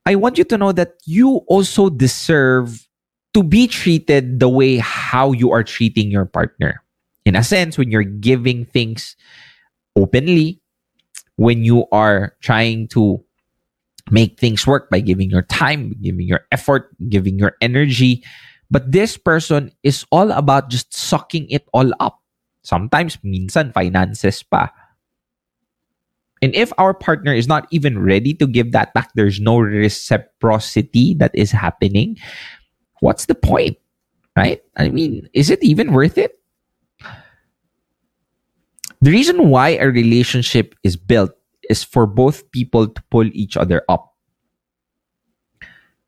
i 0.05 0.15
want 0.15 0.37
you 0.37 0.43
to 0.43 0.57
know 0.57 0.71
that 0.71 0.95
you 1.05 1.41
also 1.47 1.89
deserve 1.89 2.89
to 3.33 3.43
be 3.43 3.67
treated 3.67 4.39
the 4.39 4.49
way 4.49 4.77
how 4.77 5.31
you 5.31 5.51
are 5.51 5.63
treating 5.63 6.09
your 6.09 6.25
partner. 6.25 6.81
In 7.25 7.35
a 7.35 7.43
sense, 7.43 7.77
when 7.77 7.91
you're 7.91 8.03
giving 8.03 8.65
things 8.65 9.15
openly, 9.95 10.61
when 11.35 11.63
you 11.63 11.85
are 11.91 12.35
trying 12.41 12.87
to 12.89 13.23
make 14.09 14.39
things 14.39 14.65
work 14.65 14.89
by 14.89 14.99
giving 14.99 15.29
your 15.29 15.43
time, 15.43 15.93
giving 16.01 16.27
your 16.27 16.41
effort, 16.51 16.89
giving 17.09 17.37
your 17.37 17.55
energy. 17.61 18.23
But 18.71 18.91
this 18.91 19.17
person 19.17 19.71
is 19.83 20.05
all 20.11 20.31
about 20.31 20.69
just 20.69 20.93
sucking 20.93 21.49
it 21.49 21.67
all 21.73 21.91
up. 21.99 22.19
Sometimes, 22.63 23.17
minsan, 23.23 23.73
finances 23.73 24.43
pa. 24.43 24.69
And 26.41 26.55
if 26.55 26.71
our 26.77 26.93
partner 26.93 27.33
is 27.33 27.47
not 27.47 27.67
even 27.71 27.99
ready 27.99 28.33
to 28.35 28.47
give 28.47 28.71
that 28.71 28.93
back, 28.93 29.11
there's 29.15 29.39
no 29.39 29.59
reciprocity 29.59 31.13
that 31.15 31.31
is 31.33 31.51
happening, 31.51 32.17
what's 33.01 33.25
the 33.25 33.35
point? 33.35 33.77
Right? 34.37 34.61
I 34.77 34.89
mean, 34.89 35.27
is 35.33 35.49
it 35.49 35.61
even 35.63 35.91
worth 35.91 36.17
it? 36.17 36.39
The 39.01 39.11
reason 39.11 39.49
why 39.49 39.79
a 39.79 39.87
relationship 39.87 40.75
is 40.83 40.95
built 40.95 41.31
is 41.69 41.83
for 41.83 42.05
both 42.05 42.49
people 42.51 42.87
to 42.87 43.03
pull 43.11 43.27
each 43.31 43.55
other 43.55 43.83
up. 43.87 44.15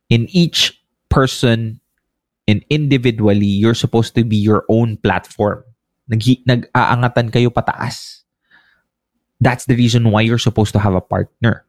In 0.09 0.27
each 0.31 0.79
person 1.09 1.79
and 2.47 2.65
individually, 2.69 3.47
you're 3.47 3.75
supposed 3.75 4.15
to 4.15 4.23
be 4.23 4.35
your 4.35 4.65
own 4.67 4.97
platform. 4.97 5.63
Nag 6.07 6.23
nag-aangatan 6.43 7.31
kayo 7.31 7.47
pataas. 7.47 8.23
That's 9.41 9.65
the 9.65 9.75
reason 9.75 10.13
why 10.13 10.21
you're 10.21 10.41
supposed 10.41 10.71
to 10.73 10.79
have 10.79 10.93
a 10.93 11.01
partner. 11.01 11.65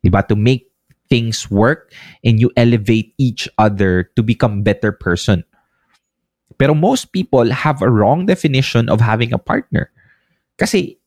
Diba? 0.00 0.26
To 0.28 0.34
make 0.34 0.72
things 1.08 1.50
work 1.50 1.92
and 2.24 2.40
you 2.40 2.50
elevate 2.56 3.14
each 3.18 3.48
other 3.58 4.10
to 4.16 4.22
become 4.24 4.64
better 4.64 4.90
person. 4.90 5.44
Pero 6.58 6.72
most 6.72 7.12
people 7.12 7.52
have 7.52 7.84
a 7.84 7.92
wrong 7.92 8.24
definition 8.24 8.88
of 8.88 9.04
having 9.04 9.32
a 9.32 9.38
partner. 9.38 9.92
Kasi 10.56 10.98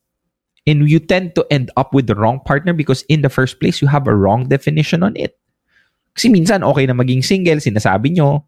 and 0.70 0.86
you 0.86 1.02
tend 1.02 1.34
to 1.34 1.42
end 1.50 1.74
up 1.76 1.94
with 1.94 2.06
the 2.06 2.14
wrong 2.14 2.40
partner 2.46 2.74
because 2.74 3.02
in 3.10 3.26
the 3.26 3.34
first 3.34 3.60
place 3.60 3.82
you 3.82 3.90
have 3.90 4.06
a 4.06 4.14
wrong 4.14 4.46
definition 4.46 5.02
on 5.02 5.18
it. 5.18 5.42
Kasi 6.14 6.30
minsan 6.30 6.62
okay 6.62 6.86
na 6.86 6.94
maging 6.94 7.26
single, 7.26 7.58
sinasabi 7.58 8.14
nyo. 8.14 8.46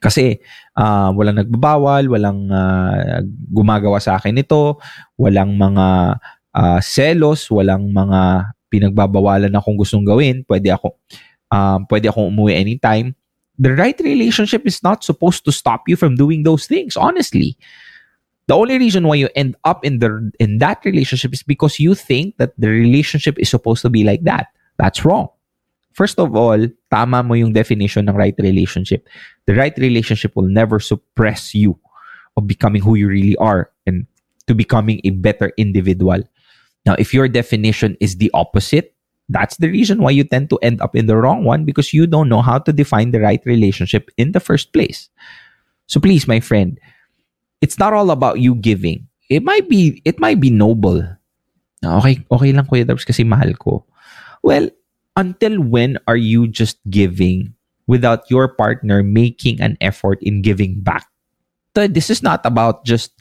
Kasi 0.00 0.38
uh, 0.76 1.10
walang 1.14 1.40
nagbabawal, 1.40 2.06
walang 2.10 2.48
uh, 2.48 3.22
gumagawa 3.50 3.98
sa 3.98 4.16
akin 4.20 4.40
ito, 4.40 4.78
walang 5.16 5.56
mga 5.56 6.18
uh, 6.54 6.80
selos, 6.80 7.50
walang 7.50 7.90
mga 7.90 8.52
pinagbabawalan 8.70 9.50
na 9.50 9.62
kung 9.62 9.78
gustong 9.78 10.02
gawin, 10.02 10.42
pwede 10.50 10.74
ako 10.74 10.98
um, 11.54 11.86
pwede 11.86 12.10
akong 12.10 12.34
umuwi 12.34 12.58
anytime. 12.58 13.14
The 13.58 13.70
right 13.78 13.94
relationship 14.02 14.66
is 14.66 14.82
not 14.82 15.06
supposed 15.06 15.46
to 15.46 15.52
stop 15.54 15.86
you 15.86 15.94
from 15.94 16.18
doing 16.18 16.42
those 16.42 16.66
things, 16.66 16.98
honestly. 16.98 17.54
The 18.50 18.58
only 18.58 18.76
reason 18.76 19.06
why 19.06 19.14
you 19.14 19.30
end 19.38 19.54
up 19.64 19.86
in 19.86 20.02
the 20.02 20.30
in 20.42 20.58
that 20.58 20.84
relationship 20.84 21.32
is 21.32 21.46
because 21.46 21.78
you 21.80 21.94
think 21.94 22.36
that 22.36 22.52
the 22.58 22.68
relationship 22.68 23.38
is 23.38 23.48
supposed 23.48 23.80
to 23.86 23.90
be 23.90 24.04
like 24.04 24.26
that. 24.26 24.50
That's 24.76 25.06
wrong. 25.06 25.30
First 25.94 26.18
of 26.18 26.34
all, 26.34 26.58
tama 26.90 27.22
mo 27.22 27.34
yung 27.34 27.54
definition 27.54 28.10
ng 28.10 28.18
right 28.18 28.34
relationship. 28.38 29.06
The 29.46 29.54
right 29.54 29.74
relationship 29.78 30.34
will 30.34 30.50
never 30.50 30.78
suppress 30.78 31.54
you 31.54 31.78
of 32.36 32.46
becoming 32.46 32.82
who 32.82 32.98
you 32.98 33.06
really 33.06 33.38
are 33.38 33.70
and 33.86 34.06
to 34.46 34.54
becoming 34.54 35.00
a 35.06 35.10
better 35.10 35.54
individual. 35.56 36.20
Now, 36.84 36.98
if 36.98 37.14
your 37.14 37.30
definition 37.30 37.96
is 38.02 38.18
the 38.18 38.30
opposite, 38.34 38.94
That's 39.28 39.56
the 39.56 39.72
reason 39.72 40.04
why 40.04 40.12
you 40.12 40.24
tend 40.24 40.50
to 40.50 40.60
end 40.60 40.82
up 40.82 40.92
in 40.92 41.06
the 41.06 41.16
wrong 41.16 41.44
one 41.44 41.64
because 41.64 41.96
you 41.96 42.06
don't 42.06 42.28
know 42.28 42.42
how 42.42 42.58
to 42.58 42.72
define 42.72 43.10
the 43.12 43.20
right 43.20 43.40
relationship 43.46 44.10
in 44.16 44.32
the 44.32 44.40
first 44.40 44.72
place. 44.72 45.08
So 45.86 45.98
please, 46.00 46.28
my 46.28 46.40
friend, 46.40 46.78
it's 47.60 47.78
not 47.78 47.92
all 47.92 48.10
about 48.10 48.40
you 48.40 48.54
giving. 48.54 49.08
It 49.30 49.42
might 49.42 49.68
be 49.68 50.02
it 50.04 50.20
might 50.20 50.40
be 50.40 50.50
noble. 50.50 51.00
Okay, 51.80 52.20
okay 52.28 52.52
lang 52.52 52.68
Kuya 52.68 52.84
Darbs 52.84 53.08
kasi 53.08 53.24
mahal 53.24 53.56
ko. 53.56 53.84
Well, 54.44 54.68
until 55.16 55.62
when 55.62 55.98
are 56.06 56.16
you 56.16 56.46
just 56.48 56.78
giving 56.90 57.54
without 57.86 58.28
your 58.30 58.48
partner 58.48 59.02
making 59.02 59.60
an 59.60 59.76
effort 59.80 60.18
in 60.22 60.42
giving 60.42 60.80
back? 60.80 61.06
This 61.74 62.10
is 62.10 62.22
not 62.22 62.44
about 62.46 62.84
just 62.84 63.12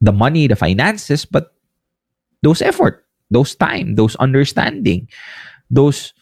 the 0.00 0.12
money, 0.12 0.46
the 0.46 0.56
finances, 0.56 1.24
but 1.24 1.54
those 2.42 2.60
effort, 2.60 3.06
those 3.30 3.54
time, 3.54 3.94
those 3.94 4.16
understanding, 4.16 5.08
those 5.70 6.12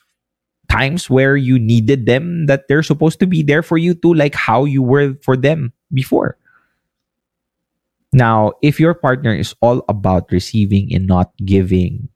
times 0.68 1.08
where 1.10 1.36
you 1.36 1.58
needed 1.58 2.06
them 2.06 2.46
that 2.46 2.68
they're 2.68 2.82
supposed 2.82 3.18
to 3.20 3.26
be 3.26 3.42
there 3.42 3.62
for 3.62 3.78
you 3.78 3.94
too, 3.94 4.14
like 4.14 4.34
how 4.34 4.64
you 4.64 4.82
were 4.82 5.14
for 5.22 5.36
them 5.36 5.72
before. 5.92 6.36
Now, 8.12 8.52
if 8.60 8.78
your 8.78 8.94
partner 8.94 9.34
is 9.34 9.54
all 9.60 9.84
about 9.88 10.30
receiving 10.30 10.94
and 10.94 11.06
not 11.06 11.32
giving, 11.44 12.08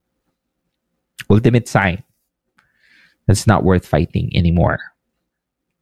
ultimate 1.29 1.67
sign 1.67 2.03
that's 3.27 3.47
not 3.47 3.63
worth 3.63 3.85
fighting 3.85 4.31
anymore. 4.35 4.79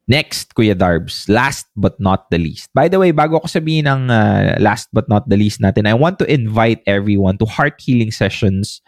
Next, 0.07 0.53
Kuya 0.55 0.75
Darbs, 0.75 1.29
last 1.29 1.67
but 1.77 1.97
not 1.99 2.29
the 2.29 2.37
least. 2.37 2.69
By 2.73 2.89
the 2.89 2.99
way, 2.99 3.13
bago 3.15 3.39
ko 3.39 3.47
sabihin 3.47 3.87
ng 3.87 4.11
uh, 4.11 4.59
last 4.59 4.91
but 4.91 5.07
not 5.07 5.29
the 5.29 5.39
least 5.39 5.63
natin, 5.63 5.87
I 5.87 5.95
want 5.95 6.19
to 6.19 6.27
invite 6.27 6.83
everyone 6.85 7.37
to 7.39 7.45
heart 7.45 7.79
healing 7.79 8.11
sessions 8.11 8.81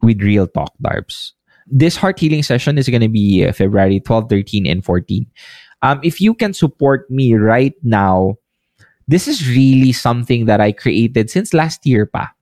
with 0.00 0.24
Real 0.24 0.48
Talk 0.48 0.72
Darbs. 0.80 1.36
This 1.68 1.96
heart 1.96 2.18
healing 2.18 2.42
session 2.42 2.78
is 2.78 2.88
going 2.88 3.04
to 3.04 3.12
be 3.12 3.44
uh, 3.44 3.52
February 3.52 4.00
12, 4.00 4.30
13, 4.30 4.66
and 4.66 4.84
14. 4.84 5.26
Um, 5.82 6.00
if 6.02 6.20
you 6.20 6.32
can 6.32 6.52
support 6.52 7.10
me 7.10 7.34
right 7.34 7.76
now, 7.84 8.36
this 9.06 9.28
is 9.28 9.46
really 9.46 9.92
something 9.92 10.46
that 10.46 10.60
I 10.60 10.72
created 10.72 11.28
since 11.28 11.52
last 11.52 11.84
year 11.84 12.06
pa. 12.06 12.32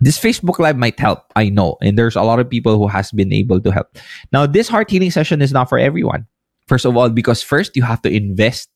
This 0.00 0.18
Facebook 0.18 0.58
Live 0.58 0.76
might 0.76 0.98
help, 0.98 1.20
I 1.36 1.48
know. 1.48 1.76
And 1.80 1.96
there's 1.96 2.16
a 2.16 2.22
lot 2.22 2.40
of 2.40 2.50
people 2.50 2.76
who 2.76 2.88
has 2.88 3.12
been 3.12 3.32
able 3.32 3.60
to 3.60 3.70
help. 3.70 3.96
Now, 4.32 4.46
this 4.46 4.68
heart 4.68 4.90
healing 4.90 5.10
session 5.10 5.40
is 5.40 5.52
not 5.52 5.68
for 5.68 5.78
everyone. 5.78 6.26
First 6.66 6.84
of 6.84 6.96
all, 6.96 7.08
because 7.10 7.42
first 7.42 7.76
you 7.76 7.82
have 7.82 8.02
to 8.02 8.10
invest 8.10 8.68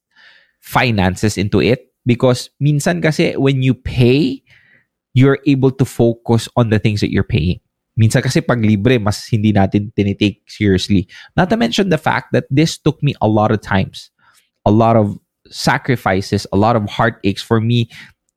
finances 0.61 1.37
into 1.37 1.61
it. 1.61 1.93
Because 2.07 2.49
minsan 2.63 3.03
kasi 3.03 3.35
when 3.37 3.63
you 3.63 3.75
pay, 3.75 4.43
you're 5.13 5.39
able 5.47 5.71
to 5.73 5.85
focus 5.85 6.49
on 6.57 6.71
the 6.71 6.79
things 6.79 7.01
that 7.01 7.13
you're 7.13 7.27
paying. 7.27 7.61
Minsan 7.99 8.23
kasi 8.23 8.41
pag 8.41 8.63
libre, 8.63 8.97
mas 9.03 9.27
hindi 9.27 9.53
natin 9.53 9.93
tinitake 9.93 10.41
seriously. 10.47 11.09
Not 11.37 11.51
to 11.51 11.59
mention 11.59 11.91
the 11.91 11.99
fact 11.99 12.31
that 12.33 12.47
this 12.49 12.79
took 12.79 13.03
me 13.03 13.15
a 13.21 13.27
lot 13.27 13.51
of 13.51 13.61
times, 13.61 14.11
a 14.65 14.71
lot 14.71 14.95
of 14.95 15.19
sacrifices, 15.51 16.47
a 16.53 16.57
lot 16.57 16.77
of 16.77 16.89
heartaches 16.89 17.43
for 17.43 17.61
me 17.61 17.91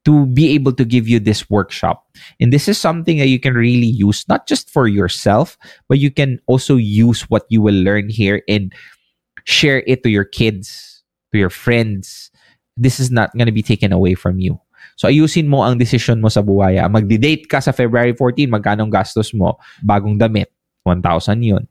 to 0.05 0.25
be 0.27 0.49
able 0.53 0.73
to 0.73 0.85
give 0.85 1.07
you 1.07 1.19
this 1.19 1.49
workshop. 1.49 2.07
And 2.39 2.51
this 2.51 2.67
is 2.67 2.77
something 2.77 3.17
that 3.19 3.29
you 3.29 3.39
can 3.39 3.53
really 3.53 3.89
use, 3.89 4.25
not 4.27 4.47
just 4.47 4.69
for 4.69 4.87
yourself, 4.87 5.57
but 5.87 5.99
you 5.99 6.09
can 6.09 6.39
also 6.47 6.75
use 6.75 7.29
what 7.29 7.45
you 7.49 7.61
will 7.61 7.77
learn 7.77 8.09
here 8.09 8.41
and 8.47 8.73
share 9.45 9.83
it 9.85 10.03
to 10.03 10.09
your 10.09 10.25
kids, 10.25 11.03
to 11.33 11.37
your 11.37 11.49
friends. 11.49 12.31
This 12.77 12.99
is 12.99 13.11
not 13.11 13.33
going 13.37 13.45
to 13.45 13.53
be 13.53 13.61
taken 13.61 13.93
away 13.93 14.15
from 14.15 14.39
you. 14.39 14.59
So 14.97 15.07
ayusin 15.07 15.47
mo 15.49 15.61
ang 15.61 15.77
decision 15.77 16.21
mo 16.21 16.29
sa 16.29 16.41
buhay. 16.41 16.81
ah. 16.81 16.89
Magdi-date 16.89 17.45
ka 17.45 17.61
sa 17.61 17.73
February 17.73 18.13
14, 18.17 18.49
magkano 18.49 18.85
gastos 18.89 19.33
mo? 19.33 19.57
Bagong 19.85 20.17
damit, 20.17 20.49
1,000 20.85 21.41
yun. 21.41 21.63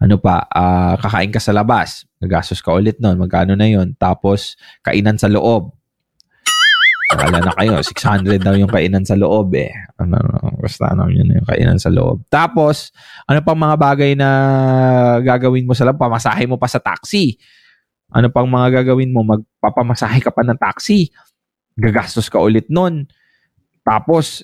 Ano 0.00 0.16
pa, 0.20 0.44
ah, 0.52 0.96
kakain 1.00 1.32
ka 1.32 1.40
sa 1.40 1.56
labas, 1.56 2.04
gagastos 2.20 2.60
ka 2.60 2.72
ulit 2.76 3.00
nun, 3.00 3.16
magkano 3.16 3.56
na 3.56 3.68
yun? 3.68 3.96
Tapos, 3.96 4.56
kainan 4.84 5.16
sa 5.16 5.28
loob. 5.28 5.72
Akala 7.12 7.44
na 7.44 7.52
kayo, 7.52 7.76
600 7.76 8.40
daw 8.40 8.56
yung 8.56 8.72
kainan 8.72 9.04
sa 9.04 9.12
loob 9.12 9.52
eh. 9.52 9.68
Ano, 10.00 10.16
ano, 10.16 10.56
basta 10.56 10.96
ano 10.96 11.12
yun 11.12 11.28
yung 11.28 11.44
kainan 11.44 11.76
sa 11.76 11.92
loob. 11.92 12.24
Tapos, 12.32 12.88
ano 13.28 13.44
pang 13.44 13.58
mga 13.60 13.76
bagay 13.76 14.16
na 14.16 14.28
gagawin 15.20 15.68
mo 15.68 15.76
sa 15.76 15.84
loob? 15.84 16.00
Pamasahe 16.00 16.48
mo 16.48 16.56
pa 16.56 16.72
sa 16.72 16.80
taxi. 16.80 17.36
Ano 18.08 18.32
pang 18.32 18.48
mga 18.48 18.80
gagawin 18.80 19.12
mo? 19.12 19.20
Magpapamasahe 19.28 20.24
ka 20.24 20.32
pa 20.32 20.40
ng 20.40 20.56
taxi. 20.56 21.12
Gagastos 21.76 22.32
ka 22.32 22.40
ulit 22.40 22.72
nun. 22.72 23.04
Tapos, 23.84 24.40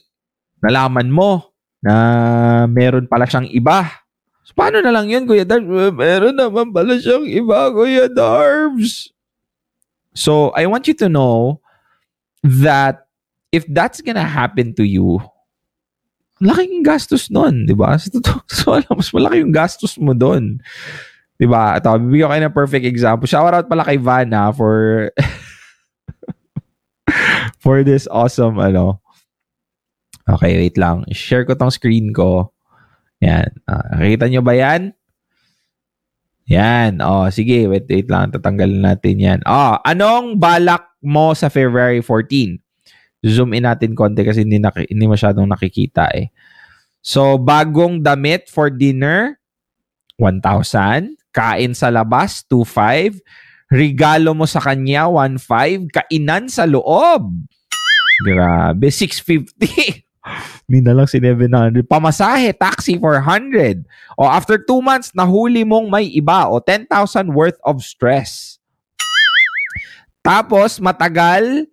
nalaman 0.60 1.08
mo 1.08 1.56
na 1.80 2.68
meron 2.68 3.08
pala 3.08 3.24
siyang 3.24 3.48
iba. 3.48 3.88
So, 4.44 4.52
paano 4.52 4.84
na 4.84 4.92
lang 4.92 5.08
yun, 5.08 5.24
Kuya 5.24 5.48
Darbs? 5.48 5.68
"Eh, 5.72 5.92
Meron 5.92 6.36
naman 6.36 6.68
pala 6.68 7.00
siyang 7.00 7.24
iba, 7.24 7.72
Kuya 7.72 8.12
Darbs. 8.12 9.08
So, 10.12 10.52
I 10.52 10.68
want 10.68 10.84
you 10.84 10.96
to 11.00 11.08
know 11.08 11.64
that 12.64 13.08
if 13.52 13.64
that's 13.68 14.00
gonna 14.00 14.24
happen 14.24 14.72
to 14.76 14.84
you, 14.84 15.20
laking 16.40 16.86
gastos 16.86 17.28
nun, 17.28 17.66
di 17.66 17.74
ba? 17.74 17.98
Sa 17.98 18.14
totoo, 18.14 18.42
so, 18.50 18.74
alam, 18.74 18.94
mas 18.94 19.10
malaki 19.10 19.42
yung 19.42 19.54
gastos 19.54 19.98
mo 19.98 20.14
doon. 20.14 20.62
Di 21.38 21.46
ba? 21.46 21.78
Ito, 21.78 21.98
bibigyan 22.02 22.26
ko 22.26 22.30
kayo 22.34 22.44
ng 22.46 22.56
perfect 22.56 22.86
example. 22.86 23.30
Shout 23.30 23.54
out 23.54 23.70
pala 23.70 23.86
kay 23.86 23.98
Vanna 23.98 24.50
for 24.50 25.10
for 27.62 27.86
this 27.86 28.10
awesome, 28.10 28.58
ano. 28.58 29.02
Okay, 30.28 30.60
wait 30.60 30.76
lang. 30.76 31.08
Share 31.14 31.48
ko 31.48 31.56
tong 31.56 31.72
screen 31.72 32.12
ko. 32.12 32.52
Yan. 33.24 33.48
Ah, 33.64 33.96
nakikita 33.96 34.28
nyo 34.28 34.42
ba 34.44 34.54
yan? 34.54 34.92
Yan. 36.52 37.00
Oh, 37.00 37.32
sige. 37.32 37.64
Wait, 37.64 37.88
wait 37.88 38.12
lang. 38.12 38.28
Tatanggalin 38.28 38.84
natin 38.84 39.16
yan. 39.16 39.40
Oh, 39.48 39.80
anong 39.88 40.36
balak 40.36 40.87
mo 41.00 41.32
sa 41.32 41.48
February 41.48 42.00
14? 42.02 42.58
Zoom 43.26 43.50
in 43.54 43.66
natin 43.66 43.98
konti 43.98 44.22
kasi 44.22 44.46
hindi, 44.46 44.62
naki- 44.62 44.90
hindi 44.90 45.06
masyadong 45.10 45.50
nakikita 45.50 46.06
eh. 46.14 46.30
So, 47.02 47.38
bagong 47.38 48.02
damit 48.02 48.50
for 48.50 48.70
dinner, 48.70 49.38
1,000. 50.18 51.14
Kain 51.30 51.72
sa 51.74 51.88
labas, 51.90 52.42
2,500. 52.50 53.22
Regalo 53.68 54.32
mo 54.32 54.48
sa 54.48 54.64
kanya, 54.64 55.06
1,500. 55.12 55.92
Kainan 55.92 56.48
sa 56.48 56.64
loob. 56.64 57.28
Grabe, 58.24 58.90
650. 58.90 60.02
Hindi 60.66 60.80
na 60.86 60.92
lang 60.96 61.06
si 61.06 61.22
700. 61.22 61.86
Pamasahe, 61.86 62.50
taxi, 62.56 62.98
400. 62.98 63.86
O 64.18 64.26
after 64.26 64.58
two 64.58 64.82
months, 64.82 65.14
nahuli 65.14 65.62
mong 65.62 65.86
may 65.86 66.10
iba 66.10 66.50
o 66.50 66.58
10,000 66.58 66.90
worth 67.30 67.60
of 67.62 67.84
stress. 67.84 68.57
Tapos, 70.24 70.82
matagal, 70.82 71.68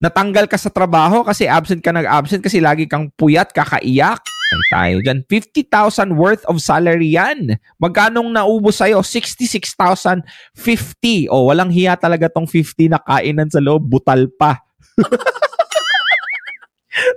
natanggal 0.00 0.48
ka 0.48 0.56
sa 0.56 0.72
trabaho 0.72 1.20
kasi 1.26 1.44
absent 1.44 1.84
ka 1.84 1.92
nag-absent 1.92 2.40
kasi 2.40 2.62
lagi 2.62 2.88
kang 2.88 3.12
puyat, 3.14 3.52
kakaiyak. 3.52 4.22
Ay 4.50 4.66
tayo 4.70 4.96
dyan. 4.98 5.22
50,000 5.30 6.18
worth 6.18 6.42
of 6.50 6.58
salary 6.58 7.14
yan. 7.14 7.54
Magkanong 7.78 8.34
naubos 8.34 8.82
sa'yo? 8.82 8.98
66,050. 9.02 11.30
O, 11.30 11.46
walang 11.50 11.70
hiya 11.70 11.94
talaga 11.94 12.26
tong 12.26 12.50
50 12.50 12.90
na 12.90 12.98
kainan 12.98 13.46
sa 13.46 13.62
loob. 13.62 13.86
Butal 13.86 14.26
pa. 14.34 14.58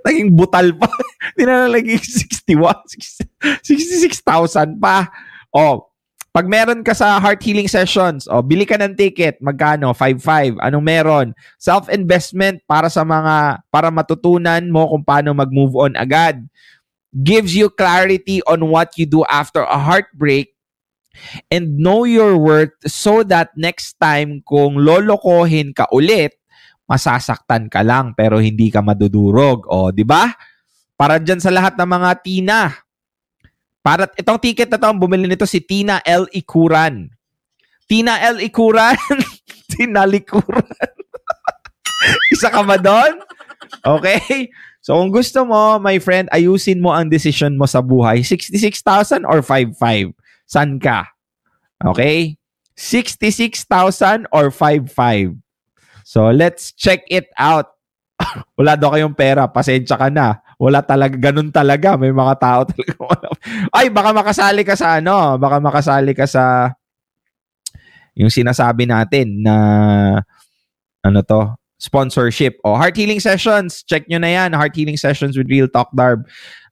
naging 0.06 0.30
butal 0.34 0.74
pa. 0.78 0.90
Hindi 1.34 1.44
na 1.50 1.70
naging 1.70 2.02
61, 2.02 3.66
66,000 3.66 4.78
pa. 4.78 5.10
O, 5.50 5.90
pag 6.34 6.50
meron 6.50 6.82
ka 6.82 6.98
sa 6.98 7.22
heart 7.22 7.46
healing 7.46 7.70
sessions, 7.70 8.26
o, 8.26 8.42
bili 8.42 8.66
ka 8.66 8.74
ng 8.74 8.98
ticket, 8.98 9.38
magkano? 9.38 9.94
5-5. 9.94 10.58
Anong 10.58 10.82
meron? 10.82 11.28
Self-investment 11.62 12.66
para 12.66 12.90
sa 12.90 13.06
mga, 13.06 13.62
para 13.70 13.94
matutunan 13.94 14.66
mo 14.66 14.90
kung 14.90 15.06
paano 15.06 15.38
mag-move 15.38 15.78
on 15.78 15.94
agad. 15.94 16.42
Gives 17.14 17.54
you 17.54 17.70
clarity 17.70 18.42
on 18.50 18.66
what 18.74 18.98
you 18.98 19.06
do 19.06 19.22
after 19.30 19.62
a 19.62 19.78
heartbreak 19.78 20.58
and 21.54 21.78
know 21.78 22.10
your 22.10 22.34
worth 22.42 22.74
so 22.90 23.22
that 23.22 23.54
next 23.54 24.02
time 24.02 24.42
kung 24.42 24.82
lolokohin 24.82 25.70
ka 25.78 25.86
ulit, 25.94 26.34
masasaktan 26.90 27.70
ka 27.70 27.86
lang 27.86 28.18
pero 28.18 28.42
hindi 28.42 28.74
ka 28.74 28.82
madudurog. 28.82 29.70
O, 29.70 29.94
di 29.94 30.02
ba? 30.02 30.34
Para 30.98 31.22
dyan 31.22 31.38
sa 31.38 31.54
lahat 31.54 31.78
ng 31.78 31.90
mga 31.94 32.10
Tina. 32.26 32.60
Para 33.84 34.08
itong 34.16 34.40
ticket 34.40 34.72
na 34.72 34.80
to, 34.80 34.96
bumili 34.96 35.28
nito 35.28 35.44
si 35.44 35.60
Tina 35.60 36.00
L. 36.08 36.24
Ikuran. 36.32 37.12
Tina 37.84 38.16
L. 38.32 38.40
Ikuran. 38.40 38.96
Tina 39.76 40.08
Likuran. 40.08 40.64
Isa 42.34 42.48
ka 42.48 42.64
ba 42.64 42.80
doon? 42.80 43.20
Okay? 43.84 44.48
So 44.80 44.96
kung 44.96 45.12
gusto 45.12 45.44
mo, 45.44 45.80
my 45.84 46.00
friend, 46.00 46.32
ayusin 46.32 46.80
mo 46.80 46.96
ang 46.96 47.12
decision 47.12 47.60
mo 47.60 47.68
sa 47.68 47.84
buhay. 47.84 48.24
66,000 48.24 49.28
or 49.28 49.44
55? 49.44 50.16
San 50.48 50.80
ka? 50.80 51.12
Okay? 51.84 52.40
66,000 52.76 54.28
or 54.32 54.48
55? 54.52 55.36
So 56.04 56.32
let's 56.32 56.72
check 56.76 57.04
it 57.08 57.32
out. 57.36 57.76
Wala 58.60 58.76
daw 58.80 58.96
kayong 58.96 59.16
pera, 59.16 59.48
pasensya 59.48 59.96
ka 60.00 60.08
na. 60.12 60.40
Wala 60.64 60.80
talaga, 60.80 61.20
ganun 61.20 61.52
talaga. 61.52 62.00
May 62.00 62.16
mga 62.16 62.40
tao 62.40 62.62
talaga. 62.72 62.96
Ay, 63.76 63.92
baka 63.92 64.16
makasali 64.16 64.64
ka 64.64 64.80
sa 64.80 65.04
ano, 65.04 65.36
baka 65.36 65.60
makasali 65.60 66.16
ka 66.16 66.24
sa 66.24 66.72
yung 68.16 68.32
sinasabi 68.32 68.88
natin 68.88 69.44
na 69.44 69.56
ano 71.04 71.20
to, 71.20 71.52
sponsorship. 71.76 72.56
O, 72.64 72.80
Heart 72.80 72.96
Healing 72.96 73.20
Sessions. 73.20 73.84
Check 73.84 74.08
nyo 74.08 74.24
na 74.24 74.32
yan. 74.32 74.56
Heart 74.56 74.80
Healing 74.80 74.96
Sessions 74.96 75.36
with 75.36 75.52
Real 75.52 75.68
Talk 75.68 75.92
Darb. 75.92 76.24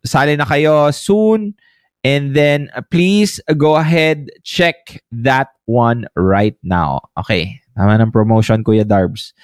Sali 0.08 0.40
na 0.40 0.48
kayo 0.48 0.88
soon. 0.96 1.60
And 2.02 2.34
then, 2.34 2.72
please 2.90 3.38
go 3.62 3.78
ahead, 3.78 4.34
check 4.42 5.04
that 5.14 5.54
one 5.70 6.10
right 6.18 6.58
now. 6.66 7.06
Okay. 7.14 7.62
Tama 7.78 8.02
ng 8.02 8.10
promotion, 8.10 8.66
Kuya 8.66 8.82
Darbs. 8.82 9.38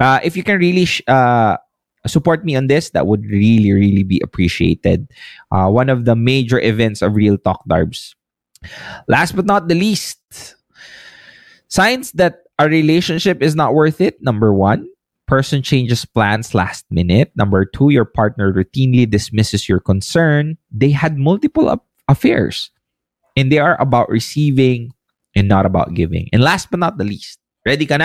Uh, 0.00 0.16
if 0.24 0.32
you 0.32 0.40
can 0.40 0.56
really 0.56 0.88
sh- 0.88 1.04
uh, 1.04 1.60
support 2.06 2.44
me 2.44 2.56
on 2.56 2.66
this, 2.66 2.90
that 2.90 3.06
would 3.06 3.24
really, 3.26 3.72
really 3.72 4.02
be 4.02 4.20
appreciated. 4.22 5.08
Uh, 5.50 5.68
one 5.68 5.88
of 5.88 6.04
the 6.04 6.16
major 6.16 6.58
events 6.60 7.02
of 7.02 7.14
Real 7.14 7.38
Talk 7.38 7.62
Darbs. 7.68 8.14
Last 9.08 9.34
but 9.34 9.46
not 9.46 9.68
the 9.68 9.74
least, 9.74 10.20
signs 11.68 12.12
that 12.12 12.42
a 12.58 12.68
relationship 12.68 13.42
is 13.42 13.54
not 13.54 13.74
worth 13.74 14.00
it. 14.00 14.22
Number 14.22 14.52
one, 14.54 14.86
person 15.26 15.62
changes 15.62 16.04
plans 16.04 16.54
last 16.54 16.84
minute. 16.90 17.32
Number 17.34 17.64
two, 17.64 17.90
your 17.90 18.04
partner 18.04 18.52
routinely 18.52 19.08
dismisses 19.08 19.68
your 19.68 19.80
concern. 19.80 20.58
They 20.70 20.90
had 20.90 21.18
multiple 21.18 21.68
a- 21.68 21.80
affairs 22.08 22.70
and 23.36 23.50
they 23.50 23.58
are 23.58 23.80
about 23.80 24.08
receiving 24.10 24.92
and 25.34 25.48
not 25.48 25.66
about 25.66 25.94
giving. 25.94 26.28
And 26.32 26.42
last 26.42 26.70
but 26.70 26.80
not 26.80 26.98
the 26.98 27.04
least, 27.04 27.38
ready 27.64 27.86
ka? 27.86 27.96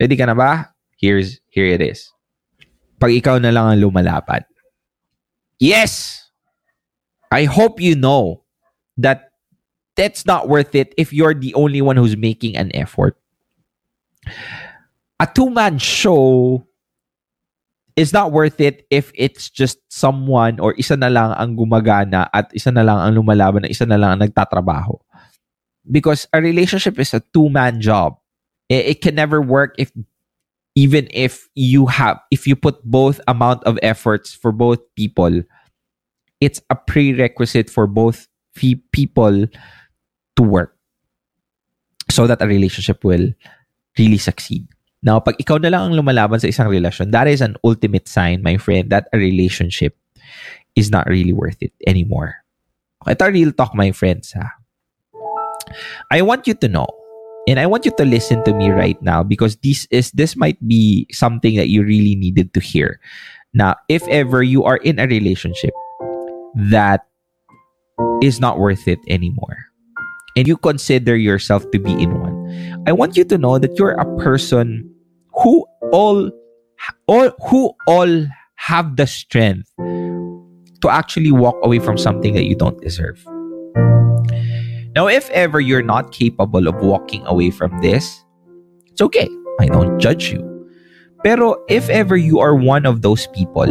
Ready 0.00 0.16
ka 0.16 0.34
ba? 0.34 0.72
Here's, 0.98 1.40
here 1.50 1.66
it 1.66 1.82
is. 1.82 2.10
Pag 2.96 3.12
ikaw 3.12 3.36
na 3.36 3.52
lang 3.52 3.66
ang 3.68 3.80
lumalapad. 3.80 4.44
Yes! 5.60 6.24
I 7.32 7.44
hope 7.44 7.80
you 7.80 7.96
know 7.96 8.44
that 8.96 9.32
that's 9.96 10.24
not 10.24 10.48
worth 10.48 10.74
it 10.74 10.94
if 10.96 11.12
you're 11.12 11.34
the 11.34 11.52
only 11.54 11.82
one 11.82 11.96
who's 11.96 12.16
making 12.16 12.56
an 12.56 12.70
effort. 12.76 13.18
A 15.20 15.26
two 15.26 15.50
man 15.50 15.78
show 15.78 16.62
is 17.96 18.12
not 18.12 18.30
worth 18.30 18.60
it 18.60 18.84
if 18.92 19.10
it's 19.16 19.48
just 19.48 19.80
someone 19.88 20.60
or 20.60 20.76
isa 20.76 20.96
na 20.96 21.08
lang 21.08 21.32
ang 21.32 21.56
gumagana 21.56 22.28
at 22.36 22.52
isa 22.52 22.68
na 22.68 22.84
lang 22.84 23.00
ang 23.00 23.16
lumalaban 23.16 23.64
at 23.64 23.72
isa 23.72 23.88
na 23.88 23.96
lang 23.96 24.16
ang 24.16 24.28
nagtatrabaho. 24.28 25.00
Because 25.88 26.28
a 26.32 26.42
relationship 26.44 27.00
is 27.00 27.16
a 27.16 27.24
two 27.32 27.48
man 27.48 27.80
job. 27.80 28.20
It, 28.68 28.96
it 28.96 28.98
can 29.00 29.16
never 29.16 29.40
work 29.40 29.74
if 29.80 29.90
even 30.76 31.08
if 31.10 31.48
you 31.56 31.86
have 31.86 32.20
if 32.30 32.46
you 32.46 32.54
put 32.54 32.78
both 32.84 33.20
amount 33.26 33.64
of 33.64 33.78
efforts 33.82 34.32
for 34.32 34.52
both 34.52 34.78
people 34.94 35.42
it's 36.40 36.60
a 36.70 36.76
prerequisite 36.76 37.68
for 37.68 37.86
both 37.86 38.28
fe- 38.54 38.82
people 38.92 39.46
to 40.36 40.42
work 40.42 40.76
so 42.10 42.26
that 42.26 42.40
a 42.42 42.46
relationship 42.46 43.02
will 43.04 43.32
really 43.98 44.18
succeed. 44.18 44.68
Now, 45.02 45.20
pag 45.20 45.38
ikaw 45.38 45.60
na 45.60 45.70
lang 45.70 45.92
ang 45.92 45.94
lumalaban 45.96 46.40
sa 46.40 46.50
isang 46.50 46.68
relasyon, 46.68 47.12
that 47.12 47.28
is 47.28 47.40
an 47.40 47.56
ultimate 47.62 48.08
sign, 48.08 48.42
my 48.42 48.56
friend, 48.56 48.90
that 48.90 49.08
a 49.12 49.18
relationship 49.18 49.96
is 50.74 50.90
not 50.90 51.06
really 51.06 51.32
worth 51.32 51.60
it 51.60 51.72
anymore. 51.86 52.42
Ito 53.06 53.30
real 53.30 53.52
talk, 53.52 53.72
my 53.76 53.92
friends. 53.92 54.34
Ha? 54.34 54.46
I 56.10 56.22
want 56.22 56.46
you 56.46 56.54
to 56.58 56.68
know, 56.68 56.90
and 57.46 57.60
I 57.60 57.66
want 57.66 57.84
you 57.84 57.92
to 57.96 58.04
listen 58.04 58.42
to 58.44 58.52
me 58.52 58.70
right 58.70 59.00
now 59.00 59.22
because 59.22 59.56
this 59.62 59.86
is 59.90 60.10
this 60.12 60.36
might 60.36 60.58
be 60.66 61.06
something 61.12 61.56
that 61.56 61.68
you 61.68 61.82
really 61.82 62.16
needed 62.16 62.52
to 62.54 62.60
hear. 62.60 63.00
Now, 63.54 63.76
if 63.88 64.06
ever 64.08 64.42
you 64.42 64.64
are 64.64 64.76
in 64.78 64.98
a 64.98 65.06
relationship 65.06 65.72
that 66.70 67.06
is 68.20 68.40
not 68.40 68.58
worth 68.58 68.88
it 68.88 68.98
anymore, 69.08 69.56
and 70.36 70.46
you 70.46 70.56
consider 70.56 71.16
yourself 71.16 71.64
to 71.70 71.78
be 71.78 71.92
in 71.92 72.20
one, 72.20 72.84
I 72.86 72.92
want 72.92 73.16
you 73.16 73.24
to 73.24 73.38
know 73.38 73.58
that 73.58 73.78
you're 73.78 73.96
a 73.96 74.04
person 74.18 74.92
who 75.32 75.64
all, 75.92 76.30
all 77.06 77.30
who 77.48 77.72
all 77.86 78.26
have 78.56 78.96
the 78.96 79.06
strength 79.06 79.70
to 79.78 80.88
actually 80.90 81.32
walk 81.32 81.56
away 81.62 81.78
from 81.78 81.96
something 81.96 82.34
that 82.34 82.44
you 82.44 82.56
don't 82.56 82.80
deserve. 82.82 83.24
Now, 84.96 85.12
if 85.12 85.28
ever 85.36 85.60
you're 85.60 85.84
not 85.84 86.10
capable 86.10 86.66
of 86.66 86.80
walking 86.80 87.20
away 87.26 87.50
from 87.50 87.68
this, 87.82 88.24
it's 88.86 89.02
okay. 89.02 89.28
I 89.60 89.66
don't 89.66 90.00
judge 90.00 90.32
you. 90.32 90.40
Pero 91.22 91.60
if 91.68 91.92
ever 91.92 92.16
you 92.16 92.40
are 92.40 92.56
one 92.56 92.86
of 92.86 93.02
those 93.02 93.28
people, 93.36 93.68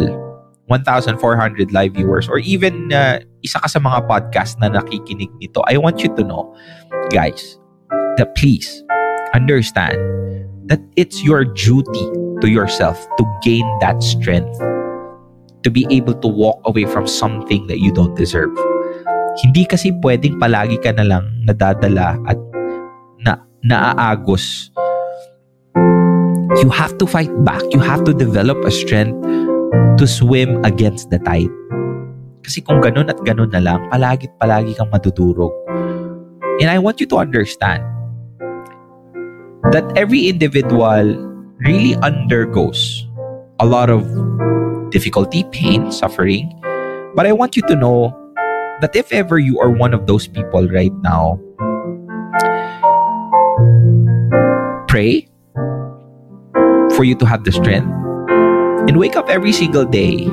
1,400 0.70 1.72
live 1.72 1.94
viewers, 1.94 2.28
or 2.28 2.38
even 2.38 2.92
uh, 2.92 3.18
isa 3.42 3.58
ka 3.58 3.66
sa 3.66 3.82
mga 3.82 4.06
podcast 4.06 4.62
na 4.62 4.70
nakikinig 4.70 5.34
nito, 5.42 5.66
I 5.66 5.82
want 5.82 5.98
you 6.06 6.14
to 6.14 6.22
know, 6.22 6.54
guys, 7.10 7.58
that 8.22 8.38
please 8.38 8.86
understand 9.34 9.98
that 10.70 10.78
it's 10.94 11.26
your 11.26 11.42
duty 11.42 12.06
to 12.38 12.46
yourself 12.46 13.02
to 13.18 13.26
gain 13.42 13.66
that 13.82 13.98
strength 13.98 14.54
to 15.66 15.74
be 15.74 15.90
able 15.90 16.14
to 16.22 16.30
walk 16.30 16.62
away 16.70 16.86
from 16.86 17.10
something 17.10 17.66
that 17.66 17.82
you 17.82 17.90
don't 17.90 18.14
deserve. 18.14 18.54
Hindi 19.44 19.68
kasi 19.68 19.92
pwedeng 20.00 20.40
palagi 20.40 20.80
ka 20.80 20.96
na 20.96 21.04
lang 21.04 21.24
nadadala 21.44 22.16
at 22.24 22.38
na 23.20 23.36
naaagos. 23.60 24.72
You 26.56 26.72
have 26.72 26.96
to 26.96 27.04
fight 27.04 27.32
back. 27.44 27.60
You 27.68 27.84
have 27.84 28.08
to 28.08 28.16
develop 28.16 28.56
a 28.64 28.72
strength 28.72 29.20
to 30.00 30.04
swim 30.08 30.64
against 30.64 31.12
the 31.12 31.20
tide. 31.20 31.52
Kasi 32.40 32.64
kung 32.64 32.80
ganun 32.80 33.12
at 33.12 33.20
ganun 33.28 33.52
na 33.52 33.60
lang, 33.60 33.84
palagit 33.92 34.32
palagi 34.40 34.72
kang 34.72 34.88
madudurog. 34.88 35.52
And 36.64 36.72
I 36.72 36.80
want 36.80 37.04
you 37.04 37.08
to 37.12 37.20
understand 37.20 37.84
that 39.74 39.84
every 40.00 40.32
individual 40.32 41.12
really 41.60 41.92
undergoes 42.00 43.04
a 43.60 43.66
lot 43.66 43.90
of 43.90 44.08
difficulty, 44.88 45.44
pain, 45.52 45.92
suffering. 45.92 46.48
But 47.12 47.26
I 47.26 47.32
want 47.32 47.56
you 47.56 47.62
to 47.68 47.76
know 47.76 48.14
that 48.80 48.94
if 48.94 49.12
ever 49.12 49.38
you 49.38 49.60
are 49.60 49.70
one 49.70 49.94
of 49.94 50.06
those 50.06 50.26
people 50.26 50.68
right 50.68 50.92
now, 51.02 51.40
pray 54.88 55.28
for 56.96 57.04
you 57.04 57.14
to 57.14 57.26
have 57.26 57.44
the 57.44 57.52
strength 57.52 57.88
and 58.88 58.98
wake 58.98 59.16
up 59.16 59.28
every 59.28 59.52
single 59.52 59.84
day 59.84 60.28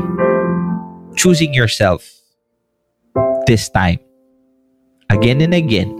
choosing 1.15 1.53
yourself 1.53 2.09
this 3.45 3.69
time 3.69 3.99
again 5.09 5.41
and 5.41 5.53
again. 5.53 5.91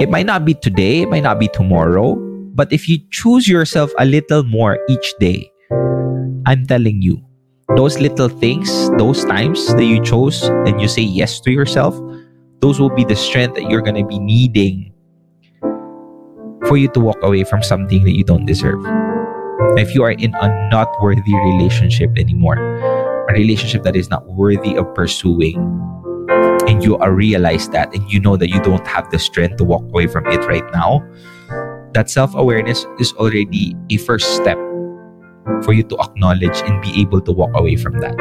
It 0.00 0.10
might 0.10 0.26
not 0.26 0.44
be 0.44 0.54
today, 0.54 1.02
it 1.02 1.08
might 1.08 1.22
not 1.22 1.38
be 1.38 1.48
tomorrow, 1.48 2.16
but 2.54 2.72
if 2.72 2.88
you 2.88 2.98
choose 3.10 3.48
yourself 3.48 3.92
a 3.98 4.04
little 4.04 4.42
more 4.44 4.78
each 4.88 5.14
day, 5.20 5.50
I'm 6.46 6.66
telling 6.66 7.02
you, 7.02 7.20
those 7.74 7.98
little 7.98 8.28
things, 8.28 8.90
those 8.90 9.24
times 9.24 9.66
that 9.74 9.84
you 9.84 10.00
chose 10.02 10.44
and 10.44 10.80
you 10.80 10.86
say 10.86 11.02
yes 11.02 11.40
to 11.40 11.50
yourself, 11.50 11.98
those 12.60 12.78
will 12.78 12.94
be 12.94 13.04
the 13.04 13.16
strength 13.16 13.56
that 13.56 13.68
you're 13.68 13.82
going 13.82 13.96
to 13.96 14.06
be 14.06 14.18
needing 14.18 14.92
for 16.68 16.76
you 16.76 16.88
to 16.88 17.00
walk 17.00 17.18
away 17.22 17.42
from 17.44 17.62
something 17.62 18.04
that 18.04 18.12
you 18.14 18.24
don't 18.24 18.46
deserve. 18.46 18.80
If 19.76 19.94
you 19.94 20.04
are 20.04 20.12
in 20.12 20.34
a 20.34 20.70
not 20.70 20.88
worthy 21.02 21.34
relationship 21.34 22.16
anymore, 22.16 22.56
a 23.28 23.32
relationship 23.32 23.82
that 23.82 23.96
is 23.96 24.10
not 24.10 24.26
worthy 24.28 24.76
of 24.76 24.92
pursuing, 24.94 25.56
and 26.68 26.82
you 26.84 26.96
are 26.98 27.12
realize 27.12 27.68
that 27.70 27.92
and 27.94 28.10
you 28.10 28.20
know 28.20 28.36
that 28.36 28.48
you 28.48 28.60
don't 28.62 28.86
have 28.86 29.10
the 29.10 29.18
strength 29.18 29.56
to 29.56 29.64
walk 29.64 29.82
away 29.82 30.06
from 30.06 30.26
it 30.26 30.38
right 30.46 30.64
now, 30.72 31.02
that 31.92 32.08
self-awareness 32.10 32.86
is 33.00 33.12
already 33.14 33.76
a 33.90 33.96
first 33.98 34.36
step 34.36 34.58
for 35.62 35.72
you 35.72 35.82
to 35.82 35.96
acknowledge 35.98 36.62
and 36.66 36.80
be 36.82 37.00
able 37.00 37.20
to 37.20 37.32
walk 37.32 37.50
away 37.54 37.76
from 37.76 37.98
that. 38.00 38.14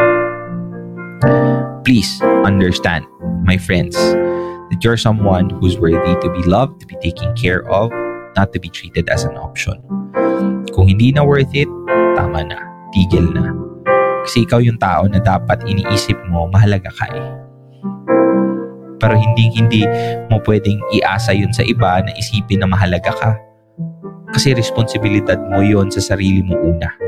Please 1.86 2.22
understand, 2.44 3.06
my 3.44 3.58
friends, 3.58 3.96
that 3.96 4.82
you're 4.82 4.98
someone 4.98 5.50
who's 5.50 5.78
worthy 5.78 6.16
to 6.22 6.30
be 6.34 6.44
loved, 6.50 6.82
to 6.82 6.88
be 6.88 6.98
taken 7.02 7.36
care 7.36 7.68
of, 7.70 7.92
not 8.36 8.52
to 8.54 8.60
be 8.60 8.70
treated 8.70 9.10
as 9.10 9.24
an 9.24 9.38
option. 9.38 9.82
Kung 10.74 10.90
hindi 10.90 11.12
na 11.14 11.24
worth 11.24 11.54
it, 11.54 11.70
tama 12.18 12.44
na. 12.44 12.60
Tigil 12.92 13.32
na. 13.32 13.54
Kasi 14.26 14.44
ikaw 14.44 14.58
yung 14.58 14.82
tao 14.82 15.06
na 15.06 15.22
dapat 15.22 15.62
iniisip 15.70 16.18
mo, 16.28 16.50
mahalaga 16.50 16.90
ka 16.90 17.06
eh. 17.14 17.30
Pero 18.98 19.14
hindi 19.14 19.54
hindi 19.54 19.86
mo 20.34 20.42
pwedeng 20.44 20.82
iasa 20.98 21.36
yun 21.36 21.54
sa 21.54 21.62
iba 21.62 22.02
na 22.02 22.12
isipin 22.18 22.64
na 22.64 22.68
mahalaga 22.68 23.14
ka. 23.14 23.32
Kasi 24.34 24.58
responsibilidad 24.58 25.38
mo 25.54 25.62
yon 25.62 25.94
sa 25.94 26.02
sarili 26.02 26.42
mo 26.42 26.58
una. 26.58 27.05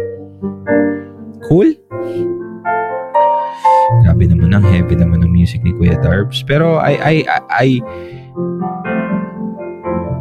Cool? 1.48 1.72
Grabe 4.04 4.28
naman 4.28 4.52
ang 4.52 4.68
heavy 4.68 5.00
naman 5.00 5.24
ng 5.24 5.32
music 5.32 5.64
ni 5.64 5.72
Kuya 5.72 5.96
Darbs. 6.04 6.44
Pero 6.44 6.76
I 6.76 6.94
I 7.00 7.16
I 7.24 7.40
I, 7.48 7.68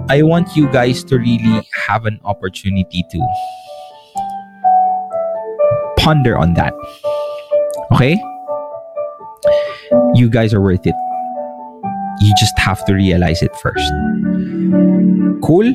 I 0.07 0.19
want 0.23 0.55
you 0.55 0.71
guys 0.71 1.03
to 1.11 1.19
really 1.19 1.67
have 1.75 2.07
an 2.07 2.23
opportunity 2.23 3.03
to 3.11 3.19
ponder 5.99 6.39
on 6.39 6.55
that. 6.55 6.73
Okay? 7.91 8.15
You 10.15 10.31
guys 10.31 10.55
are 10.55 10.63
worth 10.63 10.87
it. 10.87 10.95
You 12.23 12.33
just 12.39 12.55
have 12.59 12.85
to 12.87 12.95
realize 12.95 13.43
it 13.43 13.51
first. 13.59 13.91
Cool? 15.43 15.75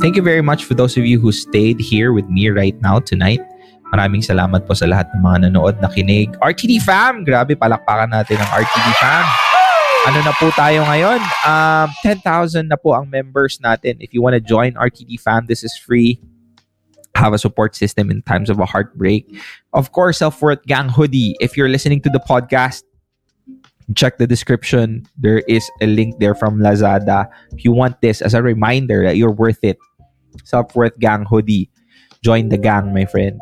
Thank 0.00 0.16
you 0.16 0.22
very 0.22 0.42
much 0.42 0.64
for 0.64 0.72
those 0.72 0.96
of 0.96 1.04
you 1.04 1.20
who 1.20 1.32
stayed 1.32 1.78
here 1.78 2.12
with 2.12 2.26
me 2.28 2.48
right 2.48 2.74
now 2.80 2.98
tonight. 2.98 3.40
Maraming 3.94 4.26
salamat 4.26 4.66
po 4.66 4.74
sa 4.74 4.90
lahat 4.90 5.06
ng 5.14 5.22
mga 5.22 5.38
nanood, 5.46 5.78
nakinig. 5.78 6.34
RTD 6.42 6.82
fam! 6.82 7.22
Grabe, 7.22 7.54
palakpakan 7.54 8.10
natin 8.10 8.42
ang 8.42 8.50
RTD 8.50 8.88
fam. 8.98 9.22
Ano 10.10 10.18
na 10.18 10.34
po 10.34 10.50
tayo 10.50 10.82
ngayon? 10.82 11.22
Um, 11.46 11.88
10,000 12.02 12.66
na 12.66 12.74
po 12.74 12.90
ang 12.90 13.06
members 13.06 13.62
natin. 13.62 14.02
If 14.02 14.10
you 14.10 14.18
want 14.18 14.34
to 14.34 14.42
join 14.42 14.74
RTD 14.74 15.22
fam, 15.22 15.46
this 15.46 15.62
is 15.62 15.78
free. 15.78 16.18
Have 17.14 17.38
a 17.38 17.38
support 17.38 17.78
system 17.78 18.10
in 18.10 18.26
times 18.26 18.50
of 18.50 18.58
a 18.58 18.66
heartbreak. 18.66 19.30
Of 19.70 19.94
course, 19.94 20.18
Self-Worth 20.18 20.66
Gang 20.66 20.90
Hoodie. 20.90 21.38
If 21.38 21.54
you're 21.54 21.70
listening 21.70 22.02
to 22.02 22.10
the 22.10 22.18
podcast, 22.18 22.82
check 23.94 24.18
the 24.18 24.26
description. 24.26 25.06
There 25.14 25.46
is 25.46 25.70
a 25.78 25.86
link 25.86 26.18
there 26.18 26.34
from 26.34 26.58
Lazada. 26.58 27.30
If 27.54 27.62
you 27.62 27.70
want 27.70 28.02
this 28.02 28.26
as 28.26 28.34
a 28.34 28.42
reminder 28.42 29.06
that 29.06 29.14
you're 29.22 29.30
worth 29.30 29.62
it, 29.62 29.78
Self-Worth 30.42 30.98
Gang 30.98 31.30
Hoodie. 31.30 31.70
Join 32.26 32.50
the 32.50 32.58
gang, 32.58 32.90
my 32.90 33.06
friends. 33.06 33.38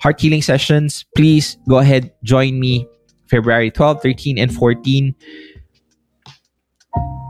Heart 0.00 0.20
healing 0.20 0.42
sessions, 0.42 1.04
please 1.16 1.58
go 1.68 1.78
ahead, 1.78 2.12
join 2.22 2.58
me 2.58 2.86
February 3.28 3.70
12, 3.70 4.02
13, 4.02 4.38
and 4.38 4.52
14. 4.54 5.14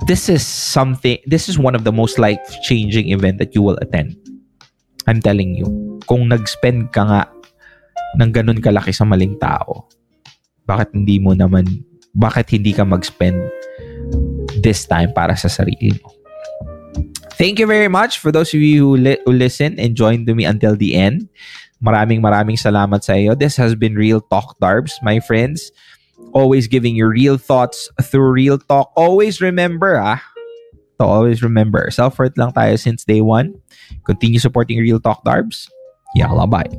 This 0.06 0.28
is 0.28 0.44
something, 0.44 1.18
this 1.26 1.48
is 1.48 1.58
one 1.58 1.74
of 1.74 1.84
the 1.84 1.92
most 1.92 2.18
life 2.18 2.42
changing 2.66 3.10
event 3.10 3.38
that 3.38 3.54
you 3.54 3.62
will 3.62 3.78
attend. 3.80 4.16
I'm 5.06 5.22
telling 5.22 5.54
you. 5.54 5.98
Kung 6.06 6.26
nag-spend 6.26 6.90
ka 6.90 7.06
nga 7.06 7.22
ng 8.18 8.30
ganun 8.34 8.58
kalaki 8.58 8.90
sa 8.90 9.06
maling 9.06 9.38
tao, 9.38 9.86
bakit 10.66 10.90
hindi 10.90 11.22
mo 11.22 11.34
naman, 11.38 11.66
bakit 12.18 12.50
hindi 12.50 12.74
ka 12.74 12.82
mag-spend 12.82 13.38
this 14.58 14.86
time 14.86 15.14
para 15.14 15.38
sa 15.38 15.46
sarili 15.46 15.94
mo? 16.02 16.10
Thank 17.38 17.58
you 17.58 17.66
very 17.66 17.88
much 17.88 18.18
for 18.18 18.30
those 18.30 18.54
of 18.54 18.60
you 18.60 18.86
who, 18.86 18.94
li- 18.98 19.22
who 19.26 19.32
listen 19.32 19.78
and 19.78 19.94
joined 19.94 20.26
me 20.30 20.44
until 20.44 20.76
the 20.76 20.94
end. 20.94 21.26
Maraming 21.82 22.22
maraming 22.22 22.54
salamat 22.54 23.02
sa 23.02 23.18
iyo. 23.18 23.34
This 23.34 23.58
has 23.58 23.74
been 23.74 23.98
Real 23.98 24.22
Talk 24.22 24.54
Darbs, 24.62 24.94
my 25.02 25.18
friends. 25.18 25.74
Always 26.30 26.70
giving 26.70 26.94
you 26.94 27.10
real 27.10 27.34
thoughts 27.34 27.90
through 27.98 28.30
real 28.30 28.56
talk. 28.56 28.94
Always 28.94 29.42
remember, 29.42 29.98
ah, 29.98 30.22
to 31.02 31.04
always 31.04 31.42
remember, 31.42 31.90
self-worth 31.90 32.38
lang 32.38 32.54
tayo 32.54 32.78
since 32.78 33.02
day 33.02 33.18
one. 33.18 33.58
Continue 34.06 34.38
supporting 34.38 34.78
Real 34.78 35.02
Talk 35.02 35.26
Darbs. 35.26 35.66
Yalla, 36.14 36.46
bye. 36.46 36.70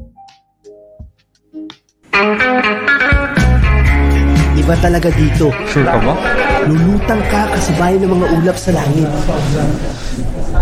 Iba 4.55 4.79
talaga 4.79 5.11
dito. 5.11 5.51
Sure 5.67 5.83
ka 5.83 5.99
ba? 5.99 6.15
Lulutang 6.63 7.19
ka 7.27 7.51
kasabay 7.51 7.99
ng 7.99 8.07
mga 8.07 8.25
ulap 8.39 8.55
sa 8.55 8.71
langit. 8.71 9.11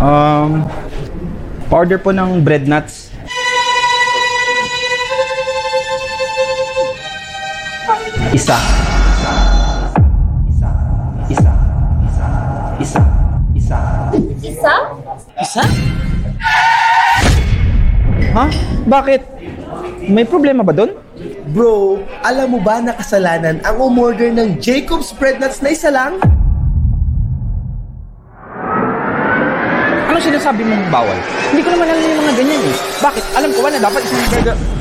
Um, 0.01 0.65
order 1.69 2.01
po 2.01 2.09
ng 2.09 2.41
bread 2.41 2.65
nuts. 2.65 3.10
Isa. 8.31 8.55
Isa. 10.47 10.69
Isa. 11.27 11.51
Isa. 12.79 13.03
Isa. 13.51 13.79
Isa. 14.39 14.73
Isa? 15.35 15.63
Ha? 18.31 18.45
Bakit? 18.87 19.21
May 20.07 20.23
problema 20.23 20.63
ba 20.63 20.71
doon? 20.71 20.95
Bro, 21.51 21.99
alam 22.23 22.55
mo 22.55 22.63
ba 22.63 22.79
na 22.79 22.95
kasalanan 22.95 23.59
ang 23.67 23.75
umorder 23.83 24.31
ng 24.31 24.63
Jacob's 24.63 25.11
Bread 25.11 25.43
Nuts 25.43 25.59
na 25.59 25.75
isa 25.75 25.91
lang? 25.91 26.15
Anong 30.07 30.23
sinasabi 30.23 30.63
mong 30.63 30.87
bawal? 30.87 31.19
Hindi 31.51 31.67
ko 31.67 31.69
naman 31.75 31.83
alam 31.91 31.99
yung 31.99 32.23
mga 32.23 32.35
ganyan 32.39 32.61
eh. 32.63 32.75
Bakit? 33.03 33.23
Alam 33.35 33.49
ko 33.51 33.59
ba 33.59 33.69
na 33.75 33.79
dapat 33.83 34.01
isang 34.07 34.23
burger... 34.31 34.80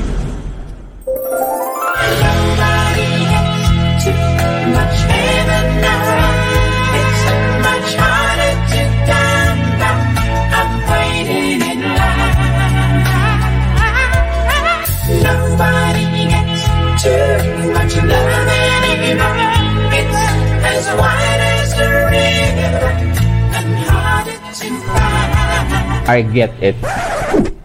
I 26.11 26.27
get 26.27 26.51
it. 26.59 26.75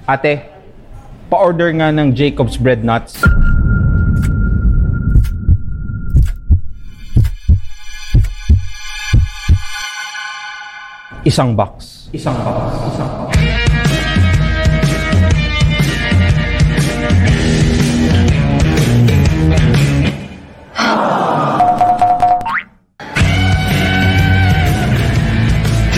Ate, 0.07 0.47
pa-order 1.27 1.67
nga 1.75 1.91
ng 1.91 2.15
Jacob's 2.15 2.55
Bread 2.55 2.87
Nuts. 2.87 3.19
Isang 11.27 11.59
box. 11.59 12.07
Isang 12.15 12.39
box. 12.39 12.71
Isang 12.87 13.11
box. 13.19 13.35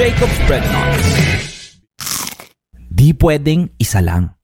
Jacob's 0.00 0.38
Bread 0.48 0.64
Nuts. 0.72 0.97
Di 3.08 3.16
pwedeng 3.16 3.72
isa 3.80 4.04
lang. 4.04 4.36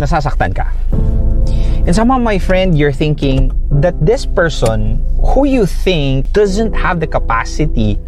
nasasaktan 0.00 0.56
ka. 0.56 0.72
And 1.84 1.92
somehow, 1.92 2.16
my 2.16 2.40
friend, 2.40 2.72
you're 2.72 2.88
thinking 2.88 3.52
that 3.84 3.92
this 4.00 4.24
person 4.24 5.04
who 5.20 5.44
you 5.44 5.68
think 5.68 6.24
doesn't 6.32 6.72
have 6.72 7.04
the 7.04 7.06
capacity 7.06 8.00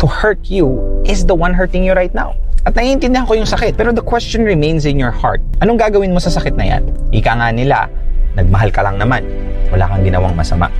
to 0.00 0.08
hurt 0.08 0.48
you 0.48 0.80
is 1.04 1.28
the 1.28 1.36
one 1.36 1.52
hurting 1.52 1.84
you 1.84 1.92
right 1.92 2.16
now. 2.16 2.32
At 2.64 2.72
naiintindihan 2.72 3.28
ko 3.28 3.36
yung 3.36 3.44
sakit. 3.44 3.76
Pero 3.76 3.92
the 3.92 4.00
question 4.00 4.48
remains 4.48 4.88
in 4.88 4.96
your 4.96 5.12
heart. 5.12 5.44
Anong 5.60 5.76
gagawin 5.76 6.16
mo 6.16 6.24
sa 6.24 6.32
sakit 6.32 6.56
na 6.56 6.64
yan? 6.72 6.88
Ika 7.12 7.36
nga 7.36 7.52
nila, 7.52 7.92
nagmahal 8.32 8.72
ka 8.72 8.80
lang 8.80 8.96
naman. 8.96 9.49
Wala 9.70 9.88
kang 9.88 10.02
ginawang 10.02 10.34
masama. 10.34 10.70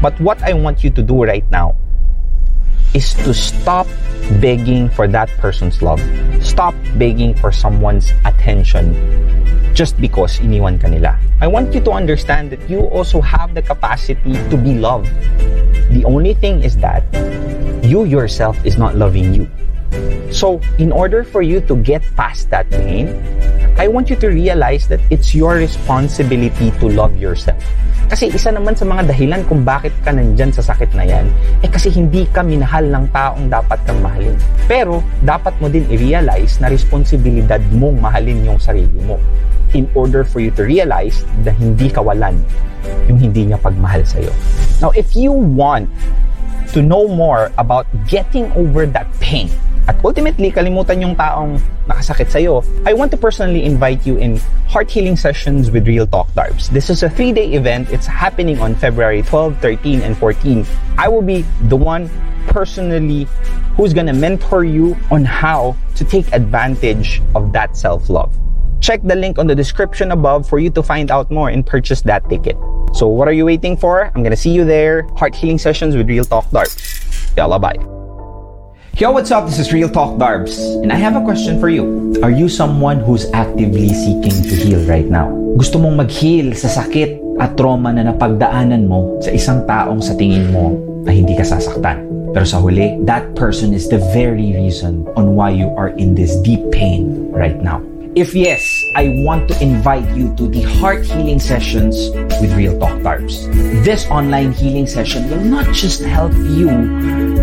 But 0.00 0.14
what 0.22 0.38
I 0.42 0.54
want 0.54 0.82
you 0.82 0.90
to 0.94 1.02
do 1.02 1.26
right 1.26 1.44
now 1.50 1.74
is 2.94 3.14
to 3.26 3.34
stop 3.34 3.86
begging 4.40 4.88
for 4.88 5.06
that 5.08 5.28
person's 5.38 5.82
love. 5.82 6.00
Stop 6.40 6.74
begging 6.96 7.34
for 7.34 7.52
someone's 7.52 8.12
attention 8.24 8.94
just 9.74 10.00
because 10.00 10.38
iniwan 10.40 10.80
ka 10.80 10.88
nila. 10.88 11.18
I 11.40 11.46
want 11.46 11.74
you 11.74 11.80
to 11.86 11.92
understand 11.94 12.50
that 12.50 12.62
you 12.70 12.86
also 12.90 13.20
have 13.20 13.54
the 13.54 13.62
capacity 13.62 14.34
to 14.50 14.56
be 14.56 14.74
loved. 14.74 15.10
The 15.94 16.02
only 16.04 16.34
thing 16.34 16.62
is 16.62 16.76
that 16.78 17.06
you 17.82 18.04
yourself 18.04 18.58
is 18.66 18.78
not 18.78 18.96
loving 18.96 19.34
you. 19.34 19.46
So, 20.28 20.60
in 20.76 20.92
order 20.92 21.24
for 21.24 21.40
you 21.40 21.60
to 21.66 21.74
get 21.80 22.04
past 22.14 22.52
that 22.52 22.68
pain, 22.68 23.16
I 23.78 23.88
want 23.88 24.10
you 24.10 24.16
to 24.20 24.28
realize 24.28 24.86
that 24.92 25.00
it's 25.08 25.34
your 25.34 25.56
responsibility 25.56 26.74
to 26.82 26.86
love 26.90 27.16
yourself. 27.16 27.62
Kasi 28.08 28.32
isa 28.32 28.52
naman 28.52 28.76
sa 28.76 28.88
mga 28.88 29.12
dahilan 29.12 29.44
kung 29.48 29.64
bakit 29.64 29.92
ka 30.00 30.12
nandyan 30.12 30.48
sa 30.52 30.64
sakit 30.64 30.96
na 30.96 31.04
yan, 31.04 31.28
eh 31.60 31.68
kasi 31.68 31.92
hindi 31.92 32.24
ka 32.28 32.40
minahal 32.40 32.88
ng 32.88 33.08
taong 33.12 33.52
dapat 33.52 33.78
kang 33.84 34.00
mahalin. 34.00 34.36
Pero, 34.64 35.04
dapat 35.24 35.56
mo 35.60 35.68
din 35.68 35.84
i-realize 35.92 36.60
na 36.60 36.72
responsibilidad 36.72 37.60
mong 37.72 38.00
mahalin 38.00 38.44
yung 38.44 38.60
sarili 38.60 38.98
mo 39.04 39.20
in 39.76 39.84
order 39.92 40.24
for 40.24 40.40
you 40.40 40.48
to 40.52 40.64
realize 40.64 41.24
na 41.44 41.52
hindi 41.52 41.92
kawalan 41.92 42.40
yung 43.08 43.20
hindi 43.20 43.48
niya 43.52 43.60
pagmahal 43.60 44.04
sa'yo. 44.04 44.32
Now, 44.80 44.92
if 44.96 45.12
you 45.12 45.32
want 45.32 45.88
to 46.72 46.80
know 46.80 47.08
more 47.08 47.52
about 47.60 47.88
getting 48.08 48.48
over 48.56 48.88
that 48.88 49.08
pain, 49.20 49.52
at 49.88 49.96
ultimately, 50.04 50.52
kalimutan 50.52 51.00
yung 51.00 51.16
taong 51.16 51.56
nakasakit 51.88 52.28
sa'yo, 52.28 52.60
I 52.84 52.92
want 52.92 53.10
to 53.12 53.16
personally 53.16 53.64
invite 53.64 54.04
you 54.04 54.20
in 54.20 54.36
Heart 54.68 54.92
Healing 54.92 55.16
Sessions 55.16 55.72
with 55.72 55.88
Real 55.88 56.06
Talk 56.06 56.28
Darbs. 56.36 56.68
This 56.68 56.92
is 56.92 57.02
a 57.02 57.08
three-day 57.08 57.56
event. 57.56 57.88
It's 57.88 58.04
happening 58.04 58.60
on 58.60 58.76
February 58.76 59.24
12, 59.24 59.56
13, 59.64 60.04
and 60.04 60.12
14. 60.12 60.66
I 61.00 61.08
will 61.08 61.24
be 61.24 61.48
the 61.72 61.76
one 61.76 62.12
personally 62.52 63.26
who's 63.80 63.96
gonna 63.96 64.12
mentor 64.12 64.64
you 64.64 64.92
on 65.10 65.24
how 65.24 65.74
to 65.96 66.04
take 66.04 66.28
advantage 66.36 67.24
of 67.34 67.56
that 67.56 67.72
self-love. 67.72 68.36
Check 68.84 69.00
the 69.02 69.16
link 69.16 69.38
on 69.38 69.48
the 69.48 69.56
description 69.56 70.12
above 70.12 70.46
for 70.46 70.58
you 70.58 70.68
to 70.76 70.82
find 70.82 71.10
out 71.10 71.30
more 71.32 71.48
and 71.48 71.64
purchase 71.64 72.02
that 72.02 72.28
ticket. 72.28 72.60
So 72.92 73.08
what 73.08 73.26
are 73.26 73.32
you 73.32 73.48
waiting 73.48 73.76
for? 73.76 74.12
I'm 74.14 74.22
gonna 74.22 74.36
see 74.36 74.52
you 74.52 74.68
there. 74.68 75.08
Heart 75.16 75.34
Healing 75.34 75.58
Sessions 75.58 75.96
with 75.96 76.08
Real 76.08 76.24
Talk 76.24 76.44
Darbs. 76.52 76.76
Yalla, 77.36 77.58
bye. 77.58 77.97
Yo, 78.98 79.14
what's 79.14 79.30
up? 79.30 79.46
This 79.46 79.62
is 79.62 79.70
Real 79.70 79.86
Talk 79.86 80.18
Darbs, 80.18 80.58
and 80.82 80.90
I 80.90 80.98
have 80.98 81.14
a 81.14 81.22
question 81.22 81.62
for 81.62 81.70
you. 81.70 82.18
Are 82.18 82.34
you 82.34 82.50
someone 82.50 82.98
who's 82.98 83.30
actively 83.30 83.94
seeking 83.94 84.34
to 84.42 84.54
heal 84.58 84.82
right 84.90 85.06
now? 85.06 85.30
Gusto 85.54 85.78
mong 85.78 86.02
mag-heal 86.02 86.50
sa 86.58 86.66
sakit 86.66 87.38
at 87.38 87.54
trauma 87.54 87.94
na 87.94 88.10
napagdaanan 88.10 88.90
mo 88.90 89.22
sa 89.22 89.30
isang 89.30 89.62
taong 89.70 90.02
sa 90.02 90.18
tingin 90.18 90.50
mo 90.50 90.74
na 91.06 91.14
hindi 91.14 91.38
ka 91.38 91.46
sasaktan. 91.46 92.10
Pero 92.34 92.42
sa 92.42 92.58
huli, 92.58 92.98
that 93.06 93.22
person 93.38 93.70
is 93.70 93.86
the 93.86 94.02
very 94.10 94.50
reason 94.58 95.06
on 95.14 95.38
why 95.38 95.54
you 95.54 95.70
are 95.78 95.94
in 95.94 96.18
this 96.18 96.34
deep 96.42 96.66
pain 96.74 97.30
right 97.30 97.62
now. 97.62 97.78
If 98.18 98.34
yes, 98.34 98.66
I 98.98 99.22
want 99.22 99.46
to 99.46 99.54
invite 99.62 100.10
you 100.18 100.34
to 100.42 100.50
the 100.50 100.66
heart 100.82 101.06
healing 101.06 101.38
sessions 101.38 101.94
with 102.42 102.50
Real 102.58 102.74
Talk 102.82 102.98
Darbs. 103.06 103.46
This 103.86 104.10
online 104.10 104.50
healing 104.50 104.90
session 104.90 105.30
will 105.30 105.46
not 105.46 105.70
just 105.70 106.02
help 106.02 106.34
you 106.34 106.66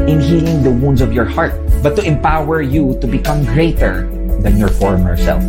in 0.06 0.22
healing 0.22 0.62
the 0.62 0.70
wounds 0.70 1.02
of 1.02 1.14
your 1.14 1.26
heart, 1.26 1.54
but 1.82 1.96
to 1.98 2.04
empower 2.06 2.62
you 2.62 2.98
to 3.02 3.08
become 3.08 3.44
greater 3.46 4.06
than 4.46 4.58
your 4.58 4.70
former 4.70 5.18
self. 5.18 5.42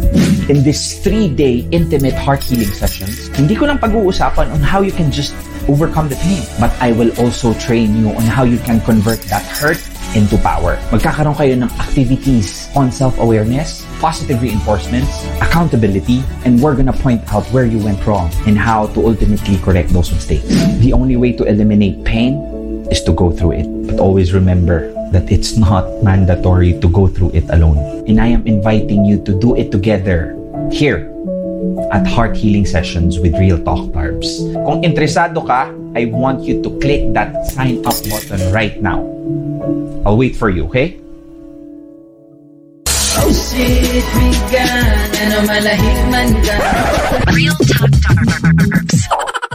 In 0.48 0.64
this 0.64 0.96
three-day 1.04 1.68
intimate 1.70 2.14
heart 2.14 2.42
healing 2.42 2.72
sessions, 2.72 3.28
hindi 3.36 3.54
ko 3.54 3.68
lang 3.68 3.76
pag-uusapan 3.76 4.48
on 4.48 4.60
how 4.64 4.80
you 4.80 4.92
can 4.92 5.12
just 5.12 5.36
overcome 5.68 6.08
the 6.08 6.16
pain, 6.24 6.40
but 6.56 6.72
I 6.80 6.96
will 6.96 7.12
also 7.20 7.52
train 7.60 7.92
you 8.00 8.08
on 8.16 8.24
how 8.24 8.48
you 8.48 8.56
can 8.56 8.80
convert 8.80 9.20
that 9.28 9.44
hurt 9.44 9.76
into 10.16 10.40
power. 10.40 10.80
Magkakaroon 10.88 11.36
kayo 11.36 11.52
ng 11.60 11.68
activities 11.76 12.72
on 12.72 12.88
self-awareness, 12.88 13.84
positive 14.00 14.40
reinforcements, 14.40 15.28
accountability, 15.44 16.24
and 16.48 16.56
we're 16.64 16.72
gonna 16.72 16.96
point 16.96 17.20
out 17.34 17.44
where 17.52 17.68
you 17.68 17.76
went 17.84 18.00
wrong 18.08 18.32
and 18.48 18.56
how 18.56 18.88
to 18.96 19.04
ultimately 19.04 19.60
correct 19.60 19.92
those 19.92 20.08
mistakes. 20.08 20.48
The 20.80 20.96
only 20.96 21.20
way 21.20 21.36
to 21.36 21.44
eliminate 21.44 22.00
pain 22.08 22.55
is 22.90 23.02
to 23.04 23.12
go 23.12 23.30
through 23.30 23.62
it. 23.62 23.66
But 23.86 23.98
always 23.98 24.32
remember 24.32 24.92
that 25.12 25.30
it's 25.30 25.56
not 25.56 25.86
mandatory 26.02 26.78
to 26.80 26.88
go 26.88 27.06
through 27.06 27.30
it 27.32 27.44
alone. 27.50 27.78
And 28.08 28.20
I 28.20 28.26
am 28.28 28.46
inviting 28.46 29.04
you 29.04 29.22
to 29.24 29.32
do 29.38 29.54
it 29.56 29.70
together 29.70 30.34
here 30.70 31.10
at 31.92 32.06
Heart 32.06 32.36
Healing 32.36 32.66
Sessions 32.66 33.18
with 33.18 33.34
Real 33.38 33.62
Talk 33.62 33.92
Barbs. 33.92 34.42
Kung 34.66 34.82
interesado 34.82 35.46
ka, 35.46 35.70
I 35.94 36.06
want 36.10 36.42
you 36.42 36.62
to 36.62 36.70
click 36.78 37.12
that 37.14 37.46
sign 37.46 37.80
up 37.86 37.96
button 38.10 38.40
right 38.52 38.80
now. 38.82 39.00
I'll 40.04 40.18
wait 40.18 40.36
for 40.36 40.50
you, 40.50 40.66
okay? 40.70 41.00
Oh 43.16 43.32
shit, 43.32 44.04
bigan 44.12 44.86
Ano 45.24 45.38
malahig 45.48 45.98
man 46.12 46.30
ka 46.44 46.56
Real 47.32 47.56
Talk 47.64 47.90
Darbs. 48.04 49.45